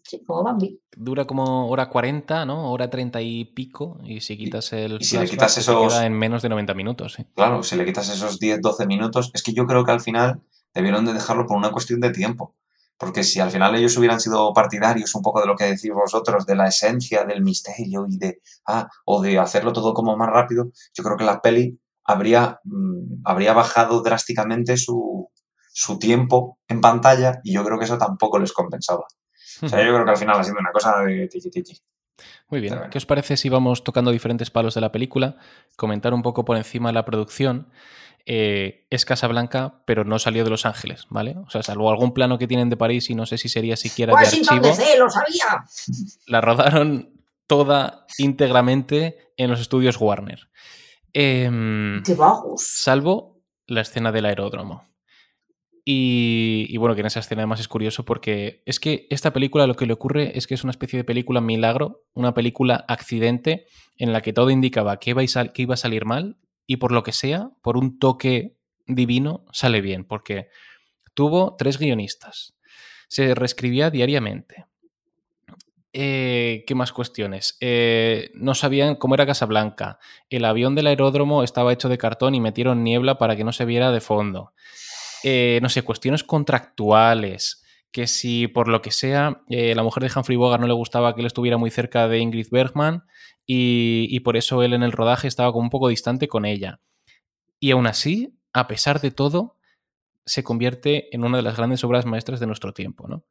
Sí, 0.04 0.22
como 0.24 0.42
Bambi. 0.44 0.78
Dura 0.96 1.24
como 1.24 1.68
hora 1.68 1.88
40, 1.88 2.44
¿no? 2.44 2.70
Hora 2.70 2.88
30 2.90 3.20
y 3.20 3.46
pico. 3.46 3.98
Y 4.04 4.20
si 4.20 4.37
quitas 4.37 4.72
el 4.74 4.98
y 5.00 5.04
si 5.04 5.16
le 5.16 5.20
flashback, 5.26 5.30
quitas 5.30 5.52
se 5.54 5.61
esos- 5.61 5.92
queda 5.94 6.06
en 6.06 6.12
menos 6.12 6.42
de 6.42 6.48
90 6.50 6.74
minutos. 6.74 7.16
Claro, 7.35 7.62
si 7.62 7.76
le 7.76 7.85
quitas 7.85 8.08
esos 8.11 8.38
10, 8.38 8.61
12 8.61 8.87
minutos, 8.87 9.30
es 9.35 9.42
que 9.42 9.52
yo 9.54 9.66
creo 9.66 9.85
que 9.85 9.90
al 9.92 10.00
final 10.00 10.40
debieron 10.74 11.04
de 11.04 11.12
dejarlo 11.12 11.46
por 11.46 11.56
una 11.56 11.70
cuestión 11.70 12.00
de 12.00 12.11
tiempo. 12.11 12.54
Porque 12.96 13.24
si 13.24 13.40
al 13.40 13.50
final 13.50 13.74
ellos 13.74 13.96
hubieran 13.96 14.20
sido 14.20 14.52
partidarios 14.52 15.14
un 15.14 15.22
poco 15.22 15.40
de 15.40 15.46
lo 15.46 15.56
que 15.56 15.64
decís 15.64 15.90
vosotros, 15.92 16.46
de 16.46 16.54
la 16.54 16.68
esencia, 16.68 17.24
del 17.24 17.42
misterio 17.42 18.06
y 18.08 18.16
de, 18.16 18.40
ah, 18.68 18.88
o 19.04 19.20
de 19.20 19.38
hacerlo 19.38 19.72
todo 19.72 19.92
como 19.92 20.16
más 20.16 20.28
rápido, 20.28 20.70
yo 20.94 21.02
creo 21.02 21.16
que 21.16 21.24
la 21.24 21.40
peli 21.40 21.80
habría, 22.04 22.61
mm, 22.64 23.22
habría 23.24 23.54
bajado 23.54 24.02
drásticamente 24.02 24.76
su, 24.76 25.28
su 25.72 25.98
tiempo 25.98 26.58
en 26.68 26.80
pantalla 26.80 27.40
y 27.42 27.54
yo 27.54 27.64
creo 27.64 27.78
que 27.78 27.87
eso 27.87 27.98
tampoco 27.98 28.38
les 28.38 28.52
compensaba. 28.52 29.04
O 29.62 29.68
sea, 29.68 29.78
yo 29.85 29.92
creo 29.92 30.04
que 30.04 30.11
al 30.11 30.16
final 30.16 30.38
ha 30.38 30.44
sido 30.44 30.58
una 30.58 30.72
cosa 30.72 30.98
de. 31.00 31.28
Muy 32.48 32.61
bien. 32.61 32.74
Bueno. 32.74 32.90
¿Qué 32.90 32.98
os 32.98 33.06
parece 33.06 33.37
si 33.37 33.48
vamos 33.48 33.82
tocando 33.82 34.11
diferentes 34.11 34.50
palos 34.50 34.74
de 34.74 34.80
la 34.80 34.92
película? 34.92 35.38
Comentar 35.76 36.14
un 36.14 36.22
poco 36.22 36.44
por 36.44 36.56
encima 36.56 36.92
la 36.92 37.04
producción. 37.04 37.68
Eh, 38.24 38.87
es 38.90 39.04
Casablanca, 39.04 39.82
pero 39.85 40.04
no 40.04 40.18
salió 40.18 40.44
de 40.44 40.50
Los 40.50 40.64
Ángeles, 40.66 41.06
¿vale? 41.11 41.37
O 41.44 41.50
sea, 41.50 41.62
salvo 41.62 41.90
algún 41.90 42.12
plano 42.14 42.38
que 42.38 42.46
tienen 42.46 42.70
de 42.70 42.76
París 42.76 43.11
y 43.11 43.14
no 43.16 43.26
sé 43.26 43.37
si 43.38 43.48
sería 43.48 43.76
siquiera 43.76 44.12
de 44.12 44.14
Washington 44.22 44.58
archivo, 44.58 44.76
DC, 44.76 44.98
lo 44.98 45.11
sabía. 45.11 45.64
la 46.26 46.40
rodaron 46.40 47.11
toda 47.48 48.06
íntegramente 48.18 49.32
en 49.37 49.50
los 49.50 49.61
estudios 49.61 49.96
Warner. 50.00 50.48
Em, 51.12 52.02
Qué 52.04 52.14
bajos. 52.14 52.62
salvo 52.64 53.42
la 53.66 53.80
escena 53.80 54.12
del 54.12 54.26
aeródromo. 54.26 54.87
Y, 55.85 56.66
y 56.68 56.76
bueno, 56.76 56.94
que 56.94 57.00
en 57.00 57.08
esa 57.08 57.18
escena 57.20 57.42
además 57.42 57.58
es 57.58 57.66
curioso 57.66 58.04
porque 58.04 58.62
es 58.66 58.78
que 58.78 59.08
esta 59.11 59.32
película 59.32 59.66
lo 59.66 59.74
que 59.74 59.87
le 59.87 59.92
ocurre 59.92 60.38
es 60.38 60.46
que 60.46 60.54
es 60.54 60.62
una 60.62 60.70
especie 60.70 60.96
de 60.96 61.04
película 61.04 61.40
milagro, 61.40 62.04
una 62.14 62.35
película 62.35 62.85
accidente 62.87 63.66
en 63.96 64.12
la 64.12 64.20
que 64.20 64.32
todo 64.32 64.50
indicaba 64.50 64.98
que 65.00 65.11
iba, 65.11 65.22
a 65.22 65.26
sal- 65.26 65.52
que 65.52 65.62
iba 65.62 65.74
a 65.74 65.78
salir 65.78 66.04
mal 66.04 66.37
y 66.72 66.78
por 66.78 66.90
lo 66.90 67.02
que 67.02 67.12
sea, 67.12 67.50
por 67.61 67.76
un 67.76 67.98
toque 67.98 68.56
divino, 68.87 69.44
sale 69.52 69.82
bien, 69.82 70.06
porque 70.06 70.48
tuvo 71.12 71.54
tres 71.58 71.78
guionistas, 71.78 72.54
se 73.08 73.35
reescribía 73.35 73.90
diariamente. 73.90 74.64
Eh, 75.92 76.64
¿Qué 76.66 76.74
más 76.74 76.94
cuestiones? 76.94 77.58
Eh, 77.61 78.30
no 78.32 78.54
sabían 78.54 78.94
cómo 78.96 79.16
era 79.16 79.26
Casablanca. 79.26 79.98
El 80.30 80.46
avión 80.46 80.74
del 80.74 80.87
aeródromo 80.87 81.42
estaba 81.42 81.74
hecho 81.74 81.90
de 81.90 81.98
cartón 81.98 82.35
y 82.35 82.40
metieron 82.40 82.82
niebla 82.82 83.18
para 83.18 83.37
que 83.37 83.44
no 83.44 83.52
se 83.52 83.66
viera 83.66 83.92
de 83.92 84.00
fondo. 84.00 84.54
Eh, 85.24 85.58
no 85.61 85.68
sé, 85.68 85.82
cuestiones 85.82 86.24
contractuales. 86.24 87.62
Que 87.90 88.06
si 88.06 88.48
por 88.48 88.68
lo 88.68 88.80
que 88.80 88.90
sea 88.90 89.42
la 89.48 89.82
mujer 89.82 90.02
de 90.02 90.11
Humphrey 90.16 90.38
Bogart 90.38 90.62
no 90.62 90.66
le 90.66 90.72
gustaba 90.72 91.14
que 91.14 91.20
él 91.20 91.26
estuviera 91.26 91.58
muy 91.58 91.70
cerca 91.70 92.08
de 92.08 92.20
Ingrid 92.20 92.48
Bergman 92.50 93.04
y, 93.46 94.20
por 94.20 94.37
eso 94.37 94.62
él 94.62 94.72
en 94.72 94.83
el 94.83 94.92
rodaje 94.92 95.28
estaba 95.28 95.52
como 95.52 95.64
un 95.64 95.70
poco 95.70 95.88
distante 95.88 96.28
con 96.28 96.44
ella. 96.44 96.81
Y 97.61 97.72
aún 97.72 97.87
así, 97.87 98.35
a 98.52 98.66
pesar 98.66 99.00
de 99.00 99.11
todo, 99.11 99.57
se 100.24 100.44
convierte 100.44 101.14
en 101.14 101.24
una 101.24 101.38
de 101.38 101.42
las 101.42 101.57
grandes 101.57 101.83
obras 101.85 102.07
maestras 102.07 102.40
de 102.40 102.46
nuestro 102.46 102.72
tiempo, 102.72 103.09
¿no? 103.09 103.24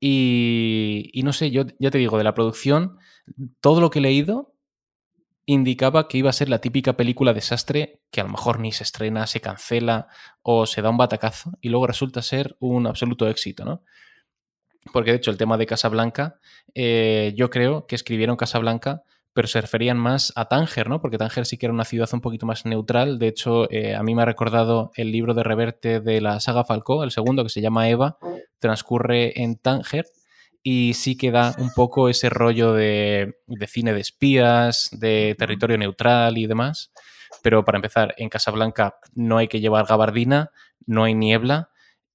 Y, 0.00 1.10
y 1.12 1.22
no 1.22 1.32
sé, 1.32 1.50
yo 1.50 1.64
ya 1.78 1.90
te 1.90 1.98
digo, 1.98 2.18
de 2.18 2.24
la 2.24 2.34
producción, 2.34 2.98
todo 3.60 3.80
lo 3.80 3.90
que 3.90 3.98
he 4.00 4.02
leído 4.02 4.54
indicaba 5.48 6.08
que 6.08 6.18
iba 6.18 6.28
a 6.28 6.34
ser 6.34 6.50
la 6.50 6.60
típica 6.60 6.92
película 6.92 7.32
desastre 7.32 8.02
que 8.10 8.20
a 8.20 8.24
lo 8.24 8.30
mejor 8.30 8.60
ni 8.60 8.70
se 8.70 8.84
estrena, 8.84 9.26
se 9.26 9.40
cancela 9.40 10.08
o 10.42 10.66
se 10.66 10.82
da 10.82 10.90
un 10.90 10.98
batacazo 10.98 11.52
y 11.62 11.70
luego 11.70 11.86
resulta 11.86 12.20
ser 12.20 12.58
un 12.60 12.86
absoluto 12.86 13.26
éxito, 13.26 13.64
¿no? 13.64 13.82
Porque 14.92 15.10
de 15.10 15.16
hecho 15.16 15.30
el 15.30 15.38
tema 15.38 15.56
de 15.56 15.64
Casablanca, 15.64 16.38
eh, 16.74 17.32
yo 17.34 17.48
creo 17.48 17.86
que 17.86 17.94
escribieron 17.94 18.36
Casablanca, 18.36 19.04
pero 19.38 19.46
se 19.46 19.60
referían 19.60 19.98
más 19.98 20.32
a 20.34 20.46
Tánger, 20.46 20.88
¿no? 20.88 21.00
Porque 21.00 21.16
Tánger 21.16 21.46
sí 21.46 21.58
que 21.58 21.66
era 21.66 21.72
una 21.72 21.84
ciudad 21.84 22.08
un 22.12 22.20
poquito 22.20 22.44
más 22.44 22.66
neutral. 22.66 23.20
De 23.20 23.28
hecho, 23.28 23.70
eh, 23.70 23.94
a 23.94 24.02
mí 24.02 24.16
me 24.16 24.22
ha 24.22 24.24
recordado 24.24 24.90
el 24.96 25.12
libro 25.12 25.32
de 25.32 25.44
Reverte 25.44 26.00
de 26.00 26.20
la 26.20 26.40
saga 26.40 26.64
Falcó, 26.64 27.04
el 27.04 27.12
segundo, 27.12 27.44
que 27.44 27.48
se 27.48 27.60
llama 27.60 27.88
Eva, 27.88 28.18
transcurre 28.58 29.40
en 29.40 29.54
Tánger 29.56 30.06
y 30.60 30.94
sí 30.94 31.16
que 31.16 31.30
da 31.30 31.54
un 31.58 31.70
poco 31.72 32.08
ese 32.08 32.30
rollo 32.30 32.72
de, 32.72 33.36
de 33.46 33.66
cine 33.68 33.92
de 33.92 34.00
espías, 34.00 34.88
de 34.90 35.36
territorio 35.38 35.78
neutral 35.78 36.36
y 36.36 36.48
demás. 36.48 36.90
Pero 37.40 37.64
para 37.64 37.78
empezar, 37.78 38.16
en 38.18 38.30
Casablanca 38.30 38.96
no 39.14 39.38
hay 39.38 39.46
que 39.46 39.60
llevar 39.60 39.86
gabardina, 39.86 40.50
no 40.84 41.04
hay 41.04 41.14
niebla 41.14 41.70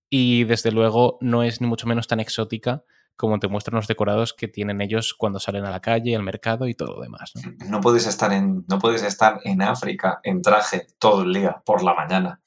y 0.09 0.43
desde 0.43 0.73
luego 0.73 1.19
no 1.21 1.43
es 1.43 1.61
ni 1.61 1.67
mucho 1.67 1.87
menos 1.87 2.07
tan 2.07 2.19
exótica 2.19 2.83
como 3.15 3.39
te 3.39 3.47
muestran 3.47 3.75
los 3.77 3.87
decorados 3.87 4.33
que 4.33 4.47
tienen 4.47 4.81
ellos 4.81 5.13
cuando 5.13 5.39
salen 5.39 5.65
a 5.65 5.71
la 5.71 5.79
calle, 5.79 6.15
al 6.15 6.23
mercado 6.23 6.67
y 6.67 6.73
todo 6.75 6.95
lo 6.95 7.01
demás. 7.01 7.31
¿no? 7.35 7.69
No 7.69 7.81
puedes 7.81 8.07
estar 8.07 8.33
en, 8.33 8.65
no 8.67 8.79
puedes 8.79 9.03
estar 9.03 9.39
en 9.43 9.61
África 9.61 10.19
en 10.23 10.41
traje 10.41 10.87
todo 10.99 11.23
el 11.23 11.33
día, 11.33 11.61
por 11.65 11.83
la 11.83 11.93
mañana. 11.93 12.41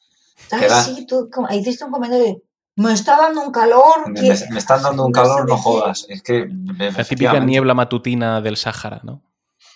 Ay, 0.53 0.69
sí, 0.85 1.07
tú 1.07 1.31
como- 1.33 1.49
hiciste 1.51 1.85
un 1.85 1.91
comentario 1.93 2.25
de, 2.27 2.43
me 2.77 2.93
está 2.93 3.17
dando 3.17 3.43
un 3.43 3.53
calor. 3.53 4.09
Me, 4.11 4.21
que- 4.21 4.29
me- 4.29 4.51
me 4.51 4.59
están 4.59 4.83
dando 4.83 5.07
un 5.07 5.13
calor, 5.13 5.49
no 5.49 5.57
qué". 5.57 5.63
jodas. 5.63 6.05
Es 6.11 6.23
que. 6.23 6.47
La 6.79 7.05
típica 7.05 7.41
niebla 7.41 7.73
matutina 7.73 8.41
del 8.43 8.57
Sáhara, 8.59 9.01
¿no? 9.03 9.23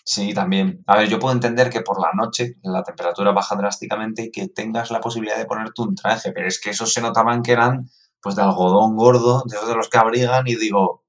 Sí, 0.05 0.35
también. 0.35 0.83
A 0.87 0.97
ver, 0.99 1.09
yo 1.09 1.19
puedo 1.19 1.33
entender 1.33 1.71
que 1.71 1.83
por 1.83 2.01
la 2.01 2.11
noche 2.15 2.57
la 2.63 2.83
temperatura 2.83 3.33
baja 3.33 3.55
drásticamente 3.55 4.25
y 4.25 4.31
que 4.31 4.49
tengas 4.49 4.91
la 4.91 5.01
posibilidad 5.01 5.37
de 5.39 5.45
ponerte 5.47 5.81
un 5.83 5.95
traje, 5.95 6.33
pero 6.33 6.49
es 6.49 6.61
que 6.61 6.71
esos 6.71 6.93
se 6.93 7.01
notaban 7.01 7.43
que 7.43 7.53
eran 7.53 7.89
pues 8.23 8.37
de 8.37 8.43
algodón 8.43 8.97
gordo, 8.97 9.43
de 9.47 9.57
esos 9.57 9.69
de 9.69 9.75
los 9.75 9.89
que 9.89 9.99
abrigan, 9.99 10.47
y 10.47 10.57
digo. 10.57 11.05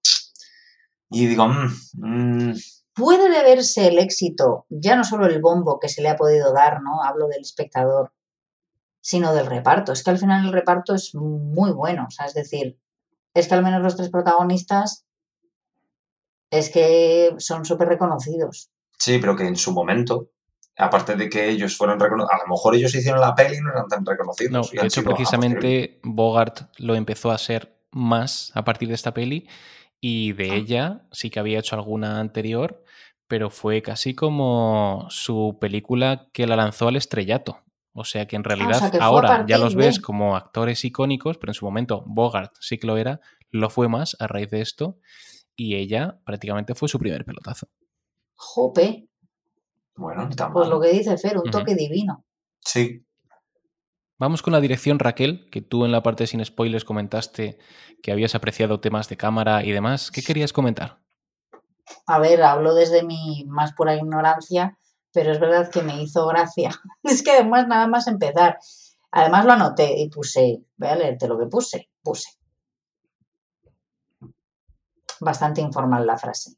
Y 1.10 1.28
digo, 1.28 1.48
mm, 1.48 1.70
mm, 1.94 2.54
Puede 2.94 3.30
deberse 3.30 3.88
el 3.88 4.00
éxito, 4.00 4.66
ya 4.70 4.96
no 4.96 5.04
solo 5.04 5.26
el 5.26 5.42
bombo 5.42 5.80
que 5.80 5.88
se 5.88 6.02
le 6.02 6.10
ha 6.10 6.18
podido 6.18 6.52
dar, 6.54 6.82
¿no? 6.82 7.02
Hablo 7.04 7.28
del 7.28 7.42
espectador, 7.42 8.12
sino 9.00 9.34
del 9.34 9.46
reparto. 9.46 9.94
Es 9.94 10.04
que 10.04 10.12
al 10.12 10.18
final 10.18 10.46
el 10.46 10.52
reparto 10.52 10.94
es 10.94 11.16
muy 11.16 11.72
bueno, 11.72 12.06
o 12.08 12.12
sea, 12.12 12.26
es 12.26 12.34
decir, 12.34 12.78
es 13.34 13.48
que 13.48 13.54
al 13.54 13.64
menos 13.64 13.82
los 13.82 13.96
tres 13.96 14.10
protagonistas 14.10 15.06
es 16.50 16.70
que 16.70 17.34
son 17.38 17.64
súper 17.64 17.88
reconocidos. 17.88 18.70
sí, 19.00 19.20
pero 19.20 19.38
que 19.38 19.48
en 19.48 19.56
su 19.56 19.72
momento, 19.72 20.30
aparte 20.82 21.16
de 21.16 21.30
que 21.30 21.50
ellos 21.50 21.78
fueron 21.78 22.00
reconocidos, 22.00 22.34
a 22.34 22.44
lo 22.44 22.54
mejor 22.54 22.76
ellos 22.76 22.94
hicieron 22.94 23.22
la 23.22 23.36
peli 23.36 23.58
y 23.58 23.62
no 23.62 23.72
eran 23.72 23.88
tan 23.88 24.06
reconocidos. 24.06 24.52
No, 24.52 24.62
y 24.72 24.82
de 24.82 24.88
hecho, 24.88 25.04
precisamente 25.04 26.00
Bogart 26.04 26.70
lo 26.78 26.96
empezó 26.96 27.32
a 27.32 27.38
ser 27.38 27.78
más 27.92 28.52
a 28.56 28.64
partir 28.64 28.88
de 28.88 28.96
esta 28.96 29.14
peli 29.14 29.48
y 30.00 30.34
de 30.34 30.56
ella 30.56 31.04
sí 31.12 31.30
que 31.30 31.40
había 31.40 31.60
hecho 31.60 31.76
alguna 31.76 32.20
anterior, 32.20 32.84
pero 33.28 33.50
fue 33.50 33.82
casi 33.82 34.16
como 34.16 35.06
su 35.10 35.58
película 35.62 36.30
que 36.34 36.48
la 36.48 36.56
lanzó 36.56 36.88
al 36.88 36.96
estrellato. 36.96 37.60
O 37.94 38.06
sea 38.06 38.26
que 38.26 38.36
en 38.36 38.44
realidad 38.44 38.80
Ah, 38.82 38.92
que 38.92 38.98
a 38.98 39.04
ahora 39.04 39.46
ya 39.48 39.58
los 39.58 39.76
ves 39.76 40.00
como 40.00 40.36
actores 40.36 40.84
icónicos, 40.86 41.38
pero 41.38 41.52
en 41.52 41.56
su 41.56 41.66
momento 41.66 42.04
Bogart 42.08 42.54
sí 42.60 42.78
que 42.78 42.88
lo 42.88 42.98
era, 42.98 43.20
lo 43.50 43.70
fue 43.70 43.90
más 43.90 44.16
a 44.20 44.28
raíz 44.28 44.50
de 44.50 44.62
esto 44.62 44.98
y 45.56 45.76
ella 45.76 46.20
prácticamente 46.26 46.74
fue 46.74 46.88
su 46.88 46.98
primer 46.98 47.26
pelotazo. 47.26 47.68
Jope, 48.36 49.11
Bueno, 49.96 50.28
ni 50.28 50.36
tan 50.36 50.54
pues 50.54 50.68
mal. 50.68 50.78
lo 50.78 50.82
que 50.82 50.90
dice 50.90 51.18
Fer, 51.18 51.38
un 51.38 51.50
toque 51.52 51.76
divino. 51.76 52.26
Sí, 52.60 53.04
Vamos 54.22 54.44
con 54.44 54.54
la 54.54 54.62
dirección, 54.62 55.00
Raquel, 55.00 55.50
que 55.50 55.64
tú 55.64 55.84
en 55.84 55.92
la 55.92 56.04
parte 56.04 56.28
sin 56.28 56.46
spoilers 56.46 56.86
comentaste 56.86 57.58
que 58.04 58.12
habías 58.12 58.36
apreciado 58.36 58.80
temas 58.80 59.10
de 59.10 59.18
cámara 59.18 59.64
y 59.66 59.72
demás. 59.72 60.12
¿Qué 60.12 60.22
querías 60.22 60.54
comentar? 60.54 61.00
A 62.06 62.20
ver, 62.20 62.44
hablo 62.44 62.76
desde 62.76 63.02
mi 63.02 63.46
más 63.48 63.74
pura 63.74 63.96
ignorancia, 63.96 64.78
pero 65.12 65.32
es 65.32 65.40
verdad 65.40 65.72
que 65.72 65.82
me 65.82 66.04
hizo 66.04 66.28
gracia. 66.28 66.70
Es 67.04 67.24
que 67.24 67.32
además, 67.32 67.68
nada 67.68 67.88
más 67.88 68.06
empezar, 68.06 68.60
además 69.10 69.44
lo 69.46 69.54
anoté 69.54 70.00
y 70.00 70.08
puse, 70.08 70.66
voy 70.78 70.90
a 70.90 70.96
leerte 70.98 71.28
lo 71.28 71.40
que 71.40 71.48
puse, 71.48 71.90
puse. 72.04 72.30
Bastante 75.20 75.62
informal 75.62 76.06
la 76.06 76.20
frase. 76.20 76.58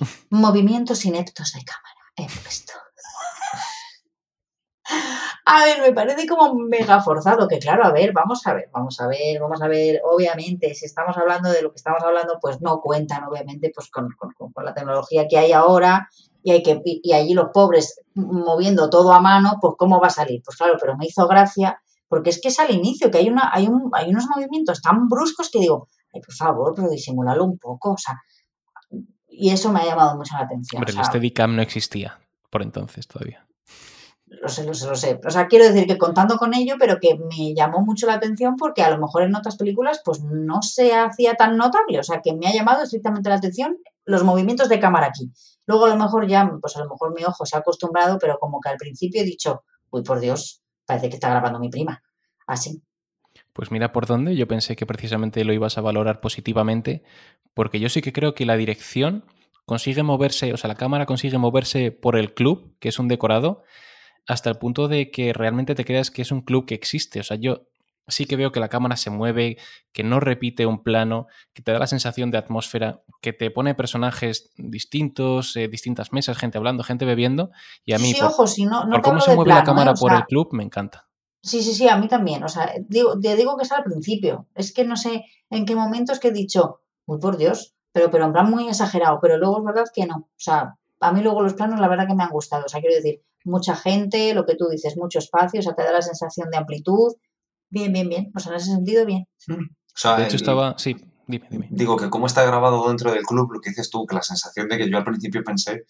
Movimientos 0.28 1.06
ineptos 1.06 1.54
de 1.54 1.64
cámara, 1.64 1.99
he. 2.16 2.26
A 5.44 5.64
ver, 5.64 5.80
me 5.82 5.92
parece 5.92 6.26
como 6.26 6.54
mega 6.54 7.00
forzado, 7.02 7.48
que 7.48 7.58
claro, 7.58 7.84
a 7.84 7.92
ver, 7.92 8.12
vamos 8.12 8.46
a 8.46 8.54
ver, 8.54 8.68
vamos 8.72 9.00
a 9.00 9.06
ver, 9.06 9.40
vamos 9.40 9.60
a 9.62 9.68
ver, 9.68 10.00
obviamente, 10.04 10.74
si 10.74 10.86
estamos 10.86 11.16
hablando 11.16 11.50
de 11.50 11.62
lo 11.62 11.70
que 11.70 11.76
estamos 11.76 12.02
hablando, 12.02 12.38
pues 12.40 12.60
no 12.60 12.80
cuentan, 12.80 13.24
obviamente, 13.24 13.70
pues 13.74 13.90
con, 13.90 14.08
con- 14.18 14.32
con- 14.32 14.64
la 14.64 14.74
tecnología 14.74 15.26
que 15.28 15.38
hay 15.38 15.52
ahora 15.52 16.08
y, 16.42 16.52
hay 16.52 16.62
que, 16.62 16.80
y, 16.84 17.12
allí 17.12 17.34
los 17.34 17.50
pobres 17.52 18.00
moviendo 18.14 18.90
todo 18.90 19.12
a 19.12 19.20
mano, 19.20 19.58
pues 19.60 19.74
¿cómo 19.78 20.00
va 20.00 20.08
a 20.08 20.10
salir? 20.10 20.42
Pues 20.44 20.56
claro, 20.56 20.74
pero 20.80 20.96
me 20.96 21.06
hizo 21.06 21.26
gracia, 21.28 21.80
porque 22.08 22.30
es 22.30 22.40
que 22.40 22.48
es 22.48 22.58
al 22.60 22.70
inicio, 22.70 23.10
que 23.10 23.18
hay, 23.18 23.28
una, 23.28 23.50
hay, 23.52 23.66
un, 23.66 23.90
hay 23.94 24.10
unos 24.10 24.26
movimientos 24.26 24.80
tan 24.82 25.08
bruscos 25.08 25.50
que 25.50 25.60
digo, 25.60 25.88
ay, 26.14 26.20
por 26.20 26.34
favor, 26.34 26.72
pero 26.74 26.88
disimulalo 26.88 27.44
un 27.44 27.58
poco, 27.58 27.92
o 27.92 27.98
sea, 27.98 28.20
y 29.30 29.50
eso 29.50 29.72
me 29.72 29.80
ha 29.80 29.86
llamado 29.86 30.16
mucho 30.16 30.34
la 30.36 30.44
atención. 30.44 30.80
Hombre, 30.80 30.94
o 30.94 30.98
el 30.98 31.04
Steadicam 31.04 31.56
no 31.56 31.62
existía 31.62 32.18
por 32.50 32.62
entonces 32.62 33.06
todavía. 33.06 33.46
Lo 34.26 34.48
sé, 34.48 34.64
lo 34.64 34.74
sé, 34.74 34.86
lo 34.86 34.94
sé. 34.94 35.20
O 35.26 35.30
sea, 35.30 35.48
quiero 35.48 35.64
decir 35.64 35.86
que 35.88 35.98
contando 35.98 36.36
con 36.36 36.54
ello, 36.54 36.76
pero 36.78 36.98
que 37.00 37.18
me 37.18 37.52
llamó 37.52 37.80
mucho 37.80 38.06
la 38.06 38.14
atención 38.14 38.54
porque 38.56 38.82
a 38.82 38.90
lo 38.90 38.98
mejor 38.98 39.22
en 39.22 39.34
otras 39.34 39.56
películas 39.56 40.02
pues 40.04 40.22
no 40.22 40.62
se 40.62 40.94
hacía 40.94 41.34
tan 41.34 41.56
notable. 41.56 41.98
O 41.98 42.04
sea, 42.04 42.20
que 42.22 42.34
me 42.34 42.46
ha 42.46 42.52
llamado 42.52 42.82
estrictamente 42.82 43.28
la 43.28 43.36
atención 43.36 43.78
los 44.04 44.22
movimientos 44.22 44.68
de 44.68 44.78
cámara 44.78 45.06
aquí. 45.08 45.32
Luego 45.66 45.86
a 45.86 45.88
lo 45.88 45.96
mejor 45.96 46.28
ya, 46.28 46.48
pues 46.60 46.76
a 46.76 46.80
lo 46.80 46.88
mejor 46.88 47.12
mi 47.14 47.24
ojo 47.24 47.44
se 47.44 47.56
ha 47.56 47.60
acostumbrado, 47.60 48.18
pero 48.20 48.38
como 48.38 48.60
que 48.60 48.68
al 48.68 48.76
principio 48.76 49.22
he 49.22 49.24
dicho, 49.24 49.64
uy, 49.90 50.02
por 50.02 50.20
Dios, 50.20 50.62
parece 50.86 51.08
que 51.08 51.16
está 51.16 51.30
grabando 51.30 51.58
mi 51.58 51.68
prima. 51.68 52.02
Así. 52.46 52.82
Pues 53.52 53.70
mira 53.70 53.92
por 53.92 54.06
dónde, 54.06 54.36
yo 54.36 54.46
pensé 54.46 54.76
que 54.76 54.86
precisamente 54.86 55.44
lo 55.44 55.52
ibas 55.52 55.76
a 55.76 55.80
valorar 55.80 56.20
positivamente, 56.20 57.02
porque 57.54 57.80
yo 57.80 57.88
sí 57.88 58.00
que 58.00 58.12
creo 58.12 58.34
que 58.34 58.46
la 58.46 58.56
dirección 58.56 59.24
consigue 59.66 60.02
moverse, 60.02 60.52
o 60.52 60.56
sea, 60.56 60.68
la 60.68 60.74
cámara 60.74 61.06
consigue 61.06 61.38
moverse 61.38 61.92
por 61.92 62.16
el 62.16 62.34
club, 62.34 62.74
que 62.80 62.88
es 62.88 62.98
un 62.98 63.08
decorado, 63.08 63.62
hasta 64.26 64.50
el 64.50 64.56
punto 64.56 64.88
de 64.88 65.10
que 65.10 65.32
realmente 65.32 65.74
te 65.74 65.84
creas 65.84 66.10
que 66.10 66.22
es 66.22 66.32
un 66.32 66.42
club 66.42 66.66
que 66.66 66.74
existe. 66.74 67.20
O 67.20 67.22
sea, 67.22 67.36
yo 67.36 67.66
sí 68.10 68.26
que 68.26 68.36
veo 68.36 68.52
que 68.52 68.60
la 68.60 68.68
cámara 68.68 68.96
se 68.96 69.10
mueve, 69.10 69.58
que 69.92 70.02
no 70.02 70.20
repite 70.20 70.66
un 70.66 70.82
plano, 70.82 71.26
que 71.52 71.62
te 71.62 71.72
da 71.72 71.78
la 71.78 71.86
sensación 71.86 72.30
de 72.30 72.38
atmósfera, 72.38 73.02
que 73.20 73.32
te 73.32 73.50
pone 73.50 73.74
personajes 73.74 74.52
distintos, 74.56 75.56
eh, 75.56 75.68
distintas 75.68 76.12
mesas, 76.12 76.38
gente 76.38 76.58
hablando, 76.58 76.82
gente 76.82 77.04
bebiendo, 77.04 77.50
y 77.84 77.92
a 77.92 77.98
mí, 77.98 78.12
sí, 78.12 78.20
por, 78.20 78.30
ojo, 78.30 78.46
si 78.46 78.64
no, 78.64 78.84
no 78.84 78.96
por 78.96 79.02
cómo 79.02 79.20
se 79.20 79.34
mueve 79.34 79.54
la 79.54 79.64
cámara 79.64 79.90
¿eh? 79.92 79.94
O 79.96 80.00
por 80.00 80.12
el 80.12 80.24
club, 80.24 80.48
me 80.52 80.64
encanta. 80.64 81.06
Sí, 81.42 81.62
sí, 81.62 81.72
sí, 81.74 81.88
a 81.88 81.96
mí 81.96 82.06
también. 82.08 82.44
O 82.44 82.48
sea, 82.48 82.72
digo, 82.88 83.18
te 83.18 83.34
digo 83.36 83.56
que 83.56 83.62
es 83.64 83.72
al 83.72 83.82
principio. 83.84 84.46
Es 84.54 84.72
que 84.72 84.84
no 84.84 84.96
sé 84.96 85.24
en 85.50 85.64
qué 85.64 85.74
momentos 85.74 86.18
que 86.20 86.28
he 86.28 86.32
dicho, 86.32 86.80
uy, 87.06 87.18
por 87.18 87.36
Dios, 87.38 87.74
pero, 87.92 88.10
pero 88.10 88.26
en 88.26 88.32
plan 88.32 88.50
muy 88.50 88.68
exagerado. 88.68 89.18
Pero 89.22 89.38
luego 89.38 89.58
es 89.58 89.64
verdad 89.64 89.84
que 89.94 90.06
no. 90.06 90.16
O 90.16 90.28
sea, 90.36 90.74
a 91.00 91.12
mí 91.12 91.22
luego 91.22 91.42
los 91.42 91.54
planos 91.54 91.80
la 91.80 91.88
verdad 91.88 92.06
que 92.06 92.14
me 92.14 92.22
han 92.24 92.30
gustado. 92.30 92.64
O 92.66 92.68
sea, 92.68 92.80
quiero 92.80 92.94
decir, 92.96 93.22
mucha 93.44 93.74
gente, 93.74 94.34
lo 94.34 94.44
que 94.44 94.54
tú 94.56 94.68
dices, 94.68 94.96
mucho 94.98 95.18
espacio, 95.18 95.60
o 95.60 95.62
sea, 95.62 95.74
te 95.74 95.82
da 95.82 95.92
la 95.92 96.02
sensación 96.02 96.50
de 96.50 96.58
amplitud. 96.58 97.14
Bien, 97.70 97.92
bien, 97.92 98.08
bien. 98.08 98.30
O 98.36 98.38
sea, 98.38 98.52
en 98.52 98.56
ese 98.58 98.72
sentido, 98.72 99.06
bien. 99.06 99.26
O 99.48 99.54
sea, 99.94 100.16
De 100.16 100.24
hecho, 100.24 100.30
el- 100.36 100.42
estaba. 100.42 100.74
Sí, 100.78 100.94
dime, 101.26 101.46
dime. 101.50 101.68
Digo 101.70 101.96
que 101.96 102.10
cómo 102.10 102.26
está 102.26 102.44
grabado 102.44 102.86
dentro 102.88 103.12
del 103.12 103.22
club, 103.24 103.52
lo 103.52 103.60
que 103.60 103.70
dices 103.70 103.88
tú, 103.88 104.04
que 104.06 104.14
la 104.14 104.22
sensación 104.22 104.68
de 104.68 104.76
que 104.76 104.90
yo 104.90 104.98
al 104.98 105.04
principio 105.04 105.42
pensé 105.42 105.84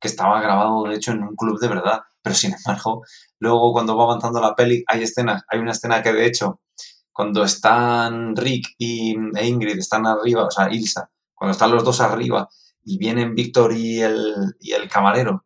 que 0.00 0.08
estaba 0.08 0.40
grabado 0.40 0.84
de 0.84 0.96
hecho 0.96 1.12
en 1.12 1.22
un 1.22 1.36
club 1.36 1.58
de 1.60 1.68
verdad, 1.68 2.00
pero 2.22 2.34
sin 2.34 2.54
embargo, 2.54 3.02
luego 3.38 3.72
cuando 3.72 3.96
va 3.96 4.04
avanzando 4.04 4.40
la 4.40 4.54
peli 4.54 4.84
hay 4.86 5.02
escenas, 5.02 5.42
hay 5.48 5.60
una 5.60 5.72
escena 5.72 6.02
que 6.02 6.12
de 6.12 6.26
hecho 6.26 6.60
cuando 7.12 7.44
están 7.44 8.34
Rick 8.34 8.74
y, 8.76 9.14
e 9.36 9.46
Ingrid 9.46 9.78
están 9.78 10.04
arriba, 10.06 10.46
o 10.46 10.50
sea, 10.50 10.68
Ilsa, 10.70 11.10
cuando 11.32 11.52
están 11.52 11.70
los 11.70 11.84
dos 11.84 12.00
arriba 12.00 12.48
y 12.82 12.98
vienen 12.98 13.36
Víctor 13.36 13.72
y 13.72 14.00
el, 14.00 14.56
y 14.58 14.72
el 14.72 14.88
camarero, 14.88 15.44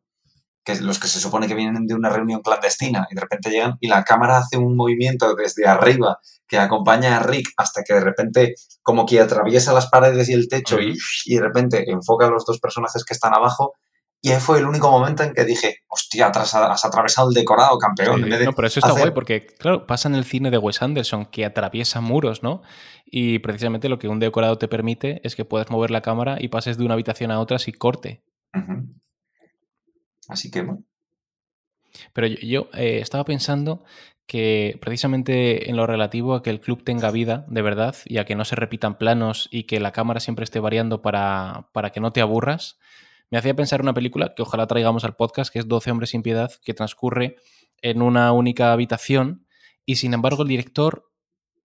que 0.65 0.73
es 0.73 0.81
los 0.81 0.99
que 0.99 1.09
se 1.09 1.21
supone 1.21 1.47
que 1.47 1.55
vienen 1.55 1.87
de 1.87 1.95
una 1.95 2.09
reunión 2.09 2.41
clandestina 2.41 3.07
y 3.11 3.15
de 3.15 3.21
repente 3.21 3.51
llegan 3.51 3.77
y 3.81 3.89
la 3.89 4.03
cámara 4.03 4.39
hace 4.39 4.57
un 4.57 4.77
movimiento 4.77 5.35
desde 5.35 5.67
arriba 5.67 6.19
que 6.47 6.59
acompaña 6.59 7.17
a 7.17 7.23
Rick 7.23 7.51
hasta 7.59 7.83
que 7.85 7.95
de 7.95 8.01
repente 8.01 8.55
como 8.83 9.05
que 9.05 9.21
atraviesa 9.21 9.75
las 9.75 9.89
paredes 9.89 10.29
y 10.31 10.33
el 10.33 10.49
techo 10.49 10.81
y, 10.81 10.97
y 11.27 11.35
de 11.35 11.41
repente 11.43 11.91
enfoca 11.91 12.27
a 12.27 12.31
los 12.31 12.47
dos 12.47 12.61
personajes 12.61 13.05
que 13.05 13.15
están 13.15 13.35
abajo 13.35 13.75
y 14.21 14.31
ahí 14.31 14.41
fue 14.41 14.59
el 14.59 14.67
único 14.67 14.91
momento 14.91 15.23
en 15.23 15.33
que 15.33 15.45
dije, 15.45 15.77
hostia, 15.89 16.27
has, 16.27 16.55
has 16.55 16.85
atravesado 16.85 17.29
el 17.29 17.35
decorado, 17.35 17.79
campeón. 17.79 18.25
Sí, 18.25 18.31
de 18.31 18.45
no, 18.45 18.53
pero 18.53 18.67
eso 18.67 18.81
está 18.81 18.91
hacer- 18.93 19.03
guay 19.03 19.13
porque, 19.13 19.47
claro, 19.47 19.87
pasa 19.87 20.09
en 20.09 20.15
el 20.17 20.25
cine 20.25 20.51
de 20.51 20.59
Wes 20.59 20.83
Anderson 20.83 21.27
que 21.27 21.45
atraviesa 21.45 22.01
muros, 22.01 22.43
¿no? 22.43 22.63
Y 23.07 23.39
precisamente 23.39 23.89
lo 23.89 23.99
que 23.99 24.09
un 24.09 24.19
decorado 24.19 24.59
te 24.59 24.69
permite 24.69 25.21
es 25.25 25.37
que 25.37 25.45
puedas 25.45 25.71
mover 25.71 25.91
la 25.91 26.03
cámara 26.03 26.37
y 26.41 26.49
pases 26.49 26.77
de 26.79 26.85
una 26.85 26.95
habitación 26.95 27.31
a 27.31 27.39
otra 27.41 27.59
sin 27.59 27.75
corte. 27.75 28.23
Así 30.29 30.51
que, 30.51 30.63
bueno, 30.63 30.85
Pero 32.13 32.27
yo, 32.27 32.37
yo, 32.43 32.69
eh, 32.75 32.99
estaba 33.01 33.25
pensando 33.25 33.85
que 34.27 34.79
precisamente 34.83 35.71
en 35.71 35.77
lo 35.77 35.87
relativo 35.87 36.35
a 36.35 36.43
que 36.43 36.51
el 36.51 36.61
club 36.61 36.85
tenga 36.85 37.11
vida 37.11 37.47
de 37.49 37.63
verdad 37.63 37.97
y 38.05 38.19
a 38.19 38.27
que 38.27 38.35
no 38.35 38.45
se 38.45 38.57
repitan 38.57 38.99
planos 38.99 39.49
y 39.51 39.63
que 39.65 39.81
la 39.81 39.93
cámara 39.93 40.21
siempre 40.21 40.45
esté 40.45 40.61
variando 40.61 41.01
para, 41.01 41.71
para 41.73 41.91
que 41.91 42.01
no 42.01 42.13
te 42.13 42.21
aburras, 42.21 42.79
me 43.31 43.39
hacía 43.39 43.55
pensar 43.55 43.83
una 43.83 43.95
película 43.95 44.35
que 44.35 44.43
ojalá 44.43 44.67
traigamos 44.67 45.05
al 45.05 45.17
podcast, 45.17 45.53
que 45.53 45.59
es 45.59 45.69
12 45.69 45.91
hombres 45.91 46.11
sin 46.11 46.23
piedad, 46.23 46.51
que 46.63 46.75
transcurre 46.75 47.37
en 47.83 48.03
una 48.03 48.33
única 48.33 48.73
habitación 48.73 49.47
y 49.85 49.97
sin 49.97 50.15
embargo 50.15 50.43
el 50.43 50.49
director 50.49 51.11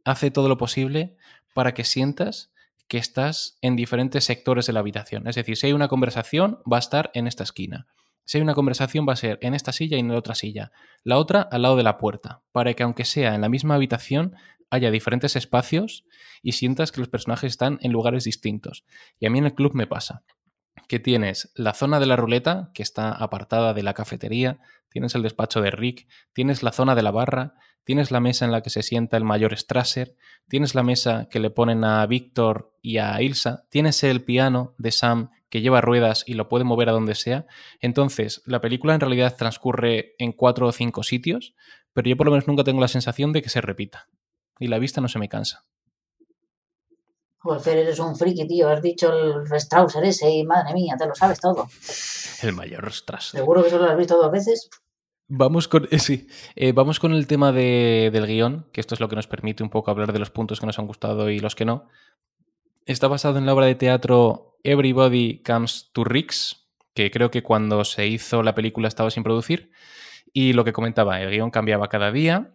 hace 0.04 0.32
todo 0.32 0.50
lo 0.50 0.58
posible 0.58 1.16
para 1.54 1.74
que 1.74 1.84
sientas 1.84 2.52
que 2.88 2.98
estás 2.98 3.58
en 3.62 3.76
diferentes 3.76 4.26
sectores 4.26 4.68
de 4.68 4.74
la 4.74 4.82
habitación. 4.82 5.28
Es 5.28 5.36
decir, 5.36 5.56
si 5.56 5.68
hay 5.68 5.74
una 5.74 5.88
conversación, 5.88 6.60
va 6.72 6.78
a 6.78 6.80
estar 6.80 7.12
en 7.14 7.28
esta 7.28 7.44
esquina. 7.44 7.88
Si 8.26 8.38
hay 8.38 8.42
una 8.42 8.54
conversación, 8.54 9.06
va 9.08 9.14
a 9.14 9.18
ser 9.18 9.40
en 9.42 9.54
esta 9.54 9.72
silla 9.72 9.98
y 9.98 10.02
en 10.02 10.10
la 10.10 10.18
otra 10.18 10.36
silla. 10.36 10.72
La 11.04 11.18
otra 11.18 11.42
al 11.42 11.62
lado 11.62 11.76
de 11.76 11.84
la 11.84 11.98
puerta, 11.98 12.42
para 12.52 12.74
que 12.74 12.84
aunque 12.84 13.06
sea 13.06 13.36
en 13.36 13.42
la 13.42 13.50
misma 13.50 13.76
habitación, 13.76 14.36
haya 14.70 14.92
diferentes 14.92 15.36
espacios 15.36 16.06
y 16.42 16.54
sientas 16.54 16.92
que 16.92 17.00
los 17.00 17.10
personajes 17.10 17.52
están 17.52 17.80
en 17.82 17.92
lugares 17.92 18.24
distintos. 18.24 18.86
Y 19.20 19.26
a 19.26 19.30
mí 19.30 19.40
en 19.40 19.46
el 19.46 19.56
club 19.56 19.74
me 19.74 19.88
pasa 19.88 20.24
que 20.88 21.00
tienes 21.00 21.52
la 21.56 21.74
zona 21.74 22.00
de 22.00 22.06
la 22.06 22.16
ruleta, 22.16 22.72
que 22.74 22.84
está 22.84 23.12
apartada 23.12 23.74
de 23.74 23.84
la 23.84 23.94
cafetería, 23.94 24.60
tienes 24.90 25.16
el 25.16 25.24
despacho 25.24 25.62
de 25.62 25.72
Rick, 25.72 26.08
tienes 26.34 26.64
la 26.64 26.72
zona 26.72 26.96
de 26.96 27.04
la 27.04 27.12
barra, 27.12 27.56
tienes 27.84 28.12
la 28.12 28.20
mesa 28.20 28.46
en 28.46 28.52
la 28.52 28.62
que 28.62 28.70
se 28.70 28.84
sienta 28.84 29.18
el 29.18 29.24
mayor 29.24 29.58
Strasser, 29.58 30.16
tienes 30.48 30.76
la 30.76 30.84
mesa 30.84 31.28
que 31.30 31.40
le 31.40 31.50
ponen 31.50 31.84
a 31.84 32.06
Víctor 32.06 32.74
y 32.82 32.98
a 32.98 33.22
Ilsa, 33.22 33.66
tienes 33.70 34.04
el 34.04 34.24
piano 34.24 34.76
de 34.78 34.92
Sam 34.92 35.32
que 35.50 35.62
lleva 35.62 35.82
ruedas 35.82 36.24
y 36.26 36.34
lo 36.34 36.50
puede 36.50 36.64
mover 36.64 36.90
a 36.90 36.94
donde 36.94 37.16
sea. 37.16 37.46
Entonces, 37.80 38.42
la 38.46 38.62
película 38.62 38.94
en 38.94 39.00
realidad 39.00 39.36
transcurre 39.38 40.16
en 40.18 40.32
cuatro 40.32 40.68
o 40.68 40.72
cinco 40.72 41.04
sitios, 41.04 41.54
pero 41.94 42.10
yo 42.10 42.18
por 42.18 42.26
lo 42.26 42.32
menos 42.32 42.48
nunca 42.48 42.64
tengo 42.64 42.82
la 42.82 42.88
sensación 42.88 43.34
de 43.34 43.42
que 43.42 43.50
se 43.50 43.62
repita. 43.62 44.10
Y 44.60 44.68
la 44.68 44.80
vista 44.80 45.02
no 45.02 45.08
se 45.08 45.20
me 45.20 45.30
cansa. 45.30 45.66
Eres 47.66 48.00
un 48.00 48.16
friki, 48.16 48.48
tío. 48.48 48.70
Has 48.70 48.82
dicho 48.82 49.12
el 49.12 49.48
Restrauser 49.50 50.04
ese 50.06 50.30
y 50.32 50.44
madre 50.46 50.74
mía, 50.74 50.96
te 50.98 51.06
lo 51.08 51.14
sabes 51.16 51.40
todo. 51.40 51.68
El 52.42 52.54
mayor 52.54 52.92
Strasser. 52.92 53.40
Seguro 53.40 53.64
que 53.64 53.70
solo 53.70 53.86
lo 53.86 53.92
has 53.92 53.98
visto 53.98 54.18
dos 54.18 54.32
veces. 54.32 54.70
Vamos 55.28 55.68
con, 55.68 55.88
eh, 55.92 56.00
sí, 56.00 56.28
eh, 56.56 56.74
vamos 56.74 57.00
con 57.00 57.14
el 57.14 57.28
tema 57.28 57.52
de- 57.52 58.10
del 58.14 58.28
guion, 58.28 58.68
que 58.72 58.82
esto 58.82 58.94
es 58.94 59.00
lo 59.00 59.08
que 59.10 59.16
nos 59.16 59.28
permite 59.28 59.64
un 59.64 59.70
poco 59.70 59.90
hablar 59.92 60.14
de 60.14 60.20
los 60.20 60.30
puntos 60.30 60.60
que 60.60 60.66
nos 60.66 60.78
han 60.80 60.88
gustado 60.88 61.30
y 61.30 61.40
los 61.40 61.56
que 61.56 61.66
no. 61.66 61.88
Está 62.86 63.08
basado 63.08 63.38
en 63.38 63.46
la 63.46 63.54
obra 63.54 63.66
de 63.66 63.76
teatro 63.76 64.58
Everybody 64.64 65.42
Comes 65.44 65.90
to 65.94 66.04
Rix, 66.04 66.68
que 66.94 67.10
creo 67.12 67.32
que 67.32 67.42
cuando 67.44 67.84
se 67.86 68.08
hizo 68.08 68.44
la 68.44 68.54
película 68.56 68.88
estaba 68.88 69.10
sin 69.10 69.24
producir. 69.24 69.72
Y 70.34 70.54
lo 70.54 70.64
que 70.66 70.74
comentaba, 70.74 71.22
el 71.22 71.30
guion 71.32 71.52
cambiaba 71.52 71.88
cada 71.90 72.12
día 72.12 72.54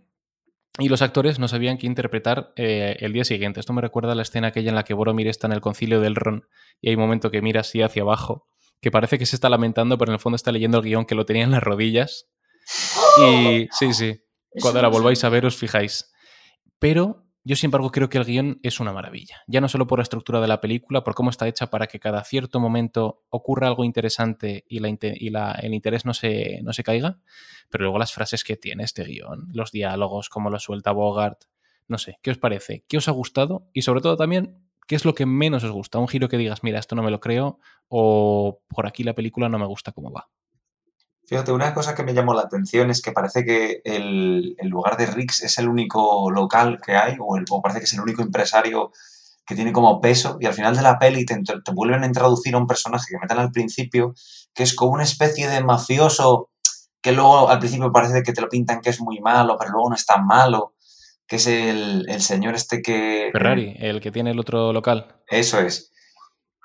y 0.78 0.88
los 0.88 1.02
actores 1.02 1.38
no 1.38 1.48
sabían 1.48 1.78
qué 1.78 1.86
interpretar 1.86 2.52
eh, 2.56 2.96
el 3.00 3.12
día 3.12 3.24
siguiente. 3.24 3.60
Esto 3.60 3.72
me 3.72 3.82
recuerda 3.82 4.12
a 4.12 4.14
la 4.14 4.22
escena 4.22 4.48
aquella 4.48 4.68
en 4.68 4.76
la 4.76 4.84
que 4.84 4.94
Boromir 4.94 5.26
está 5.26 5.46
en 5.46 5.52
el 5.52 5.60
concilio 5.60 6.00
del 6.00 6.14
Ron 6.14 6.46
y 6.80 6.88
hay 6.88 6.94
un 6.94 7.00
momento 7.00 7.30
que 7.30 7.42
mira 7.42 7.62
así 7.62 7.82
hacia 7.82 8.02
abajo, 8.02 8.46
que 8.80 8.90
parece 8.90 9.18
que 9.18 9.26
se 9.26 9.36
está 9.36 9.48
lamentando, 9.48 9.98
pero 9.98 10.12
en 10.12 10.14
el 10.14 10.20
fondo 10.20 10.36
está 10.36 10.52
leyendo 10.52 10.78
el 10.78 10.84
guion 10.84 11.04
que 11.04 11.14
lo 11.14 11.26
tenía 11.26 11.44
en 11.44 11.50
las 11.50 11.62
rodillas. 11.62 12.26
Y 13.20 13.66
sí, 13.72 13.92
sí, 13.94 14.20
cuando 14.60 14.80
la 14.80 14.86
volváis 14.86 15.24
a 15.24 15.28
ver 15.28 15.44
os 15.44 15.56
fijáis. 15.56 16.12
Pero 16.78 17.27
yo, 17.48 17.56
sin 17.56 17.68
embargo, 17.68 17.90
creo 17.90 18.10
que 18.10 18.18
el 18.18 18.26
guion 18.26 18.60
es 18.62 18.78
una 18.78 18.92
maravilla. 18.92 19.42
Ya 19.46 19.62
no 19.62 19.70
solo 19.70 19.86
por 19.86 20.00
la 20.00 20.02
estructura 20.02 20.38
de 20.42 20.48
la 20.48 20.60
película, 20.60 21.02
por 21.02 21.14
cómo 21.14 21.30
está 21.30 21.48
hecha 21.48 21.70
para 21.70 21.86
que 21.86 21.98
cada 21.98 22.22
cierto 22.22 22.60
momento 22.60 23.24
ocurra 23.30 23.68
algo 23.68 23.84
interesante 23.84 24.66
y, 24.68 24.80
la, 24.80 25.52
el 25.52 25.72
interés 25.72 26.04
no 26.04 26.12
se, 26.12 26.60
no 26.62 26.74
se 26.74 26.84
caiga, 26.84 27.20
pero 27.70 27.84
luego 27.84 27.98
las 27.98 28.12
frases 28.12 28.44
que 28.44 28.58
tiene 28.58 28.84
este 28.84 29.02
guion, 29.04 29.48
los 29.54 29.72
diálogos, 29.72 30.28
cómo 30.28 30.50
lo 30.50 30.58
suelta 30.58 30.92
Bogart, 30.92 31.44
no 31.86 31.96
sé, 31.96 32.18
¿qué 32.22 32.32
os 32.32 32.36
parece? 32.36 32.84
¿Qué 32.86 32.98
os 32.98 33.08
ha 33.08 33.12
gustado? 33.12 33.70
Y 33.72 33.80
sobre 33.80 34.02
todo 34.02 34.18
también, 34.18 34.68
¿qué 34.86 34.94
es 34.94 35.06
lo 35.06 35.14
que 35.14 35.24
menos 35.24 35.64
os 35.64 35.70
gusta? 35.70 35.98
Un 35.98 36.08
giro 36.08 36.28
que 36.28 36.36
digas, 36.36 36.62
mira, 36.62 36.78
esto 36.78 36.96
no 36.96 37.02
me 37.02 37.10
lo 37.10 37.18
creo, 37.18 37.60
o 37.88 38.60
por 38.68 38.86
aquí 38.86 39.04
la 39.04 39.14
película 39.14 39.48
no 39.48 39.58
me 39.58 39.64
gusta 39.64 39.92
cómo 39.92 40.12
va. 40.12 40.28
Fíjate, 41.28 41.52
una 41.52 41.74
cosa 41.74 41.94
que 41.94 42.02
me 42.02 42.14
llamó 42.14 42.32
la 42.34 42.42
atención 42.42 42.90
es 42.90 43.02
que 43.02 43.12
parece 43.12 43.44
que 43.44 43.82
el, 43.84 44.56
el 44.58 44.68
lugar 44.68 44.96
de 44.96 45.06
Rix 45.06 45.42
es 45.42 45.58
el 45.58 45.68
único 45.68 46.30
local 46.30 46.80
que 46.84 46.96
hay, 46.96 47.16
o, 47.20 47.36
el- 47.36 47.44
o 47.50 47.60
parece 47.60 47.80
que 47.80 47.84
es 47.84 47.92
el 47.92 48.00
único 48.00 48.22
empresario 48.22 48.90
que 49.46 49.54
tiene 49.54 49.72
como 49.72 50.00
peso, 50.00 50.36
y 50.40 50.46
al 50.46 50.54
final 50.54 50.74
de 50.76 50.82
la 50.82 50.98
peli 50.98 51.24
te, 51.24 51.34
te 51.42 51.72
vuelven 51.72 52.02
a 52.02 52.06
introducir 52.06 52.54
a 52.54 52.58
un 52.58 52.66
personaje 52.66 53.06
que 53.10 53.18
meten 53.18 53.38
al 53.38 53.50
principio, 53.50 54.14
que 54.54 54.62
es 54.62 54.74
como 54.74 54.92
una 54.92 55.04
especie 55.04 55.48
de 55.48 55.62
mafioso, 55.62 56.50
que 57.00 57.12
luego 57.12 57.48
al 57.48 57.58
principio 57.58 57.92
parece 57.92 58.22
que 58.22 58.32
te 58.32 58.40
lo 58.40 58.48
pintan 58.48 58.80
que 58.80 58.90
es 58.90 59.00
muy 59.00 59.20
malo, 59.20 59.56
pero 59.58 59.70
luego 59.72 59.88
no 59.90 59.94
es 59.96 60.04
tan 60.06 60.26
malo, 60.26 60.74
que 61.26 61.36
es 61.36 61.46
el, 61.46 62.06
el 62.08 62.20
señor 62.22 62.54
este 62.54 62.80
que... 62.82 63.28
Ferrari, 63.32 63.74
el 63.78 64.00
que 64.00 64.10
tiene 64.10 64.30
el 64.32 64.38
otro 64.40 64.72
local. 64.72 65.16
Eso 65.26 65.60
es. 65.60 65.92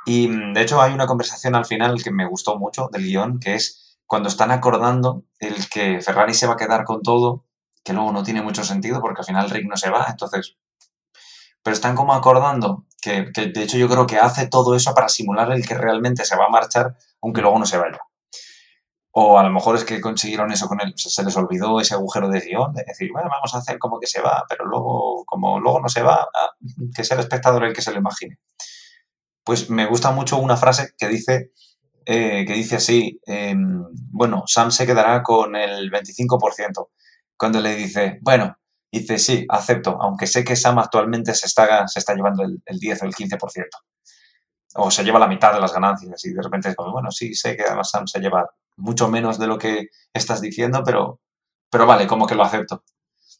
Y 0.05 0.28
de 0.53 0.61
hecho 0.61 0.82
hay 0.82 0.93
una 0.93 1.05
conversación 1.07 1.55
al 1.55 1.66
final 1.66 2.01
que 2.03 2.11
me 2.11 2.28
gustó 2.28 2.57
mucho 2.57 2.89
del 2.91 3.03
guion, 3.03 3.39
que 3.39 3.55
es 3.55 3.82
cuando 4.06 4.30
están 4.30 4.51
acordando 4.51 5.24
el 5.39 5.70
que 5.70 6.01
Ferrari 6.01 6.34
se 6.34 6.47
va 6.47 6.54
a 6.54 6.58
quedar 6.58 6.84
con 6.84 7.01
todo, 7.01 7.45
que 7.84 7.93
luego 7.93 8.12
no 8.12 8.24
tiene 8.24 8.41
mucho 8.41 8.64
sentido 8.64 9.01
porque 9.01 9.22
al 9.22 9.26
final 9.26 9.49
Rick 9.49 9.68
no 9.68 9.78
se 9.78 9.89
va, 9.89 10.08
entonces... 10.10 10.56
Pero 11.64 11.74
están 11.74 11.95
como 11.95 12.14
acordando 12.14 12.86
que, 13.01 13.32
de 13.34 13.64
hecho 13.64 13.78
yo 13.78 13.88
creo 13.88 14.06
que 14.06 14.18
hace 14.18 14.47
todo 14.47 14.76
eso 14.76 14.93
para 14.93 15.08
simular 15.08 15.51
el 15.51 15.66
que 15.66 15.76
realmente 15.76 16.26
se 16.26 16.36
va 16.36 16.45
a 16.45 16.49
marchar, 16.49 16.97
aunque 17.22 17.41
luego 17.41 17.58
no 17.58 17.66
se 17.66 17.78
vaya. 17.78 17.99
O 19.12 19.39
a 19.39 19.43
lo 19.43 19.49
mejor 19.49 19.76
es 19.78 19.86
que 19.86 20.01
consiguieron 20.01 20.51
eso 20.51 20.68
con 20.68 20.82
él, 20.82 20.93
se 20.97 21.10
se 21.10 21.24
les 21.24 21.38
olvidó 21.38 21.80
ese 21.80 21.93
agujero 21.93 22.28
de 22.28 22.41
guion, 22.41 22.74
de 22.74 22.84
decir, 22.86 23.10
bueno, 23.14 23.30
vamos 23.30 23.54
a 23.56 23.60
hacer 23.60 23.80
como 23.80 23.99
que 23.99 24.08
se 24.08 24.22
va, 24.22 24.43
pero 24.49 24.66
luego, 24.66 25.24
como 25.26 25.60
luego 25.60 25.80
no 25.80 25.88
se 25.88 26.01
va, 26.01 26.28
ah, 26.34 26.49
que 26.93 27.04
sea 27.04 27.16
el 27.16 27.22
espectador 27.22 27.64
el 27.64 27.74
que 27.74 27.82
se 27.82 27.91
lo 27.91 27.99
imagine 27.99 28.39
pues 29.43 29.70
me 29.70 29.86
gusta 29.86 30.12
mucho 30.12 30.38
una 30.38 30.58
frase 30.58 30.93
que 30.97 31.08
dice, 31.08 31.51
eh, 32.06 32.45
que 32.45 32.54
dice 32.54 32.78
así, 32.78 33.20
em, 33.26 33.84
bueno, 34.12 34.43
Sam 34.47 34.72
se 34.72 34.86
quedará 34.86 35.22
con 35.24 35.56
el 35.56 35.91
25%. 35.91 36.89
Cuando 37.38 37.60
le 37.60 37.76
dice, 37.76 38.20
bueno, 38.22 38.58
dice, 38.91 39.18
sí, 39.18 39.45
acepto, 39.49 39.97
aunque 40.01 40.28
sé 40.28 40.43
que 40.43 40.56
Sam 40.56 40.80
actualmente 40.80 41.34
se 41.34 41.47
está, 41.47 41.88
se 41.88 41.99
está 41.99 42.14
llevando 42.14 42.43
el, 42.43 42.62
el 42.66 42.80
10 42.80 43.04
o 43.04 43.06
el 43.06 43.14
15%. 43.14 43.66
O 44.76 44.89
se 44.89 45.04
lleva 45.04 45.20
la 45.20 45.28
mitad 45.28 45.54
de 45.54 45.60
las 45.60 45.74
ganancias 45.74 46.24
y 46.26 46.34
de 46.34 46.41
repente 46.41 46.70
es 46.70 46.76
como, 46.76 46.91
bueno, 46.91 47.12
sí, 47.12 47.36
sé 47.36 47.56
que 47.56 47.64
además 47.64 47.89
Sam 47.89 48.08
se 48.08 48.20
lleva 48.20 48.49
mucho 48.78 49.08
menos 49.08 49.38
de 49.38 49.47
lo 49.47 49.58
que 49.58 49.89
estás 50.14 50.41
diciendo, 50.41 50.82
pero, 50.84 51.20
pero 51.70 51.86
vale, 51.86 52.08
como 52.08 52.26
que 52.26 52.36
lo 52.36 52.43
acepto. 52.43 52.84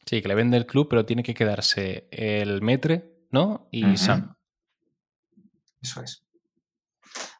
Sí, 0.06 0.22
que 0.22 0.28
le 0.28 0.36
vende 0.36 0.58
el 0.58 0.66
club, 0.66 0.88
pero 0.90 1.06
tiene 1.06 1.24
que 1.24 1.34
quedarse 1.34 2.08
el 2.12 2.62
Metre, 2.62 3.28
¿no? 3.32 3.68
Y. 3.72 3.98
Sam. 3.98 4.36
Eso 5.82 6.02
es. 6.02 6.24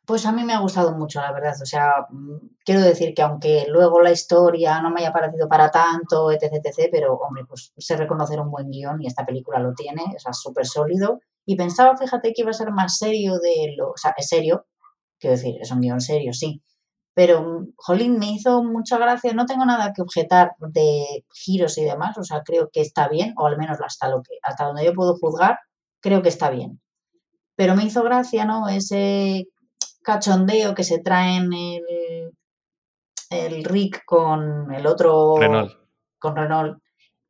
Pues 0.06 0.26
a 0.26 0.34
mí 0.34 0.44
me 0.44 0.54
ha 0.54 0.60
gustado 0.60 0.92
mucho, 0.98 1.22
la 1.22 1.32
verdad. 1.32 1.56
O 1.62 1.66
sea, 1.66 2.08
quiero 2.66 2.82
decir 2.82 3.14
que 3.14 3.22
aunque 3.22 3.66
luego 3.70 4.02
la 4.02 4.12
historia 4.12 4.82
no 4.82 4.90
me 4.90 5.02
haya 5.02 5.14
parecido 5.14 5.48
para 5.48 5.72
tanto, 5.72 6.30
etc, 6.32 6.54
etc, 6.54 6.90
pero 6.92 7.14
hombre, 7.16 7.46
pues 7.46 7.72
sé 7.78 7.96
reconocer 7.96 8.40
un 8.40 8.52
buen 8.52 8.70
guion 8.70 9.02
y 9.02 9.08
esta 9.08 9.26
película 9.26 9.60
lo 9.60 9.74
tiene, 9.74 10.04
o 10.16 10.20
sea, 10.20 10.34
súper 10.34 10.66
sólido. 10.66 11.22
Y 11.46 11.56
pensaba, 11.56 11.96
fíjate, 11.98 12.34
que 12.34 12.42
iba 12.42 12.52
a 12.52 12.54
ser 12.54 12.72
más 12.72 12.98
serio 12.98 13.40
de 13.40 13.76
lo... 13.78 13.92
O 13.92 13.98
sea, 13.98 14.14
es 14.18 14.28
serio, 14.28 14.66
quiero 15.20 15.38
decir, 15.38 15.56
es 15.62 15.72
un 15.72 15.82
guion 15.82 16.02
serio, 16.02 16.34
sí. 16.34 16.62
Pero, 17.16 17.68
jolín, 17.78 18.18
me 18.20 18.32
hizo 18.32 18.64
mucha 18.64 18.98
gracia. 18.98 19.34
No 19.34 19.46
tengo 19.46 19.66
nada 19.66 19.94
que 19.94 20.02
objetar 20.02 20.54
de 20.60 21.26
giros 21.34 21.78
y 21.78 21.84
demás. 21.86 22.18
O 22.18 22.24
sea, 22.24 22.42
creo 22.44 22.70
que 22.72 22.82
está 22.82 23.08
bien, 23.08 23.34
o 23.38 23.46
al 23.46 23.58
menos 23.58 23.80
hasta, 23.82 24.10
lo 24.10 24.22
que, 24.24 24.36
hasta 24.42 24.66
donde 24.66 24.86
yo 24.86 24.94
puedo 24.94 25.16
juzgar, 25.18 25.60
creo 26.02 26.22
que 26.22 26.30
está 26.30 26.50
bien. 26.50 26.82
Pero 27.56 27.76
me 27.76 27.86
hizo 27.86 28.04
gracia, 28.04 28.46
¿no? 28.46 28.68
Ese 28.68 29.48
cachondeo 30.04 30.76
que 30.76 30.84
se 30.84 31.00
traen 31.00 31.52
el, 31.54 32.32
el 33.30 33.64
Rick 33.64 34.04
con 34.06 34.74
el 34.74 34.86
otro, 34.86 35.38
Renault. 35.38 35.72
con 36.20 36.36
Renault, 36.36 36.82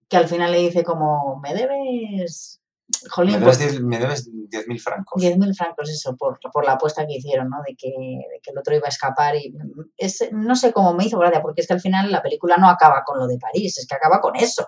que 0.10 0.18
al 0.18 0.28
final 0.28 0.52
le 0.52 0.60
dice 0.60 0.84
como, 0.84 1.40
me 1.42 1.54
debes, 1.54 2.62
Me 3.04 3.10
jolín, 3.10 3.40
debes 3.40 3.58
pues, 3.58 3.72
10 3.72 3.82
me 3.84 4.00
debes 4.00 4.30
10.000 4.30 4.80
francos. 4.80 5.24
10.000 5.24 5.56
francos 5.56 5.90
eso, 5.90 6.16
por, 6.16 6.40
por 6.52 6.66
la 6.66 6.74
apuesta 6.74 7.06
que 7.08 7.16
hicieron, 7.16 7.50
¿no? 7.50 7.58
De 7.66 7.76
que, 7.76 7.90
de 7.90 8.40
que 8.42 8.52
el 8.52 8.58
otro 8.58 8.76
iba 8.76 8.88
a 8.88 8.90
escapar 8.90 9.36
y 9.36 9.54
es, 9.98 10.30
no 10.32 10.56
sé 10.56 10.74
cómo 10.74 10.94
me 10.94 11.06
hizo 11.06 11.18
gracia, 11.18 11.42
porque 11.42 11.62
es 11.62 11.68
que 11.68 11.74
al 11.74 11.82
final 11.82 12.12
la 12.12 12.22
película 12.22 12.58
no 12.58 12.70
acaba 12.70 13.04
con 13.06 13.18
lo 13.20 13.28
de 13.28 13.40
París, 13.40 13.78
es 13.78 13.88
que 13.88 13.96
acaba 13.96 14.20
con 14.20 14.36
eso, 14.36 14.68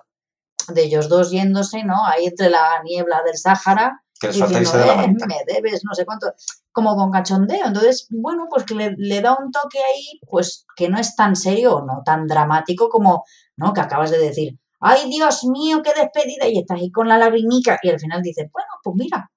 de 0.68 0.82
ellos 0.82 1.08
dos 1.08 1.30
yéndose, 1.30 1.84
¿no? 1.84 2.06
Ahí 2.06 2.26
entre 2.26 2.50
la 2.50 2.82
niebla 2.82 3.22
del 3.22 3.36
Sáhara, 3.36 4.02
Que 4.20 4.28
les 4.28 4.38
falta 4.38 4.58
diciendo, 4.58 4.80
de 4.80 4.86
la 4.86 4.94
"Eh, 4.94 5.06
manita. 5.06 5.26
me 5.26 5.36
debes, 5.46 5.82
no 5.84 5.94
sé 5.94 6.04
cuánto, 6.06 6.32
como 6.72 6.96
con 6.96 7.10
cachondeo. 7.10 7.66
Entonces, 7.66 8.06
bueno, 8.10 8.46
pues 8.50 8.64
que 8.64 8.74
le, 8.74 8.94
le 8.96 9.20
da 9.20 9.36
un 9.38 9.50
toque 9.50 9.78
ahí, 9.78 10.20
pues 10.28 10.64
que 10.76 10.88
no 10.88 10.98
es 10.98 11.14
tan 11.16 11.36
serio 11.36 11.76
o 11.76 11.84
no 11.86 12.02
tan 12.04 12.26
dramático 12.26 12.88
como, 12.88 13.24
¿no? 13.56 13.72
Que 13.72 13.80
acabas 13.80 14.10
de 14.10 14.18
decir, 14.18 14.58
ay 14.80 15.08
Dios 15.10 15.44
mío, 15.44 15.82
qué 15.82 15.92
despedida, 15.94 16.46
y 16.48 16.58
estás 16.58 16.78
ahí 16.78 16.90
con 16.90 17.08
la 17.08 17.18
lagrimica, 17.18 17.78
y 17.82 17.90
al 17.90 18.00
final 18.00 18.22
dices, 18.22 18.48
bueno, 18.52 18.68
pues 18.82 18.96
mira, 18.98 19.30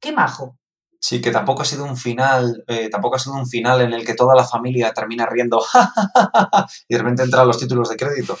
qué 0.00 0.12
majo. 0.12 0.56
Sí, 0.98 1.20
que 1.20 1.30
tampoco 1.30 1.62
ha 1.62 1.64
sido 1.66 1.84
un 1.84 1.96
final, 1.96 2.64
eh, 2.66 2.88
tampoco 2.88 3.16
ha 3.16 3.18
sido 3.18 3.36
un 3.36 3.46
final 3.46 3.80
en 3.82 3.92
el 3.92 4.04
que 4.04 4.14
toda 4.14 4.34
la 4.34 4.44
familia 4.44 4.92
termina 4.92 5.26
riendo 5.26 5.62
y 6.88 6.94
de 6.94 6.98
repente 6.98 7.22
entran 7.22 7.46
los 7.46 7.58
títulos 7.58 7.90
de 7.90 7.96
crédito, 7.96 8.36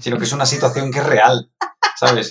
sino 0.00 0.16
que 0.18 0.24
es 0.24 0.32
una 0.32 0.46
situación 0.46 0.90
que 0.90 0.98
es 1.00 1.06
real, 1.06 1.52
¿sabes? 1.96 2.30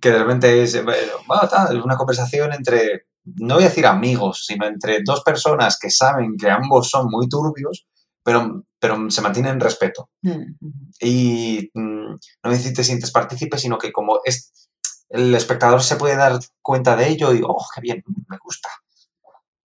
Que 0.00 0.10
de 0.10 0.18
repente 0.18 0.62
es, 0.62 0.74
eh, 0.74 0.82
bueno, 0.82 1.12
va, 1.30 1.48
tal, 1.48 1.76
es 1.76 1.84
una 1.84 1.96
conversación 1.96 2.52
entre, 2.52 3.06
no 3.24 3.54
voy 3.54 3.64
a 3.64 3.68
decir 3.68 3.86
amigos, 3.86 4.44
sino 4.46 4.66
entre 4.66 5.00
dos 5.04 5.22
personas 5.22 5.78
que 5.78 5.90
saben 5.90 6.36
que 6.36 6.50
ambos 6.50 6.90
son 6.90 7.08
muy 7.10 7.28
turbios, 7.28 7.86
pero, 8.22 8.64
pero 8.78 9.10
se 9.10 9.22
mantienen 9.22 9.54
en 9.54 9.60
respeto. 9.60 10.10
Mm, 10.22 10.54
Y 11.00 11.70
mm, 11.74 12.14
no 12.42 12.50
me 12.50 12.58
te 12.58 12.84
sientes 12.84 13.10
partícipe, 13.10 13.58
sino 13.58 13.78
que 13.78 13.92
como 13.92 14.20
es, 14.24 14.68
el 15.10 15.34
espectador 15.34 15.82
se 15.82 15.96
puede 15.96 16.16
dar 16.16 16.38
cuenta 16.62 16.96
de 16.96 17.08
ello 17.08 17.32
y, 17.34 17.42
oh, 17.44 17.64
qué 17.74 17.80
bien, 17.80 18.02
me 18.28 18.38
gusta. 18.38 18.68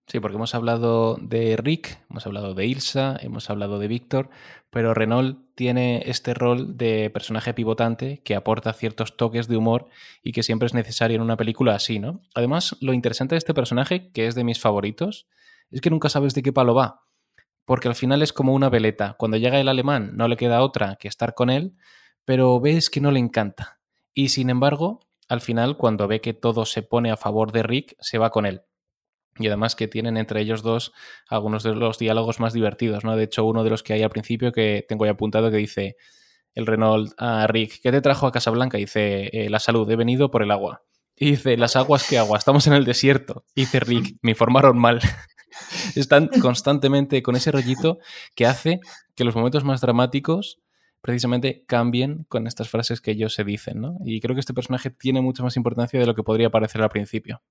Sí, 0.10 0.20
porque 0.20 0.38
hemos 0.38 0.56
hablado 0.56 1.18
de 1.22 1.56
Rick, 1.56 2.00
hemos 2.10 2.26
hablado 2.26 2.56
de 2.56 2.66
Ilsa, 2.66 3.16
hemos 3.22 3.48
hablado 3.52 3.78
de 3.78 3.88
Víctor, 3.88 4.32
pero 4.72 4.96
Renault 4.96 5.38
tiene 5.54 6.02
este 6.08 6.34
rol 6.34 6.78
de 6.78 7.12
personaje 7.12 7.54
pivotante 7.54 8.20
que 8.24 8.34
aporta 8.34 8.74
ciertos 8.74 9.18
toques 9.18 9.48
de 9.48 9.56
humor 9.56 9.88
y 10.24 10.32
que 10.32 10.42
siempre 10.42 10.66
es 10.66 10.74
necesario 10.74 11.18
en 11.18 11.22
una 11.22 11.38
película 11.38 11.76
así, 11.76 12.00
¿no? 12.00 12.22
Además, 12.34 12.76
lo 12.82 12.94
interesante 12.94 13.36
de 13.36 13.38
este 13.38 13.54
personaje, 13.54 14.12
que 14.12 14.26
es 14.26 14.34
de 14.34 14.44
mis 14.44 14.60
favoritos, 14.60 15.28
es 15.70 15.80
que 15.80 15.92
nunca 15.92 16.10
sabes 16.10 16.34
de 16.34 16.42
qué 16.42 16.52
palo 16.52 16.74
va, 16.74 17.04
porque 17.64 17.88
al 17.88 17.94
final 17.94 18.24
es 18.24 18.34
como 18.34 18.56
una 18.56 18.70
veleta. 18.70 19.14
Cuando 19.20 19.38
llega 19.38 19.60
el 19.60 19.68
alemán 19.68 20.18
no 20.18 20.28
le 20.28 20.38
queda 20.38 20.64
otra 20.64 20.96
que 20.96 21.08
estar 21.08 21.36
con 21.36 21.52
él, 21.52 21.76
pero 22.26 22.60
ves 22.60 22.90
que 22.90 23.00
no 23.00 23.12
le 23.12 23.20
encanta. 23.20 23.80
Y 24.16 24.30
sin 24.30 24.50
embargo, 24.50 25.02
al 25.28 25.42
final, 25.42 25.78
cuando 25.78 26.08
ve 26.08 26.20
que 26.20 26.34
todo 26.34 26.66
se 26.66 26.82
pone 26.82 27.12
a 27.12 27.18
favor 27.18 27.52
de 27.52 27.62
Rick, 27.62 27.96
se 28.00 28.18
va 28.18 28.32
con 28.32 28.48
él. 28.48 28.64
Y 29.40 29.48
además 29.48 29.76
que 29.76 29.88
tienen 29.88 30.18
entre 30.18 30.42
ellos 30.42 30.62
dos 30.62 30.92
algunos 31.28 31.64
de 31.64 31.74
los 31.74 31.98
diálogos 31.98 32.40
más 32.40 32.54
divertidos, 32.54 33.04
¿no? 33.04 33.16
De 33.16 33.24
hecho, 33.24 33.46
uno 33.46 33.64
de 33.64 33.70
los 33.70 33.84
que 33.84 33.94
hay 33.94 34.04
al 34.04 34.10
principio 34.10 34.52
que 34.52 34.86
tengo 34.88 35.06
ya 35.06 35.12
apuntado 35.12 35.50
que 35.50 35.58
dice 35.58 35.96
el 36.54 36.66
Renault 36.66 37.14
a 37.18 37.48
Rick, 37.48 37.80
¿qué 37.82 37.92
te 37.92 38.02
trajo 38.02 38.28
a 38.28 38.32
Casablanca? 38.32 38.78
dice, 38.78 39.30
eh, 39.32 39.50
la 39.50 39.60
salud, 39.60 39.90
he 39.90 39.96
venido 39.96 40.30
por 40.30 40.44
el 40.44 40.52
agua. 40.52 40.84
Y 41.16 41.32
dice, 41.32 41.58
¿las 41.58 41.76
aguas 41.76 42.08
qué 42.08 42.18
agua? 42.18 42.38
Estamos 42.38 42.68
en 42.68 42.74
el 42.74 42.86
desierto. 42.86 43.46
Y 43.56 43.62
dice 43.62 43.80
Rick, 43.80 44.18
me 44.22 44.32
informaron 44.32 44.78
mal. 44.78 45.00
Están 45.96 46.30
constantemente 46.42 47.22
con 47.24 47.36
ese 47.36 47.52
rollito 47.52 48.00
que 48.36 48.46
hace 48.46 48.80
que 49.16 49.24
los 49.24 49.36
momentos 49.36 49.64
más 49.64 49.82
dramáticos 49.82 50.60
precisamente 51.02 51.64
cambien 51.66 52.26
con 52.28 52.48
estas 52.48 52.70
frases 52.70 53.02
que 53.02 53.12
ellos 53.12 53.34
se 53.34 53.44
dicen, 53.44 53.82
¿no? 53.82 53.98
Y 54.04 54.20
creo 54.20 54.36
que 54.36 54.42
este 54.42 54.54
personaje 54.54 54.90
tiene 54.90 55.22
mucha 55.22 55.44
más 55.44 55.56
importancia 55.58 56.00
de 56.00 56.06
lo 56.06 56.16
que 56.16 56.24
podría 56.24 56.50
parecer 56.50 56.82
al 56.82 56.90
principio. 56.90 57.42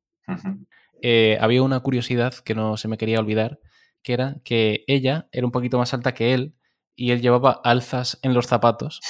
Eh, 1.03 1.39
había 1.41 1.63
una 1.63 1.81
curiosidad 1.81 2.35
que 2.35 2.55
no 2.55 2.77
se 2.77 2.89
me 2.89 2.99
quería 2.99 3.21
olvidar, 3.21 3.61
que 4.03 4.13
era 4.13 4.37
que 4.45 4.85
ella 4.87 5.29
era 5.33 5.47
un 5.47 5.53
poquito 5.53 5.79
más 5.79 5.95
alta 5.95 6.15
que 6.15 6.35
él 6.35 6.55
y 6.97 7.13
él 7.13 7.21
llevaba 7.21 7.61
alzas 7.65 8.19
en 8.23 8.35
los 8.35 8.47
zapatos. 8.47 9.01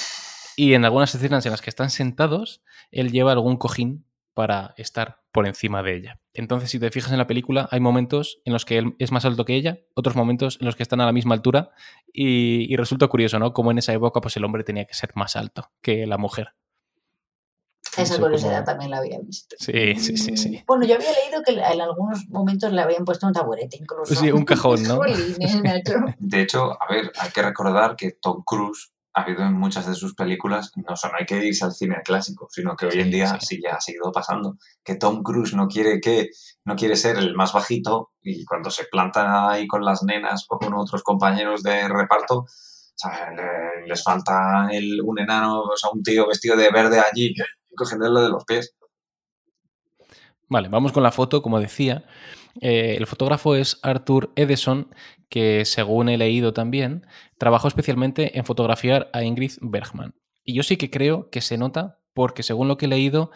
Y 0.55 0.73
en 0.73 0.85
algunas 0.85 1.13
escenas 1.15 1.45
en 1.45 1.51
las 1.51 1.61
que 1.61 1.69
están 1.69 1.89
sentados, 1.89 2.61
él 2.91 3.11
lleva 3.11 3.31
algún 3.31 3.57
cojín 3.57 4.05
para 4.33 4.73
estar 4.77 5.19
por 5.31 5.47
encima 5.47 5.83
de 5.83 5.95
ella. 5.95 6.21
Entonces, 6.33 6.69
si 6.69 6.79
te 6.79 6.91
fijas 6.91 7.11
en 7.11 7.17
la 7.17 7.27
película, 7.27 7.67
hay 7.71 7.79
momentos 7.79 8.41
en 8.45 8.53
los 8.53 8.65
que 8.65 8.77
él 8.77 8.95
es 8.99 9.11
más 9.11 9.25
alto 9.25 9.45
que 9.45 9.55
ella, 9.55 9.79
otros 9.95 10.15
momentos 10.15 10.57
en 10.61 10.65
los 10.65 10.75
que 10.75 10.83
están 10.83 11.01
a 11.01 11.05
la 11.05 11.11
misma 11.11 11.35
altura, 11.35 11.71
y, 12.13 12.75
resulta 12.77 13.07
curioso, 13.07 13.39
¿no? 13.39 13.53
Como 13.53 13.71
en 13.71 13.79
esa 13.79 13.93
época, 13.93 14.21
pues 14.21 14.37
el 14.37 14.45
hombre 14.45 14.63
tenía 14.63 14.85
que 14.85 14.93
ser 14.93 15.11
más 15.15 15.35
alto 15.35 15.71
que 15.81 16.07
la 16.07 16.17
mujer. 16.17 16.53
Esa 17.97 18.19
curiosidad 18.19 18.63
también 18.63 18.91
la 18.91 18.97
había 18.97 19.19
visto. 19.19 19.55
Sí, 19.59 19.95
sí, 19.95 20.17
sí, 20.17 20.37
sí. 20.37 20.63
Bueno, 20.67 20.85
yo 20.85 20.95
había 20.95 21.11
leído 21.11 21.41
que 21.43 21.53
en 21.53 21.81
algunos 21.81 22.27
momentos 22.29 22.71
le 22.71 22.81
habían 22.81 23.05
puesto 23.05 23.27
un 23.27 23.33
taburete 23.33 23.77
incluso. 23.77 24.15
Sí, 24.15 24.31
un 24.31 24.45
cajón, 24.45 24.83
¿no? 24.83 24.99
de 26.19 26.41
hecho, 26.41 26.77
a 26.81 26.91
ver, 26.91 27.11
hay 27.19 27.31
que 27.31 27.41
recordar 27.41 27.95
que 27.95 28.11
Tom 28.11 28.43
Cruise 28.45 28.91
ha 29.13 29.21
habido 29.23 29.43
en 29.43 29.53
muchas 29.53 29.87
de 29.87 29.95
sus 29.95 30.13
películas, 30.13 30.71
no 30.75 30.95
solo 30.95 31.15
hay 31.19 31.25
que 31.25 31.43
irse 31.43 31.65
al 31.65 31.73
cine 31.73 32.01
clásico, 32.03 32.47
sino 32.51 32.75
que 32.75 32.85
hoy 32.85 32.99
en 32.99 33.11
día 33.11 33.39
sí. 33.39 33.59
ya 33.61 33.75
ha 33.75 33.81
seguido 33.81 34.11
pasando, 34.11 34.57
que 34.83 34.95
Tom 34.95 35.23
Cruise 35.23 35.55
no 35.55 35.67
quiere 35.67 35.99
que 35.99 36.29
no 36.65 36.75
quiere 36.75 36.95
ser 36.95 37.17
el 37.17 37.33
más 37.35 37.51
bajito 37.51 38.11
y 38.21 38.45
cuando 38.45 38.69
se 38.69 38.85
planta 38.85 39.49
ahí 39.49 39.67
con 39.67 39.83
las 39.83 40.03
nenas 40.03 40.45
o 40.49 40.59
con 40.59 40.73
otros 40.75 41.01
compañeros 41.01 41.63
de 41.63 41.87
reparto, 41.87 42.45
les 43.87 44.03
falta 44.03 44.67
el, 44.71 45.01
un 45.01 45.19
enano, 45.19 45.61
o 45.61 45.77
sea, 45.77 45.89
un 45.91 46.03
tío 46.03 46.27
vestido 46.27 46.55
de 46.55 46.69
verde 46.69 46.99
allí 46.99 47.33
cogiéndolo 47.79 48.21
de 48.21 48.29
los 48.29 48.45
pies. 48.45 48.75
Vale, 50.47 50.67
vamos 50.67 50.91
con 50.91 51.03
la 51.03 51.11
foto, 51.11 51.41
como 51.41 51.59
decía. 51.59 52.05
Eh, 52.59 52.95
el 52.97 53.07
fotógrafo 53.07 53.55
es 53.55 53.79
Arthur 53.83 54.31
Edison, 54.35 54.93
que 55.29 55.63
según 55.63 56.09
he 56.09 56.17
leído 56.17 56.53
también, 56.53 57.05
trabajó 57.37 57.67
especialmente 57.67 58.37
en 58.37 58.45
fotografiar 58.45 59.09
a 59.13 59.23
Ingrid 59.23 59.53
Bergman. 59.61 60.15
Y 60.43 60.55
yo 60.55 60.63
sí 60.63 60.77
que 60.77 60.89
creo 60.89 61.29
que 61.29 61.41
se 61.41 61.57
nota 61.57 61.99
porque 62.13 62.43
según 62.43 62.67
lo 62.67 62.77
que 62.77 62.85
he 62.85 62.89
leído, 62.89 63.31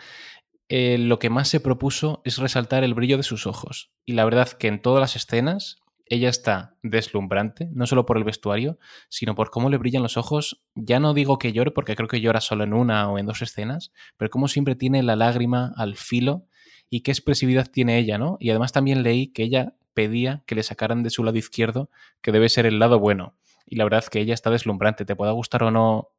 eh, 0.70 0.98
lo 0.98 1.20
que 1.20 1.30
más 1.30 1.48
se 1.50 1.60
propuso 1.60 2.22
es 2.26 2.39
resaltar 2.39 2.84
el 2.84 2.96
brillo 2.96 3.18
de 3.18 3.24
sus 3.24 3.46
ojos. 3.46 3.91
Y 4.06 4.14
la 4.14 4.26
verdad 4.26 4.50
que 4.50 4.68
en 4.68 4.82
todas 4.82 5.00
las 5.00 5.16
escenas 5.16 5.82
ella 6.14 6.30
está 6.30 6.76
deslumbrante, 6.84 7.70
no 7.74 7.88
solo 7.88 8.05
por 8.05 8.18
el 8.18 8.24
vestuario, 8.24 8.78
sino 9.09 9.36
por 9.36 9.49
cómo 9.49 9.70
le 9.70 9.78
brillan 9.78 10.03
los 10.03 10.18
ojos. 10.18 10.64
Ya 10.76 10.99
no 10.99 11.14
digo 11.14 11.38
que 11.38 11.53
llore, 11.53 11.72
porque 11.72 11.95
creo 11.95 12.07
que 12.07 12.22
llora 12.22 12.41
solo 12.41 12.64
en 12.64 12.74
una 12.74 13.09
o 13.09 13.18
en 13.18 13.26
dos 13.26 13.41
escenas, 13.41 13.91
pero 14.18 14.30
como 14.30 14.47
siempre 14.47 14.76
tiene 14.76 15.03
la 15.03 15.16
lágrima 15.16 15.74
al 15.76 15.95
filo 15.95 16.47
y 16.89 17.01
qué 17.01 17.11
expresividad 17.11 17.68
tiene 17.72 17.97
ella, 17.97 18.18
¿no? 18.18 18.38
Y 18.39 18.49
además 18.49 18.72
también 18.72 19.03
leí 19.03 19.28
que 19.28 19.43
ella 19.43 19.76
pedía 19.93 20.43
que 20.45 20.55
le 20.55 20.64
sacaran 20.64 21.03
de 21.03 21.09
su 21.09 21.24
lado 21.24 21.38
izquierdo, 21.38 21.89
que 22.22 22.32
debe 22.32 22.49
ser 22.49 22.66
el 22.66 22.80
lado 22.80 22.99
bueno. 22.99 23.36
Y 23.66 23.78
la 23.78 23.84
verdad 23.84 23.99
es 23.99 24.09
que 24.09 24.20
ella 24.20 24.34
está 24.34 24.49
deslumbrante, 24.49 25.05
te 25.05 25.16
pueda 25.16 25.32
gustar 25.32 25.64
o 25.64 25.72
no 25.72 26.09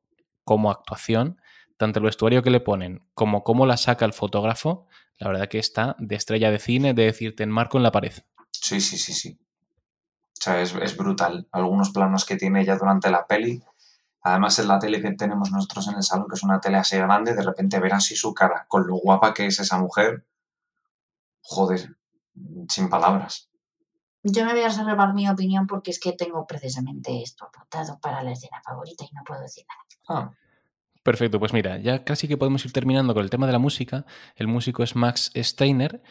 como 0.44 0.70
actuación, 0.70 1.40
tanto 1.76 1.98
el 1.98 2.04
vestuario 2.04 2.42
que 2.42 2.50
le 2.50 2.60
ponen 2.60 3.02
como 3.14 3.44
cómo 3.44 3.66
la 3.66 3.76
saca 3.76 4.04
el 4.04 4.12
fotógrafo, 4.12 4.86
la 5.18 5.28
verdad 5.28 5.48
que 5.48 5.58
está 5.58 5.96
de 5.98 6.16
estrella 6.16 6.50
de 6.50 6.58
cine, 6.58 6.94
de 6.94 7.04
decirte 7.04 7.42
en 7.42 7.50
marco 7.50 7.76
en 7.76 7.82
la 7.82 7.92
pared. 7.92 8.12
Sí, 8.50 8.80
sí, 8.80 8.98
sí, 8.98 9.12
sí. 9.12 9.38
O 10.44 10.50
sea, 10.50 10.60
es, 10.60 10.74
es 10.74 10.94
brutal. 10.94 11.48
Algunos 11.52 11.88
planos 11.88 12.26
que 12.26 12.36
tiene 12.36 12.60
ella 12.60 12.76
durante 12.76 13.10
la 13.10 13.26
peli. 13.26 13.62
Además, 14.20 14.58
en 14.58 14.68
la 14.68 14.78
tele 14.78 15.00
que 15.00 15.12
tenemos 15.12 15.50
nosotros 15.50 15.88
en 15.88 15.94
el 15.94 16.02
salón, 16.02 16.26
que 16.28 16.34
es 16.34 16.42
una 16.42 16.60
tele 16.60 16.76
así 16.76 16.98
grande, 16.98 17.34
de 17.34 17.42
repente 17.42 17.80
ver 17.80 17.94
así 17.94 18.14
su 18.14 18.34
cara, 18.34 18.66
con 18.68 18.86
lo 18.86 18.96
guapa 18.96 19.32
que 19.32 19.46
es 19.46 19.58
esa 19.58 19.78
mujer, 19.78 20.26
joder, 21.40 21.96
sin 22.68 22.90
palabras. 22.90 23.48
Yo 24.22 24.44
me 24.44 24.52
voy 24.52 24.60
a 24.60 24.68
reservar 24.68 25.14
mi 25.14 25.26
opinión 25.30 25.66
porque 25.66 25.90
es 25.90 25.98
que 25.98 26.12
tengo 26.12 26.46
precisamente 26.46 27.22
esto 27.22 27.46
apuntado 27.46 27.98
para 27.98 28.22
la 28.22 28.32
escena 28.32 28.60
favorita 28.62 29.02
y 29.04 29.14
no 29.14 29.22
puedo 29.24 29.40
decir 29.40 29.64
nada. 29.66 30.20
Ah. 30.26 30.34
Perfecto, 31.02 31.38
pues 31.38 31.54
mira, 31.54 31.78
ya 31.78 32.04
casi 32.04 32.28
que 32.28 32.36
podemos 32.36 32.62
ir 32.66 32.72
terminando 32.72 33.14
con 33.14 33.24
el 33.24 33.30
tema 33.30 33.46
de 33.46 33.52
la 33.52 33.58
música. 33.58 34.04
El 34.36 34.48
músico 34.48 34.82
es 34.82 34.94
Max 34.94 35.32
Steiner 35.34 36.02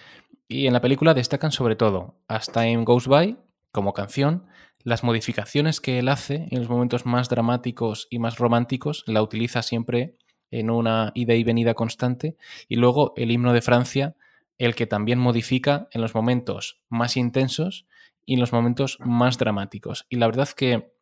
y 0.47 0.65
en 0.65 0.73
la 0.73 0.81
película 0.81 1.13
destacan 1.13 1.51
sobre 1.51 1.75
todo 1.75 2.15
As 2.27 2.47
Time 2.51 2.83
Goes 2.83 3.07
By 3.07 3.37
como 3.73 3.91
canción, 3.91 4.45
las 4.83 5.03
modificaciones 5.03 5.81
que 5.81 5.99
él 5.99 6.07
hace 6.07 6.47
en 6.51 6.59
los 6.59 6.69
momentos 6.69 7.05
más 7.05 7.27
dramáticos 7.27 8.07
y 8.09 8.19
más 8.19 8.37
románticos 8.37 9.03
la 9.07 9.21
utiliza 9.21 9.63
siempre 9.63 10.15
en 10.51 10.69
una 10.69 11.11
ida 11.15 11.33
y 11.33 11.43
venida 11.43 11.73
constante 11.73 12.37
y 12.69 12.75
luego 12.75 13.13
el 13.17 13.31
himno 13.31 13.51
de 13.51 13.61
Francia 13.61 14.15
el 14.59 14.75
que 14.75 14.85
también 14.85 15.19
modifica 15.19 15.87
en 15.91 16.01
los 16.01 16.13
momentos 16.13 16.79
más 16.87 17.17
intensos 17.17 17.87
y 18.25 18.35
en 18.35 18.39
los 18.39 18.53
momentos 18.53 18.97
más 19.01 19.37
dramáticos. 19.37 20.05
Y 20.09 20.17
la 20.17 20.27
verdad 20.27 20.47
que 20.49 20.92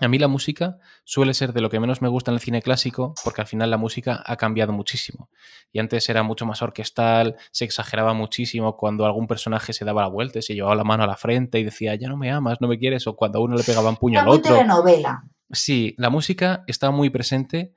a 0.00 0.08
mí 0.08 0.18
la 0.18 0.28
música 0.28 0.78
suele 1.04 1.34
ser 1.34 1.52
de 1.52 1.60
lo 1.60 1.70
que 1.70 1.80
menos 1.80 2.02
me 2.02 2.08
gusta 2.08 2.30
en 2.30 2.36
el 2.36 2.40
cine 2.40 2.62
clásico, 2.62 3.14
porque 3.24 3.40
al 3.40 3.46
final 3.46 3.70
la 3.70 3.76
música 3.76 4.22
ha 4.24 4.36
cambiado 4.36 4.72
muchísimo. 4.72 5.28
Y 5.72 5.80
antes 5.80 6.08
era 6.08 6.22
mucho 6.22 6.46
más 6.46 6.62
orquestal, 6.62 7.36
se 7.50 7.64
exageraba 7.64 8.14
muchísimo 8.14 8.76
cuando 8.76 9.04
algún 9.06 9.26
personaje 9.26 9.72
se 9.72 9.84
daba 9.84 10.02
la 10.02 10.08
vuelta, 10.08 10.40
se 10.40 10.54
llevaba 10.54 10.76
la 10.76 10.84
mano 10.84 11.02
a 11.04 11.06
la 11.06 11.16
frente 11.16 11.58
y 11.58 11.64
decía, 11.64 11.94
ya 11.96 12.08
no 12.08 12.16
me 12.16 12.30
amas, 12.30 12.60
no 12.60 12.68
me 12.68 12.78
quieres, 12.78 13.06
o 13.06 13.16
cuando 13.16 13.38
a 13.38 13.42
uno 13.42 13.56
le 13.56 13.64
pegaban 13.64 13.96
puño 13.96 14.20
al 14.20 14.28
otro. 14.28 14.54
telenovela. 14.54 15.24
Sí, 15.50 15.94
la 15.98 16.10
música 16.10 16.62
estaba 16.66 16.92
muy 16.92 17.10
presente 17.10 17.74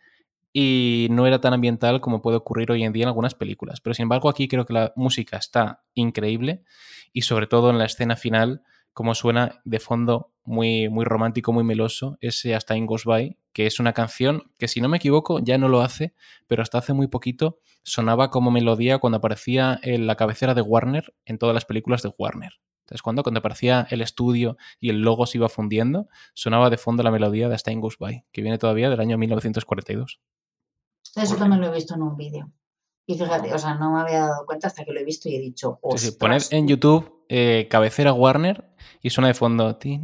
y 0.54 1.08
no 1.12 1.26
era 1.26 1.40
tan 1.40 1.54
ambiental 1.54 2.02
como 2.02 2.22
puede 2.22 2.38
ocurrir 2.38 2.72
hoy 2.72 2.84
en 2.84 2.94
día 2.94 3.04
en 3.04 3.10
algunas 3.10 3.36
películas. 3.36 3.80
Pero 3.82 3.94
sin 3.94 4.04
embargo, 4.04 4.30
aquí 4.30 4.48
creo 4.48 4.66
que 4.66 4.74
la 4.74 4.94
música 4.96 5.38
está 5.38 5.84
increíble 5.94 6.64
y 7.14 7.22
sobre 7.22 7.48
todo 7.48 7.70
en 7.70 7.78
la 7.78 7.86
escena 7.86 8.16
final, 8.16 8.64
como 8.94 9.16
suena 9.16 9.62
de 9.64 9.80
fondo 9.80 10.32
muy, 10.44 10.90
muy 10.90 11.06
romántico, 11.06 11.54
muy 11.54 11.64
meloso, 11.64 12.18
ese 12.20 12.56
Hasta 12.56 12.76
In 12.76 12.86
Goes 12.86 13.06
By, 13.06 13.38
que 13.54 13.68
es 13.68 13.80
una 13.80 13.94
canción 13.94 14.52
que 14.58 14.68
si 14.68 14.82
no 14.82 14.90
me 14.90 14.98
equivoco 14.98 15.40
ya 15.40 15.58
no 15.58 15.70
lo 15.70 15.82
hace, 15.82 16.14
pero 16.48 16.62
hasta 16.62 16.78
hace 16.78 16.94
muy 16.94 17.08
poquito 17.08 17.60
sonaba 17.84 18.30
como 18.30 18.52
melodía 18.52 19.00
cuando 19.00 19.18
aparecía 19.18 19.80
en 19.84 20.08
la 20.08 20.16
cabecera 20.16 20.54
de 20.54 20.62
Warner 20.62 21.14
en 21.26 21.38
todas 21.38 21.54
las 21.54 21.66
películas 21.66 22.02
de 22.02 22.12
Warner. 22.18 22.60
Entonces, 22.82 23.02
cuando, 23.04 23.24
cuando 23.24 23.40
aparecía 23.40 23.88
el 23.90 24.02
estudio 24.02 24.58
y 24.80 24.90
el 24.90 25.02
logo 25.02 25.26
se 25.26 25.38
iba 25.38 25.48
fundiendo, 25.48 26.10
sonaba 26.34 26.70
de 26.70 26.78
fondo 26.78 27.04
la 27.04 27.12
melodía 27.12 27.48
de 27.48 27.56
Hasta 27.56 27.72
In 27.72 27.80
Goes 27.80 27.98
By, 27.98 28.26
que 28.32 28.42
viene 28.42 28.58
todavía 28.58 28.90
del 28.90 29.00
año 29.00 29.18
1942. 29.18 30.20
Eso 31.16 31.36
también 31.38 31.62
lo 31.62 31.68
he 31.68 31.74
visto 31.74 31.96
en 31.96 32.02
un 32.02 32.18
vídeo. 32.18 32.52
Y 33.06 33.18
fíjate, 33.18 33.54
o 33.54 33.58
sea, 33.58 33.76
no 33.76 33.94
me 33.94 34.02
había 34.02 34.22
dado 34.22 34.46
cuenta 34.46 34.68
hasta 34.68 34.86
que 34.86 34.94
lo 34.94 35.00
he 35.00 35.04
visto 35.04 35.28
y 35.28 35.36
he 35.36 35.40
dicho, 35.40 35.80
sí, 35.96 35.98
sí. 35.98 36.12
Poner 36.12 36.44
en 36.52 36.68
YouTube 36.68 37.24
eh, 37.30 37.68
cabecera 37.70 38.14
Warner 38.14 38.66
y 39.02 39.10
suena 39.10 39.30
de 39.30 39.34
fondo. 39.34 39.78
Y 39.84 39.98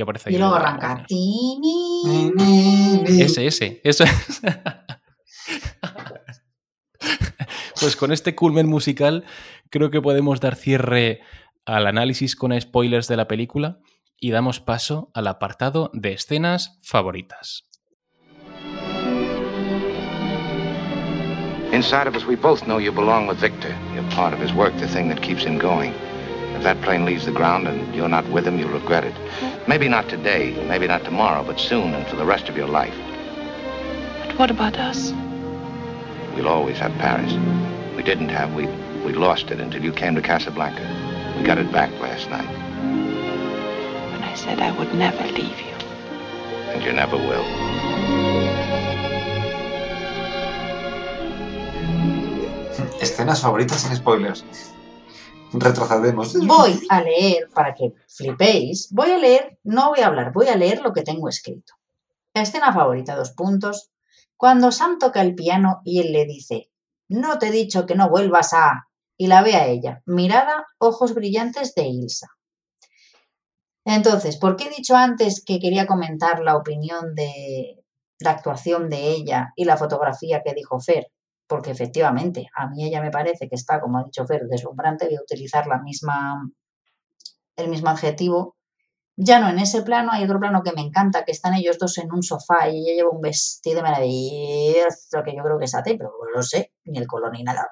aparece 0.00 0.28
ahí. 0.28 0.34
Y 0.34 0.38
luego 0.38 0.54
arranca. 0.54 1.06
Ese, 3.06 3.46
ese. 3.46 3.80
Eso 3.82 4.04
es. 4.04 4.42
pues 7.80 7.96
con 7.96 8.12
este 8.12 8.34
culmen 8.34 8.66
musical 8.66 9.24
creo 9.70 9.90
que 9.90 10.00
podemos 10.00 10.40
dar 10.40 10.54
cierre 10.54 11.20
al 11.66 11.86
análisis 11.86 12.36
con 12.36 12.58
spoilers 12.60 13.08
de 13.08 13.16
la 13.16 13.26
película 13.26 13.80
y 14.20 14.30
damos 14.30 14.60
paso 14.60 15.10
al 15.14 15.26
apartado 15.26 15.90
de 15.92 16.12
escenas 16.12 16.78
favoritas. 16.82 17.66
Inside 21.74 22.06
of 22.06 22.14
us, 22.14 22.24
we 22.24 22.36
both 22.36 22.68
know 22.68 22.78
you 22.78 22.92
belong 22.92 23.26
with 23.26 23.38
Victor. 23.38 23.76
You're 23.94 24.08
part 24.10 24.32
of 24.32 24.38
his 24.38 24.52
work, 24.52 24.76
the 24.76 24.86
thing 24.86 25.08
that 25.08 25.22
keeps 25.22 25.42
him 25.42 25.58
going. 25.58 25.92
If 26.54 26.62
that 26.62 26.80
plane 26.82 27.04
leaves 27.04 27.26
the 27.26 27.32
ground 27.32 27.66
and 27.66 27.92
you're 27.92 28.08
not 28.08 28.28
with 28.28 28.46
him, 28.46 28.60
you'll 28.60 28.68
regret 28.68 29.02
it. 29.02 29.16
Maybe 29.66 29.88
not 29.88 30.08
today, 30.08 30.52
maybe 30.68 30.86
not 30.86 31.02
tomorrow, 31.02 31.42
but 31.42 31.58
soon 31.58 31.92
and 31.92 32.06
for 32.06 32.14
the 32.14 32.24
rest 32.24 32.48
of 32.48 32.56
your 32.56 32.68
life. 32.68 32.94
But 34.20 34.38
what 34.38 34.50
about 34.52 34.78
us? 34.78 35.12
We'll 36.36 36.46
always 36.46 36.78
have 36.78 36.92
Paris. 36.92 37.32
We 37.96 38.04
didn't 38.04 38.28
have, 38.28 38.54
we, 38.54 38.66
we 39.04 39.12
lost 39.12 39.50
it 39.50 39.58
until 39.58 39.82
you 39.82 39.92
came 39.92 40.14
to 40.14 40.22
Casablanca. 40.22 41.34
We 41.36 41.42
got 41.42 41.58
it 41.58 41.72
back 41.72 41.90
last 41.98 42.30
night. 42.30 42.46
When 44.12 44.22
I 44.22 44.34
said 44.34 44.60
I 44.60 44.70
would 44.78 44.94
never 44.94 45.24
leave 45.32 45.58
you. 45.58 45.74
And 46.70 46.84
you 46.84 46.92
never 46.92 47.16
will. 47.16 47.83
Escenas 53.00 53.40
favoritas 53.40 53.82
sin 53.82 53.96
spoilers. 53.96 54.44
Retrocedemos. 55.52 56.34
Voy 56.46 56.80
a 56.88 57.00
leer, 57.00 57.48
para 57.54 57.74
que 57.74 57.94
flipéis, 58.08 58.88
voy 58.92 59.10
a 59.10 59.18
leer, 59.18 59.58
no 59.62 59.90
voy 59.90 60.00
a 60.00 60.08
hablar, 60.08 60.32
voy 60.32 60.48
a 60.48 60.56
leer 60.56 60.80
lo 60.80 60.92
que 60.92 61.02
tengo 61.02 61.28
escrito. 61.28 61.74
Escena 62.32 62.72
favorita, 62.72 63.14
dos 63.14 63.30
puntos. 63.32 63.90
Cuando 64.36 64.72
Sam 64.72 64.98
toca 64.98 65.20
el 65.20 65.34
piano 65.34 65.80
y 65.84 66.00
él 66.00 66.12
le 66.12 66.26
dice, 66.26 66.70
no 67.08 67.38
te 67.38 67.48
he 67.48 67.52
dicho 67.52 67.86
que 67.86 67.94
no 67.94 68.08
vuelvas 68.08 68.52
a... 68.52 68.88
Y 69.16 69.28
la 69.28 69.42
ve 69.42 69.54
a 69.54 69.68
ella, 69.68 70.02
mirada, 70.06 70.66
ojos 70.78 71.14
brillantes 71.14 71.76
de 71.76 71.84
Ilsa. 71.84 72.26
Entonces, 73.84 74.36
¿por 74.38 74.56
qué 74.56 74.64
he 74.64 74.70
dicho 74.70 74.96
antes 74.96 75.44
que 75.44 75.60
quería 75.60 75.86
comentar 75.86 76.40
la 76.40 76.56
opinión 76.56 77.14
de 77.14 77.84
la 78.18 78.30
actuación 78.30 78.88
de 78.88 79.10
ella 79.10 79.52
y 79.54 79.66
la 79.66 79.76
fotografía 79.76 80.42
que 80.42 80.52
dijo 80.52 80.80
Fer? 80.80 81.12
Porque 81.46 81.70
efectivamente, 81.70 82.48
a 82.54 82.68
mí 82.68 82.84
ella 82.84 83.00
me 83.00 83.10
parece 83.10 83.48
que 83.48 83.54
está, 83.56 83.80
como 83.80 83.98
ha 83.98 84.04
dicho 84.04 84.26
Fer, 84.26 84.42
deslumbrante, 84.48 85.06
voy 85.06 85.16
a 85.16 85.22
utilizar 85.22 85.66
la 85.66 85.78
misma, 85.80 86.42
el 87.56 87.68
mismo 87.68 87.88
adjetivo. 87.90 88.56
Ya 89.16 89.40
no 89.40 89.48
en 89.50 89.58
ese 89.60 89.82
plano, 89.82 90.12
hay 90.12 90.24
otro 90.24 90.40
plano 90.40 90.62
que 90.64 90.72
me 90.72 90.82
encanta, 90.82 91.24
que 91.24 91.32
están 91.32 91.54
ellos 91.54 91.78
dos 91.78 91.98
en 91.98 92.12
un 92.12 92.22
sofá 92.22 92.68
y 92.70 92.78
ella 92.80 92.94
lleva 92.96 93.10
un 93.10 93.20
vestido 93.22 93.82
maravilloso, 93.82 95.22
que 95.24 95.36
yo 95.36 95.42
creo 95.44 95.58
que 95.58 95.66
es 95.66 95.74
AT, 95.74 95.96
pero 95.98 96.10
no 96.20 96.30
lo 96.38 96.42
sé, 96.44 96.72
ni 96.84 96.98
el 96.98 97.06
color 97.08 97.32
ni 97.32 97.42
nada. 97.44 97.68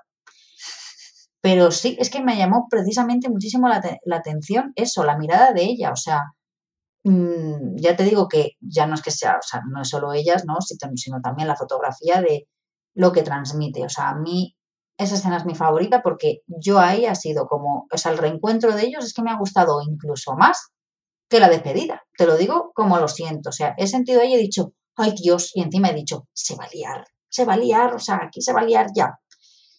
Pero 1.40 1.70
sí, 1.72 1.96
es 1.98 2.08
que 2.10 2.22
me 2.22 2.36
llamó 2.36 2.68
precisamente 2.70 3.28
muchísimo 3.28 3.68
la, 3.68 3.80
la 4.04 4.16
atención 4.16 4.72
eso, 4.76 5.04
la 5.04 5.18
mirada 5.18 5.52
de 5.52 5.62
ella. 5.64 5.90
O 5.92 5.96
sea, 5.96 6.20
mm, 7.04 7.76
ya 7.76 7.96
te 7.96 8.04
digo 8.04 8.28
que 8.28 8.52
ya 8.60 8.86
no 8.86 8.94
es 8.96 9.02
que 9.02 9.10
sea, 9.12 9.38
o 9.38 9.42
sea, 9.42 9.62
no 9.70 9.82
es 9.82 9.88
solo 9.90 10.12
ellas, 10.14 10.44
¿no? 10.46 10.60
Si- 10.60 10.76
Sino 10.96 11.20
también 11.22 11.48
la 11.48 11.56
fotografía 11.56 12.20
de 12.22 12.48
lo 12.94 13.12
que 13.12 13.22
transmite. 13.22 13.84
O 13.84 13.88
sea, 13.88 14.10
a 14.10 14.14
mí 14.14 14.56
esa 14.98 15.14
escena 15.16 15.36
es 15.38 15.44
mi 15.46 15.54
favorita 15.54 16.02
porque 16.02 16.42
yo 16.46 16.78
ahí 16.78 17.06
ha 17.06 17.14
sido 17.14 17.46
como, 17.46 17.86
o 17.90 17.98
sea, 17.98 18.12
el 18.12 18.18
reencuentro 18.18 18.74
de 18.74 18.82
ellos 18.86 19.04
es 19.04 19.14
que 19.14 19.22
me 19.22 19.30
ha 19.30 19.38
gustado 19.38 19.80
incluso 19.82 20.34
más 20.36 20.68
que 21.28 21.40
la 21.40 21.48
despedida. 21.48 22.02
Te 22.16 22.26
lo 22.26 22.36
digo 22.36 22.72
como 22.74 22.98
lo 22.98 23.08
siento. 23.08 23.48
O 23.50 23.52
sea, 23.52 23.74
he 23.78 23.86
sentido 23.86 24.20
ahí 24.20 24.32
y 24.32 24.34
he 24.34 24.38
dicho, 24.38 24.74
ay 24.96 25.12
Dios, 25.20 25.50
y 25.54 25.62
encima 25.62 25.88
he 25.88 25.94
dicho, 25.94 26.28
se 26.32 26.54
va 26.56 26.64
a 26.64 26.68
liar, 26.68 27.06
se 27.28 27.44
va 27.44 27.54
a 27.54 27.56
liar, 27.56 27.94
o 27.94 27.98
sea, 27.98 28.20
aquí 28.22 28.40
se 28.42 28.52
va 28.52 28.60
a 28.60 28.64
liar 28.64 28.88
ya. 28.94 29.18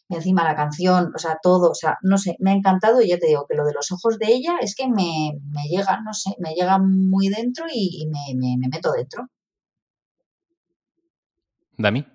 Y 0.09 0.15
encima 0.15 0.43
la 0.43 0.55
canción, 0.55 1.11
o 1.15 1.17
sea, 1.19 1.37
todo, 1.41 1.69
o 1.71 1.75
sea, 1.75 1.97
no 2.01 2.17
sé, 2.17 2.35
me 2.39 2.51
ha 2.51 2.53
encantado 2.55 3.01
y 3.01 3.07
ya 3.09 3.17
te 3.19 3.27
digo 3.27 3.45
que 3.47 3.55
lo 3.55 3.65
de 3.65 3.73
los 3.73 3.91
ojos 3.91 4.17
de 4.19 4.27
ella 4.33 4.57
es 4.61 4.75
que 4.75 4.87
me, 4.87 5.39
me 5.51 5.63
llega, 5.69 6.01
no 6.01 6.13
sé, 6.13 6.35
me 6.39 6.53
llega 6.55 6.77
muy 6.79 7.29
dentro 7.29 7.65
y, 7.71 8.07
me, 8.11 8.35
me- 8.35 8.57
me 8.57 8.67
meto 8.67 8.91
dentro. 8.91 9.27
Dami. 11.77 12.05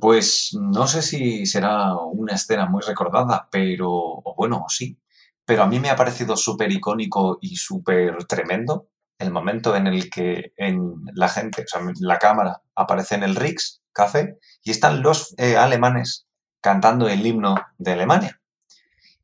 Pues 0.00 0.50
no 0.60 0.86
sé 0.86 1.02
si 1.02 1.46
será 1.46 1.94
una 1.96 2.34
escena 2.34 2.66
muy 2.66 2.82
recordada, 2.82 3.48
pero, 3.50 3.90
o 3.90 4.34
bueno, 4.36 4.64
sí, 4.68 4.98
pero 5.44 5.62
a 5.62 5.66
mí 5.66 5.80
me 5.80 5.90
ha 5.90 5.96
parecido 5.96 6.36
súper 6.36 6.70
icónico 6.72 7.38
y 7.40 7.56
súper 7.56 8.24
tremendo 8.24 8.88
el 9.18 9.30
momento 9.30 9.74
en 9.76 9.86
el 9.86 10.10
que 10.10 10.52
en 10.56 10.94
la 11.14 11.28
gente, 11.28 11.62
o 11.62 11.66
sea, 11.66 11.80
la 12.00 12.18
cámara 12.18 12.62
aparece 12.74 13.14
en 13.14 13.22
el 13.22 13.36
Rix 13.36 13.82
Café 13.92 14.38
y 14.62 14.70
están 14.70 15.02
los 15.02 15.34
eh, 15.38 15.56
alemanes 15.56 16.26
cantando 16.60 17.08
el 17.08 17.24
himno 17.24 17.54
de 17.78 17.92
Alemania. 17.92 18.40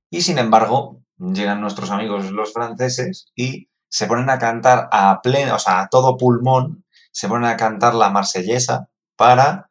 Y 0.08 0.22
sin 0.22 0.38
embargo, 0.38 1.02
llegan 1.18 1.60
nuestros 1.60 1.90
amigos 1.90 2.30
los 2.30 2.52
franceses 2.52 3.26
y 3.34 3.68
se 3.88 4.06
ponen 4.06 4.30
a 4.30 4.38
cantar 4.38 4.88
a 4.92 5.20
pleno, 5.22 5.56
o 5.56 5.58
sea, 5.58 5.80
a 5.80 5.88
todo 5.88 6.16
pulmón, 6.16 6.84
se 7.10 7.28
ponen 7.28 7.50
a 7.50 7.56
cantar 7.56 7.94
la 7.94 8.10
marsellesa 8.10 8.88
para 9.16 9.70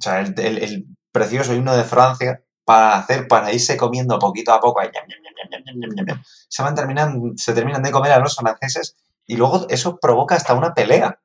o 0.00 0.02
sea, 0.02 0.20
el, 0.20 0.38
el- 0.40 0.58
el 0.64 0.86
precioso 1.12 1.54
himno 1.54 1.76
de 1.76 1.84
Francia 1.84 2.42
para 2.64 2.96
hacer, 2.98 3.28
para 3.28 3.52
irse 3.52 3.76
comiendo 3.76 4.18
poquito 4.18 4.52
a 4.52 4.60
poco. 4.60 4.80
Se 6.48 6.62
van 6.62 6.74
terminan, 6.74 7.36
se 7.36 7.54
terminan 7.54 7.82
de 7.82 7.90
comer 7.90 8.12
a 8.12 8.18
los 8.18 8.36
franceses 8.36 8.96
y 9.26 9.36
luego 9.36 9.66
eso 9.68 9.98
provoca 9.98 10.34
hasta 10.34 10.54
una 10.54 10.74
pelea. 10.74 11.18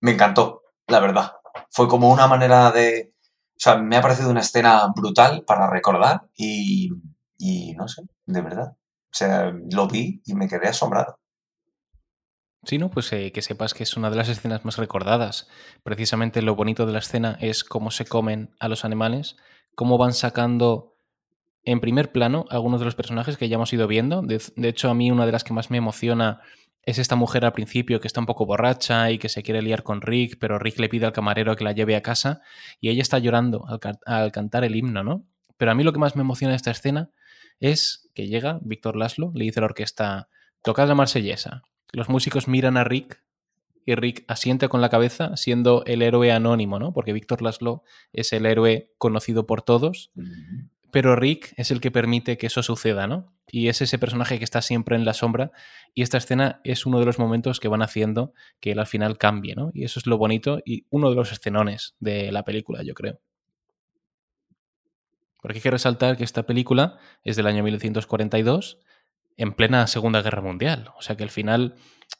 Me 0.00 0.12
encantó, 0.12 0.62
la 0.86 1.00
verdad. 1.00 1.32
Fue 1.70 1.88
como 1.88 2.10
una 2.12 2.26
manera 2.26 2.70
de. 2.70 3.12
O 3.56 3.60
sea, 3.60 3.76
me 3.76 3.96
ha 3.96 4.02
parecido 4.02 4.30
una 4.30 4.40
escena 4.40 4.86
brutal 4.94 5.44
para 5.44 5.68
recordar 5.68 6.28
y, 6.36 6.90
y 7.38 7.74
no 7.74 7.88
sé, 7.88 8.02
de 8.26 8.40
verdad. 8.40 8.72
O 8.76 9.14
sea, 9.14 9.52
lo 9.72 9.88
vi 9.88 10.22
y 10.24 10.34
me 10.34 10.48
quedé 10.48 10.68
asombrado. 10.68 11.18
Sí, 12.64 12.78
¿no? 12.78 12.90
Pues 12.90 13.12
eh, 13.12 13.32
que 13.32 13.42
sepas 13.42 13.72
que 13.72 13.84
es 13.84 13.96
una 13.96 14.10
de 14.10 14.16
las 14.16 14.28
escenas 14.28 14.64
más 14.64 14.78
recordadas. 14.78 15.48
Precisamente 15.84 16.42
lo 16.42 16.56
bonito 16.56 16.86
de 16.86 16.92
la 16.92 16.98
escena 16.98 17.38
es 17.40 17.64
cómo 17.64 17.90
se 17.90 18.04
comen 18.04 18.54
a 18.58 18.68
los 18.68 18.84
animales, 18.84 19.36
cómo 19.74 19.96
van 19.96 20.12
sacando 20.12 20.96
en 21.64 21.80
primer 21.80 22.12
plano 22.12 22.46
algunos 22.50 22.80
de 22.80 22.86
los 22.86 22.94
personajes 22.94 23.36
que 23.36 23.48
ya 23.48 23.56
hemos 23.56 23.72
ido 23.72 23.86
viendo. 23.86 24.22
De, 24.22 24.40
hecho, 24.68 24.90
a 24.90 24.94
mí 24.94 25.10
una 25.10 25.26
de 25.26 25.32
las 25.32 25.44
que 25.44 25.52
más 25.52 25.70
me 25.70 25.76
emociona 25.76 26.40
es 26.82 26.98
esta 26.98 27.16
mujer 27.16 27.44
al 27.44 27.52
principio 27.52 28.00
que 28.00 28.06
está 28.06 28.20
un 28.20 28.26
poco 28.26 28.46
borracha 28.46 29.10
y 29.10 29.18
que 29.18 29.28
se 29.28 29.42
quiere 29.42 29.62
liar 29.62 29.82
con 29.82 30.00
Rick, 30.00 30.38
pero 30.40 30.58
Rick 30.58 30.78
le 30.78 30.88
pide 30.88 31.06
al 31.06 31.12
camarero 31.12 31.54
que 31.56 31.64
la 31.64 31.72
lleve 31.72 31.94
a 31.94 32.02
casa 32.02 32.40
y 32.80 32.88
ella 32.88 33.02
está 33.02 33.18
llorando 33.18 33.66
al, 33.68 33.78
al 34.06 34.32
cantar 34.32 34.64
el 34.64 34.74
himno, 34.74 35.04
¿no? 35.04 35.26
Pero 35.58 35.70
a 35.70 35.74
mí 35.74 35.84
lo 35.84 35.92
que 35.92 35.98
más 35.98 36.16
me 36.16 36.22
emociona 36.22 36.52
de 36.52 36.56
esta 36.56 36.70
escena 36.70 37.10
es 37.60 38.08
que 38.14 38.26
llega 38.26 38.58
Víctor 38.62 38.96
Laszlo, 38.96 39.30
le 39.34 39.44
dice 39.44 39.60
a 39.60 39.62
la 39.62 39.66
orquesta, 39.66 40.28
tocad 40.62 40.88
la 40.88 40.94
marsellesa. 40.94 41.62
Los 41.92 42.08
músicos 42.08 42.48
miran 42.48 42.76
a 42.76 42.84
Rick 42.84 43.22
y 43.84 43.94
Rick 43.94 44.24
asiente 44.28 44.68
con 44.68 44.80
la 44.82 44.90
cabeza 44.90 45.36
siendo 45.36 45.82
el 45.86 46.02
héroe 46.02 46.30
anónimo, 46.30 46.78
¿no? 46.78 46.92
Porque 46.92 47.14
Víctor 47.14 47.40
Laszlo 47.40 47.82
es 48.12 48.32
el 48.34 48.44
héroe 48.44 48.92
conocido 48.98 49.46
por 49.46 49.62
todos, 49.62 50.10
pero 50.90 51.16
Rick 51.16 51.54
es 51.56 51.70
el 51.70 51.80
que 51.80 51.90
permite 51.90 52.36
que 52.36 52.48
eso 52.48 52.62
suceda, 52.62 53.06
¿no? 53.06 53.32
Y 53.50 53.68
es 53.68 53.80
ese 53.80 53.98
personaje 53.98 54.38
que 54.38 54.44
está 54.44 54.60
siempre 54.60 54.94
en 54.94 55.06
la 55.06 55.14
sombra 55.14 55.52
y 55.94 56.02
esta 56.02 56.18
escena 56.18 56.60
es 56.64 56.84
uno 56.84 57.00
de 57.00 57.06
los 57.06 57.18
momentos 57.18 57.60
que 57.60 57.68
van 57.68 57.80
haciendo 57.80 58.34
que 58.60 58.72
él 58.72 58.78
al 58.78 58.86
final 58.86 59.16
cambie, 59.16 59.54
¿no? 59.54 59.70
Y 59.72 59.84
eso 59.84 59.98
es 59.98 60.06
lo 60.06 60.18
bonito 60.18 60.60
y 60.66 60.86
uno 60.90 61.08
de 61.08 61.16
los 61.16 61.32
escenones 61.32 61.94
de 61.98 62.30
la 62.30 62.44
película, 62.44 62.82
yo 62.82 62.92
creo. 62.92 63.20
Porque 65.40 65.58
hay 65.58 65.62
que 65.62 65.70
resaltar 65.70 66.16
que 66.16 66.24
esta 66.24 66.44
película 66.44 66.98
es 67.24 67.36
del 67.36 67.46
año 67.46 67.62
1942, 67.62 68.80
en 69.38 69.52
plena 69.52 69.86
Segunda 69.86 70.20
Guerra 70.20 70.42
Mundial. 70.42 70.90
O 70.98 71.00
sea 71.00 71.16
que 71.16 71.22
al 71.22 71.30
final, 71.30 71.76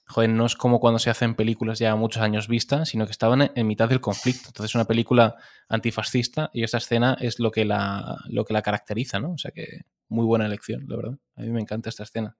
joder, 0.06 0.30
no 0.30 0.46
es 0.46 0.54
como 0.54 0.80
cuando 0.80 1.00
se 1.00 1.10
hacen 1.10 1.34
películas 1.34 1.80
ya 1.80 1.94
muchos 1.96 2.22
años 2.22 2.48
vistas, 2.48 2.88
sino 2.88 3.04
que 3.04 3.12
estaban 3.12 3.50
en 3.54 3.66
mitad 3.66 3.88
del 3.88 4.00
conflicto. 4.00 4.48
Entonces, 4.48 4.74
una 4.76 4.86
película 4.86 5.36
antifascista 5.68 6.48
y 6.54 6.62
esta 6.62 6.78
escena 6.78 7.16
es 7.20 7.40
lo 7.40 7.50
que 7.50 7.64
la, 7.64 8.16
lo 8.28 8.44
que 8.44 8.54
la 8.54 8.62
caracteriza, 8.62 9.18
¿no? 9.18 9.32
O 9.32 9.38
sea 9.38 9.50
que 9.50 9.82
muy 10.08 10.24
buena 10.24 10.46
elección, 10.46 10.86
la 10.88 10.96
verdad. 10.96 11.18
A 11.36 11.42
mí 11.42 11.50
me 11.50 11.60
encanta 11.60 11.88
esta 11.88 12.04
escena. 12.04 12.36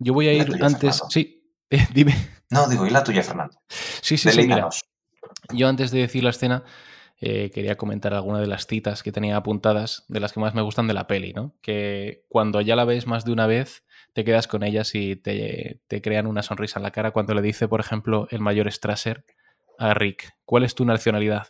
Yo 0.00 0.12
voy 0.12 0.28
a 0.28 0.32
ir 0.32 0.44
tuya, 0.44 0.66
antes. 0.66 0.80
Fernando. 0.80 1.10
Sí, 1.10 1.52
eh, 1.70 1.86
dime. 1.94 2.14
No, 2.50 2.68
digo, 2.68 2.86
y 2.86 2.90
la 2.90 3.04
tuya, 3.04 3.22
Fernando. 3.22 3.56
Sí, 3.68 4.18
sí, 4.18 4.30
sí, 4.30 4.42
mira. 4.42 4.68
Yo 5.52 5.68
antes 5.68 5.92
de 5.92 6.00
decir 6.00 6.24
la 6.24 6.30
escena, 6.30 6.64
eh, 7.20 7.50
quería 7.50 7.76
comentar 7.76 8.14
alguna 8.14 8.40
de 8.40 8.46
las 8.46 8.66
citas 8.66 9.02
que 9.02 9.12
tenía 9.12 9.36
apuntadas, 9.36 10.04
de 10.08 10.20
las 10.20 10.32
que 10.32 10.40
más 10.40 10.54
me 10.54 10.62
gustan 10.62 10.86
de 10.86 10.94
la 10.94 11.06
peli, 11.06 11.32
¿no? 11.32 11.54
Que 11.62 12.24
cuando 12.28 12.60
ya 12.60 12.76
la 12.76 12.84
ves 12.84 13.06
más 13.06 13.24
de 13.24 13.32
una 13.32 13.46
vez, 13.46 13.84
te 14.12 14.24
quedas 14.24 14.46
con 14.46 14.62
ellas 14.62 14.94
y 14.94 15.16
te, 15.16 15.80
te 15.88 16.00
crean 16.00 16.26
una 16.26 16.42
sonrisa 16.42 16.78
en 16.78 16.84
la 16.84 16.92
cara 16.92 17.10
cuando 17.10 17.34
le 17.34 17.42
dice, 17.42 17.66
por 17.66 17.80
ejemplo, 17.80 18.28
el 18.30 18.40
mayor 18.40 18.70
Strasser 18.70 19.24
a 19.78 19.94
Rick, 19.94 20.32
¿cuál 20.44 20.64
es 20.64 20.74
tu 20.74 20.84
nacionalidad? 20.84 21.48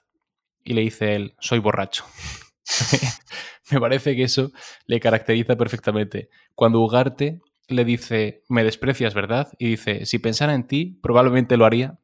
Y 0.64 0.74
le 0.74 0.82
dice 0.82 1.14
él, 1.14 1.34
soy 1.38 1.58
borracho. 1.58 2.04
me 3.70 3.80
parece 3.80 4.16
que 4.16 4.24
eso 4.24 4.52
le 4.86 5.00
caracteriza 5.00 5.56
perfectamente. 5.56 6.28
Cuando 6.54 6.80
Ugarte 6.80 7.40
le 7.68 7.84
dice, 7.84 8.42
me 8.48 8.64
desprecias, 8.64 9.14
¿verdad? 9.14 9.52
Y 9.58 9.68
dice, 9.68 10.06
si 10.06 10.18
pensara 10.18 10.54
en 10.54 10.66
ti, 10.66 10.98
probablemente 11.02 11.56
lo 11.56 11.66
haría, 11.66 11.98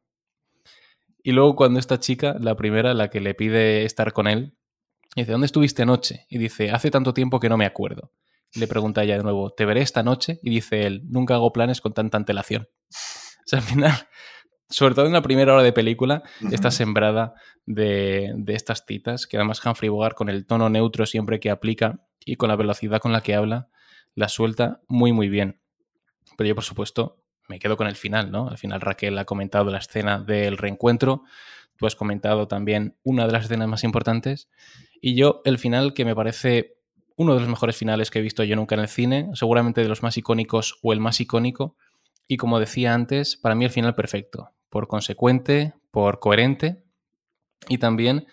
y 1.25 1.31
luego 1.31 1.55
cuando 1.55 1.79
esta 1.79 1.99
chica, 1.99 2.35
la 2.39 2.55
primera, 2.55 2.93
la 2.93 3.09
que 3.09 3.19
le 3.19 3.33
pide 3.33 3.83
estar 3.83 4.13
con 4.13 4.27
él, 4.27 4.55
dice, 5.15 5.31
¿dónde 5.31 5.47
estuviste 5.47 5.81
anoche? 5.81 6.27
Y 6.29 6.37
dice, 6.37 6.69
hace 6.69 6.91
tanto 6.91 7.15
tiempo 7.15 7.39
que 7.39 7.49
no 7.49 7.57
me 7.57 7.65
acuerdo. 7.65 8.11
Y 8.53 8.59
le 8.59 8.67
pregunta 8.67 9.03
ella 9.03 9.17
de 9.17 9.23
nuevo, 9.23 9.49
¿te 9.49 9.65
veré 9.65 9.81
esta 9.81 10.03
noche? 10.03 10.39
Y 10.43 10.51
dice 10.51 10.85
él, 10.85 11.01
nunca 11.09 11.33
hago 11.33 11.51
planes 11.51 11.81
con 11.81 11.95
tanta 11.95 12.17
antelación. 12.17 12.67
O 12.69 13.47
sea, 13.47 13.57
al 13.57 13.65
final, 13.65 13.91
sobre 14.69 14.93
todo 14.93 15.07
en 15.07 15.13
la 15.13 15.23
primera 15.23 15.55
hora 15.55 15.63
de 15.63 15.73
película, 15.73 16.21
está 16.51 16.69
sembrada 16.69 17.33
de, 17.65 18.31
de 18.35 18.53
estas 18.53 18.83
citas, 18.87 19.25
que 19.25 19.37
además 19.37 19.65
Humphrey 19.65 19.89
Bogart, 19.89 20.15
con 20.15 20.29
el 20.29 20.45
tono 20.45 20.69
neutro 20.69 21.07
siempre 21.07 21.39
que 21.39 21.49
aplica 21.49 22.05
y 22.23 22.35
con 22.35 22.49
la 22.49 22.55
velocidad 22.55 22.99
con 22.99 23.11
la 23.11 23.21
que 23.21 23.33
habla, 23.33 23.69
la 24.13 24.29
suelta 24.29 24.81
muy, 24.87 25.11
muy 25.11 25.29
bien. 25.29 25.59
Pero 26.37 26.49
yo, 26.49 26.53
por 26.53 26.63
supuesto, 26.63 27.24
me 27.47 27.59
quedo 27.59 27.77
con 27.77 27.87
el 27.87 27.95
final, 27.95 28.31
¿no? 28.31 28.49
Al 28.49 28.57
final 28.57 28.81
Raquel 28.81 29.17
ha 29.17 29.25
comentado 29.25 29.69
la 29.71 29.79
escena 29.79 30.19
del 30.19 30.57
reencuentro, 30.57 31.23
tú 31.77 31.85
has 31.85 31.95
comentado 31.95 32.47
también 32.47 32.95
una 33.03 33.25
de 33.25 33.33
las 33.33 33.45
escenas 33.45 33.67
más 33.67 33.83
importantes, 33.83 34.49
y 35.01 35.15
yo 35.15 35.41
el 35.45 35.57
final 35.57 35.93
que 35.93 36.05
me 36.05 36.15
parece 36.15 36.77
uno 37.15 37.33
de 37.33 37.39
los 37.39 37.49
mejores 37.49 37.77
finales 37.77 38.11
que 38.11 38.19
he 38.19 38.21
visto 38.21 38.43
yo 38.43 38.55
nunca 38.55 38.75
en 38.75 38.81
el 38.81 38.87
cine, 38.87 39.29
seguramente 39.33 39.81
de 39.81 39.87
los 39.87 40.03
más 40.03 40.17
icónicos 40.17 40.79
o 40.81 40.93
el 40.93 40.99
más 40.99 41.21
icónico, 41.21 41.75
y 42.27 42.37
como 42.37 42.59
decía 42.59 42.93
antes, 42.93 43.37
para 43.37 43.55
mí 43.55 43.65
el 43.65 43.71
final 43.71 43.95
perfecto, 43.95 44.51
por 44.69 44.87
consecuente, 44.87 45.73
por 45.91 46.19
coherente 46.19 46.83
y 47.69 47.77
también 47.77 48.27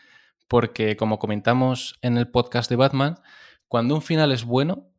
porque, 0.49 0.97
como 0.97 1.19
comentamos 1.19 1.99
en 2.03 2.19
el 2.19 2.29
podcast 2.29 2.69
de 2.69 2.77
Batman, 2.77 3.19
cuando 3.69 3.95
un 3.95 4.03
final 4.03 4.33
es 4.33 4.45
bueno, 4.45 4.92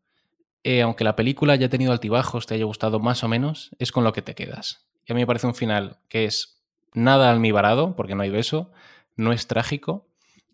eh, 0.63 0.81
aunque 0.81 1.03
la 1.03 1.15
película 1.15 1.53
haya 1.53 1.69
tenido 1.69 1.91
altibajos, 1.91 2.47
te 2.47 2.55
haya 2.55 2.65
gustado 2.65 2.99
más 2.99 3.23
o 3.23 3.27
menos, 3.27 3.71
es 3.79 3.91
con 3.91 4.03
lo 4.03 4.13
que 4.13 4.21
te 4.21 4.35
quedas. 4.35 4.87
Y 5.05 5.11
a 5.11 5.15
mí 5.15 5.21
me 5.21 5.27
parece 5.27 5.47
un 5.47 5.55
final 5.55 5.97
que 6.07 6.25
es 6.25 6.63
nada 6.93 7.31
almibarado, 7.31 7.95
porque 7.95 8.15
no 8.15 8.23
hay 8.23 8.29
beso, 8.29 8.71
no 9.15 9.33
es 9.33 9.47
trágico, 9.47 10.07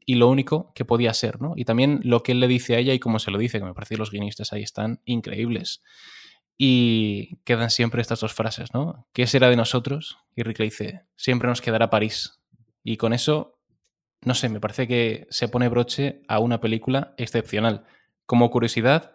y 0.05 0.15
lo 0.15 0.27
único 0.27 0.71
que 0.73 0.85
podía 0.85 1.13
ser, 1.13 1.39
¿no? 1.39 1.53
Y 1.55 1.65
también 1.65 1.99
lo 2.03 2.23
que 2.23 2.31
él 2.31 2.39
le 2.39 2.47
dice 2.47 2.75
a 2.75 2.79
ella 2.79 2.93
y 2.93 2.99
cómo 2.99 3.19
se 3.19 3.29
lo 3.29 3.37
dice, 3.37 3.59
que 3.59 3.65
me 3.65 3.75
parece 3.75 3.93
que 3.93 3.99
los 3.99 4.09
guionistas 4.09 4.51
ahí 4.53 4.63
están 4.63 5.01
increíbles. 5.05 5.83
Y 6.57 7.37
quedan 7.43 7.69
siempre 7.69 8.01
estas 8.01 8.19
dos 8.19 8.33
frases, 8.33 8.73
¿no? 8.73 9.07
¿Qué 9.13 9.27
será 9.27 9.49
de 9.49 9.55
nosotros? 9.55 10.17
Y 10.35 10.41
Rick 10.41 10.59
le 10.59 10.65
dice, 10.65 11.01
siempre 11.15 11.47
nos 11.47 11.61
quedará 11.61 11.91
París. 11.91 12.39
Y 12.83 12.97
con 12.97 13.13
eso, 13.13 13.59
no 14.25 14.33
sé, 14.33 14.49
me 14.49 14.59
parece 14.59 14.87
que 14.87 15.27
se 15.29 15.47
pone 15.47 15.69
broche 15.69 16.23
a 16.27 16.39
una 16.39 16.59
película 16.59 17.13
excepcional. 17.17 17.85
Como 18.25 18.49
curiosidad, 18.49 19.13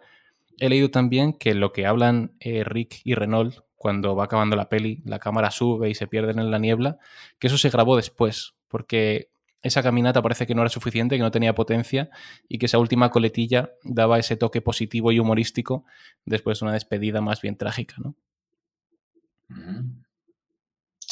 he 0.59 0.69
leído 0.69 0.91
también 0.91 1.33
que 1.33 1.53
lo 1.53 1.71
que 1.73 1.85
hablan 1.85 2.35
eh, 2.39 2.63
Rick 2.63 3.01
y 3.03 3.15
Renault 3.15 3.55
cuando 3.75 4.15
va 4.15 4.25
acabando 4.25 4.55
la 4.55 4.69
peli, 4.69 5.03
la 5.05 5.19
cámara 5.19 5.51
sube 5.51 5.89
y 5.89 5.95
se 5.95 6.07
pierden 6.07 6.39
en 6.39 6.49
la 6.49 6.59
niebla, 6.59 6.97
que 7.39 7.47
eso 7.47 7.57
se 7.57 7.69
grabó 7.69 7.95
después, 7.95 8.55
porque 8.67 9.29
esa 9.61 9.83
caminata 9.83 10.21
parece 10.21 10.45
que 10.45 10.55
no 10.55 10.61
era 10.61 10.69
suficiente, 10.69 11.17
que 11.17 11.23
no 11.23 11.31
tenía 11.31 11.55
potencia 11.55 12.09
y 12.47 12.57
que 12.57 12.67
esa 12.67 12.77
última 12.77 13.09
coletilla 13.09 13.71
daba 13.83 14.19
ese 14.19 14.37
toque 14.37 14.61
positivo 14.61 15.11
y 15.11 15.19
humorístico 15.19 15.85
después 16.23 16.59
de 16.59 16.65
una 16.65 16.73
despedida 16.73 17.21
más 17.21 17.41
bien 17.41 17.57
trágica, 17.57 17.95
¿no? 17.97 18.15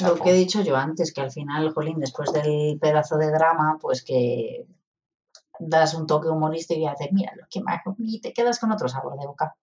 Lo 0.01 0.15
que 0.15 0.31
he 0.31 0.33
dicho 0.33 0.63
yo 0.63 0.75
antes, 0.75 1.13
que 1.13 1.21
al 1.21 1.31
final, 1.31 1.71
Jolín, 1.71 1.99
después 1.99 2.33
del 2.33 2.79
pedazo 2.79 3.17
de 3.17 3.31
drama, 3.31 3.77
pues 3.79 4.03
que 4.03 4.65
das 5.59 5.93
un 5.93 6.07
toque 6.07 6.29
humorístico 6.29 6.79
y 6.79 6.87
haces, 6.87 7.11
mira, 7.11 7.33
lo 7.35 7.45
que 7.49 7.61
más, 7.61 7.81
y 7.97 8.21
te 8.21 8.33
quedas 8.33 8.59
con 8.59 8.71
otro 8.71 8.87
sabor 8.87 9.17
de 9.19 9.27
boca. 9.27 9.55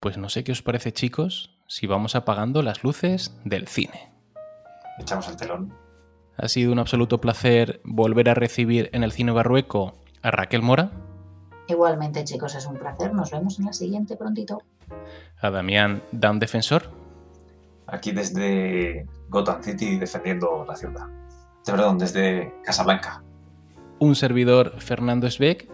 Pues 0.00 0.16
no 0.16 0.28
sé 0.28 0.44
qué 0.44 0.52
os 0.52 0.62
parece, 0.62 0.92
chicos, 0.92 1.58
si 1.66 1.86
vamos 1.86 2.14
apagando 2.14 2.62
las 2.62 2.82
luces 2.82 3.36
del 3.44 3.68
cine. 3.68 4.12
Echamos 4.98 5.28
el 5.28 5.36
telón. 5.36 5.74
Ha 6.36 6.48
sido 6.48 6.72
un 6.72 6.78
absoluto 6.78 7.20
placer 7.20 7.80
volver 7.84 8.30
a 8.30 8.34
recibir 8.34 8.88
en 8.92 9.02
el 9.02 9.12
cine 9.12 9.32
barrueco 9.32 9.94
a 10.22 10.30
Raquel 10.30 10.62
Mora. 10.62 10.90
Igualmente, 11.68 12.24
chicos, 12.24 12.54
es 12.54 12.66
un 12.66 12.76
placer. 12.76 13.12
Nos 13.12 13.30
vemos 13.30 13.58
en 13.58 13.66
la 13.66 13.72
siguiente 13.72 14.16
prontito. 14.16 14.62
A 15.40 15.50
Damián 15.50 16.02
Dan 16.12 16.38
Defensor. 16.38 16.90
Aquí 17.86 18.12
desde 18.12 19.06
Gotham 19.28 19.62
City 19.62 19.98
defendiendo 19.98 20.64
la 20.66 20.76
ciudad. 20.76 21.06
De 21.66 21.72
perdón, 21.72 21.98
desde 21.98 22.54
Casablanca. 22.64 23.22
Un 24.00 24.16
servidor 24.16 24.74
Fernando 24.78 25.30
Sveck 25.30 25.68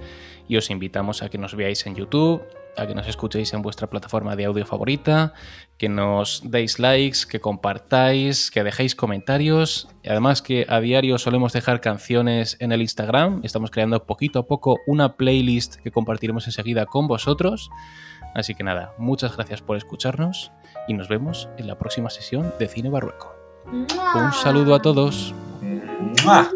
y 0.49 0.57
os 0.57 0.71
invitamos 0.71 1.23
a 1.23 1.29
que 1.29 1.39
nos 1.39 1.55
veáis 1.55 1.87
en 1.87 1.95
YouTube, 1.95 2.43
a 2.77 2.87
que 2.87 2.95
nos 2.95 3.09
escuchéis 3.09 3.53
en 3.55 3.63
vuestra 3.63 3.89
plataforma 3.89 4.37
de 4.37 4.45
audio 4.45 4.67
favorita, 4.67 5.33
que 5.79 5.89
nos 5.89 6.43
deis 6.45 6.79
likes, 6.79 7.21
que 7.29 7.41
compartáis, 7.41 8.51
que 8.51 8.63
dejéis 8.63 8.95
comentarios. 8.95 9.89
Y 10.03 10.09
además 10.11 10.43
que 10.43 10.67
a 10.69 10.81
diario 10.81 11.19
solemos 11.19 11.53
dejar 11.53 11.81
canciones 11.81 12.57
en 12.61 12.73
el 12.73 12.83
Instagram. 12.83 13.41
Estamos 13.45 13.71
creando 13.71 14.05
poquito 14.05 14.41
a 14.41 14.47
poco 14.47 14.81
una 14.87 15.17
playlist 15.17 15.77
que 15.77 15.91
compartiremos 15.91 16.47
enseguida 16.47 16.87
con 16.87 17.09
vosotros. 17.09 17.71
Así 18.35 18.55
que 18.55 18.65
nada, 18.65 18.93
muchas 18.99 19.35
gracias 19.37 19.63
por 19.63 19.77
escucharnos 19.77 20.53
y 20.89 20.95
nos 20.95 21.09
vemos 21.09 21.49
en 21.57 21.67
la 21.67 21.79
próxima 21.79 22.11
sesión 22.11 22.53
de 22.59 22.69
Cine 22.69 22.91
Barrueco. 22.91 23.35
Un 23.67 24.33
saludo 24.33 24.75
a 24.75 24.83
todos. 24.83 25.35
¡Mua! 26.25 26.51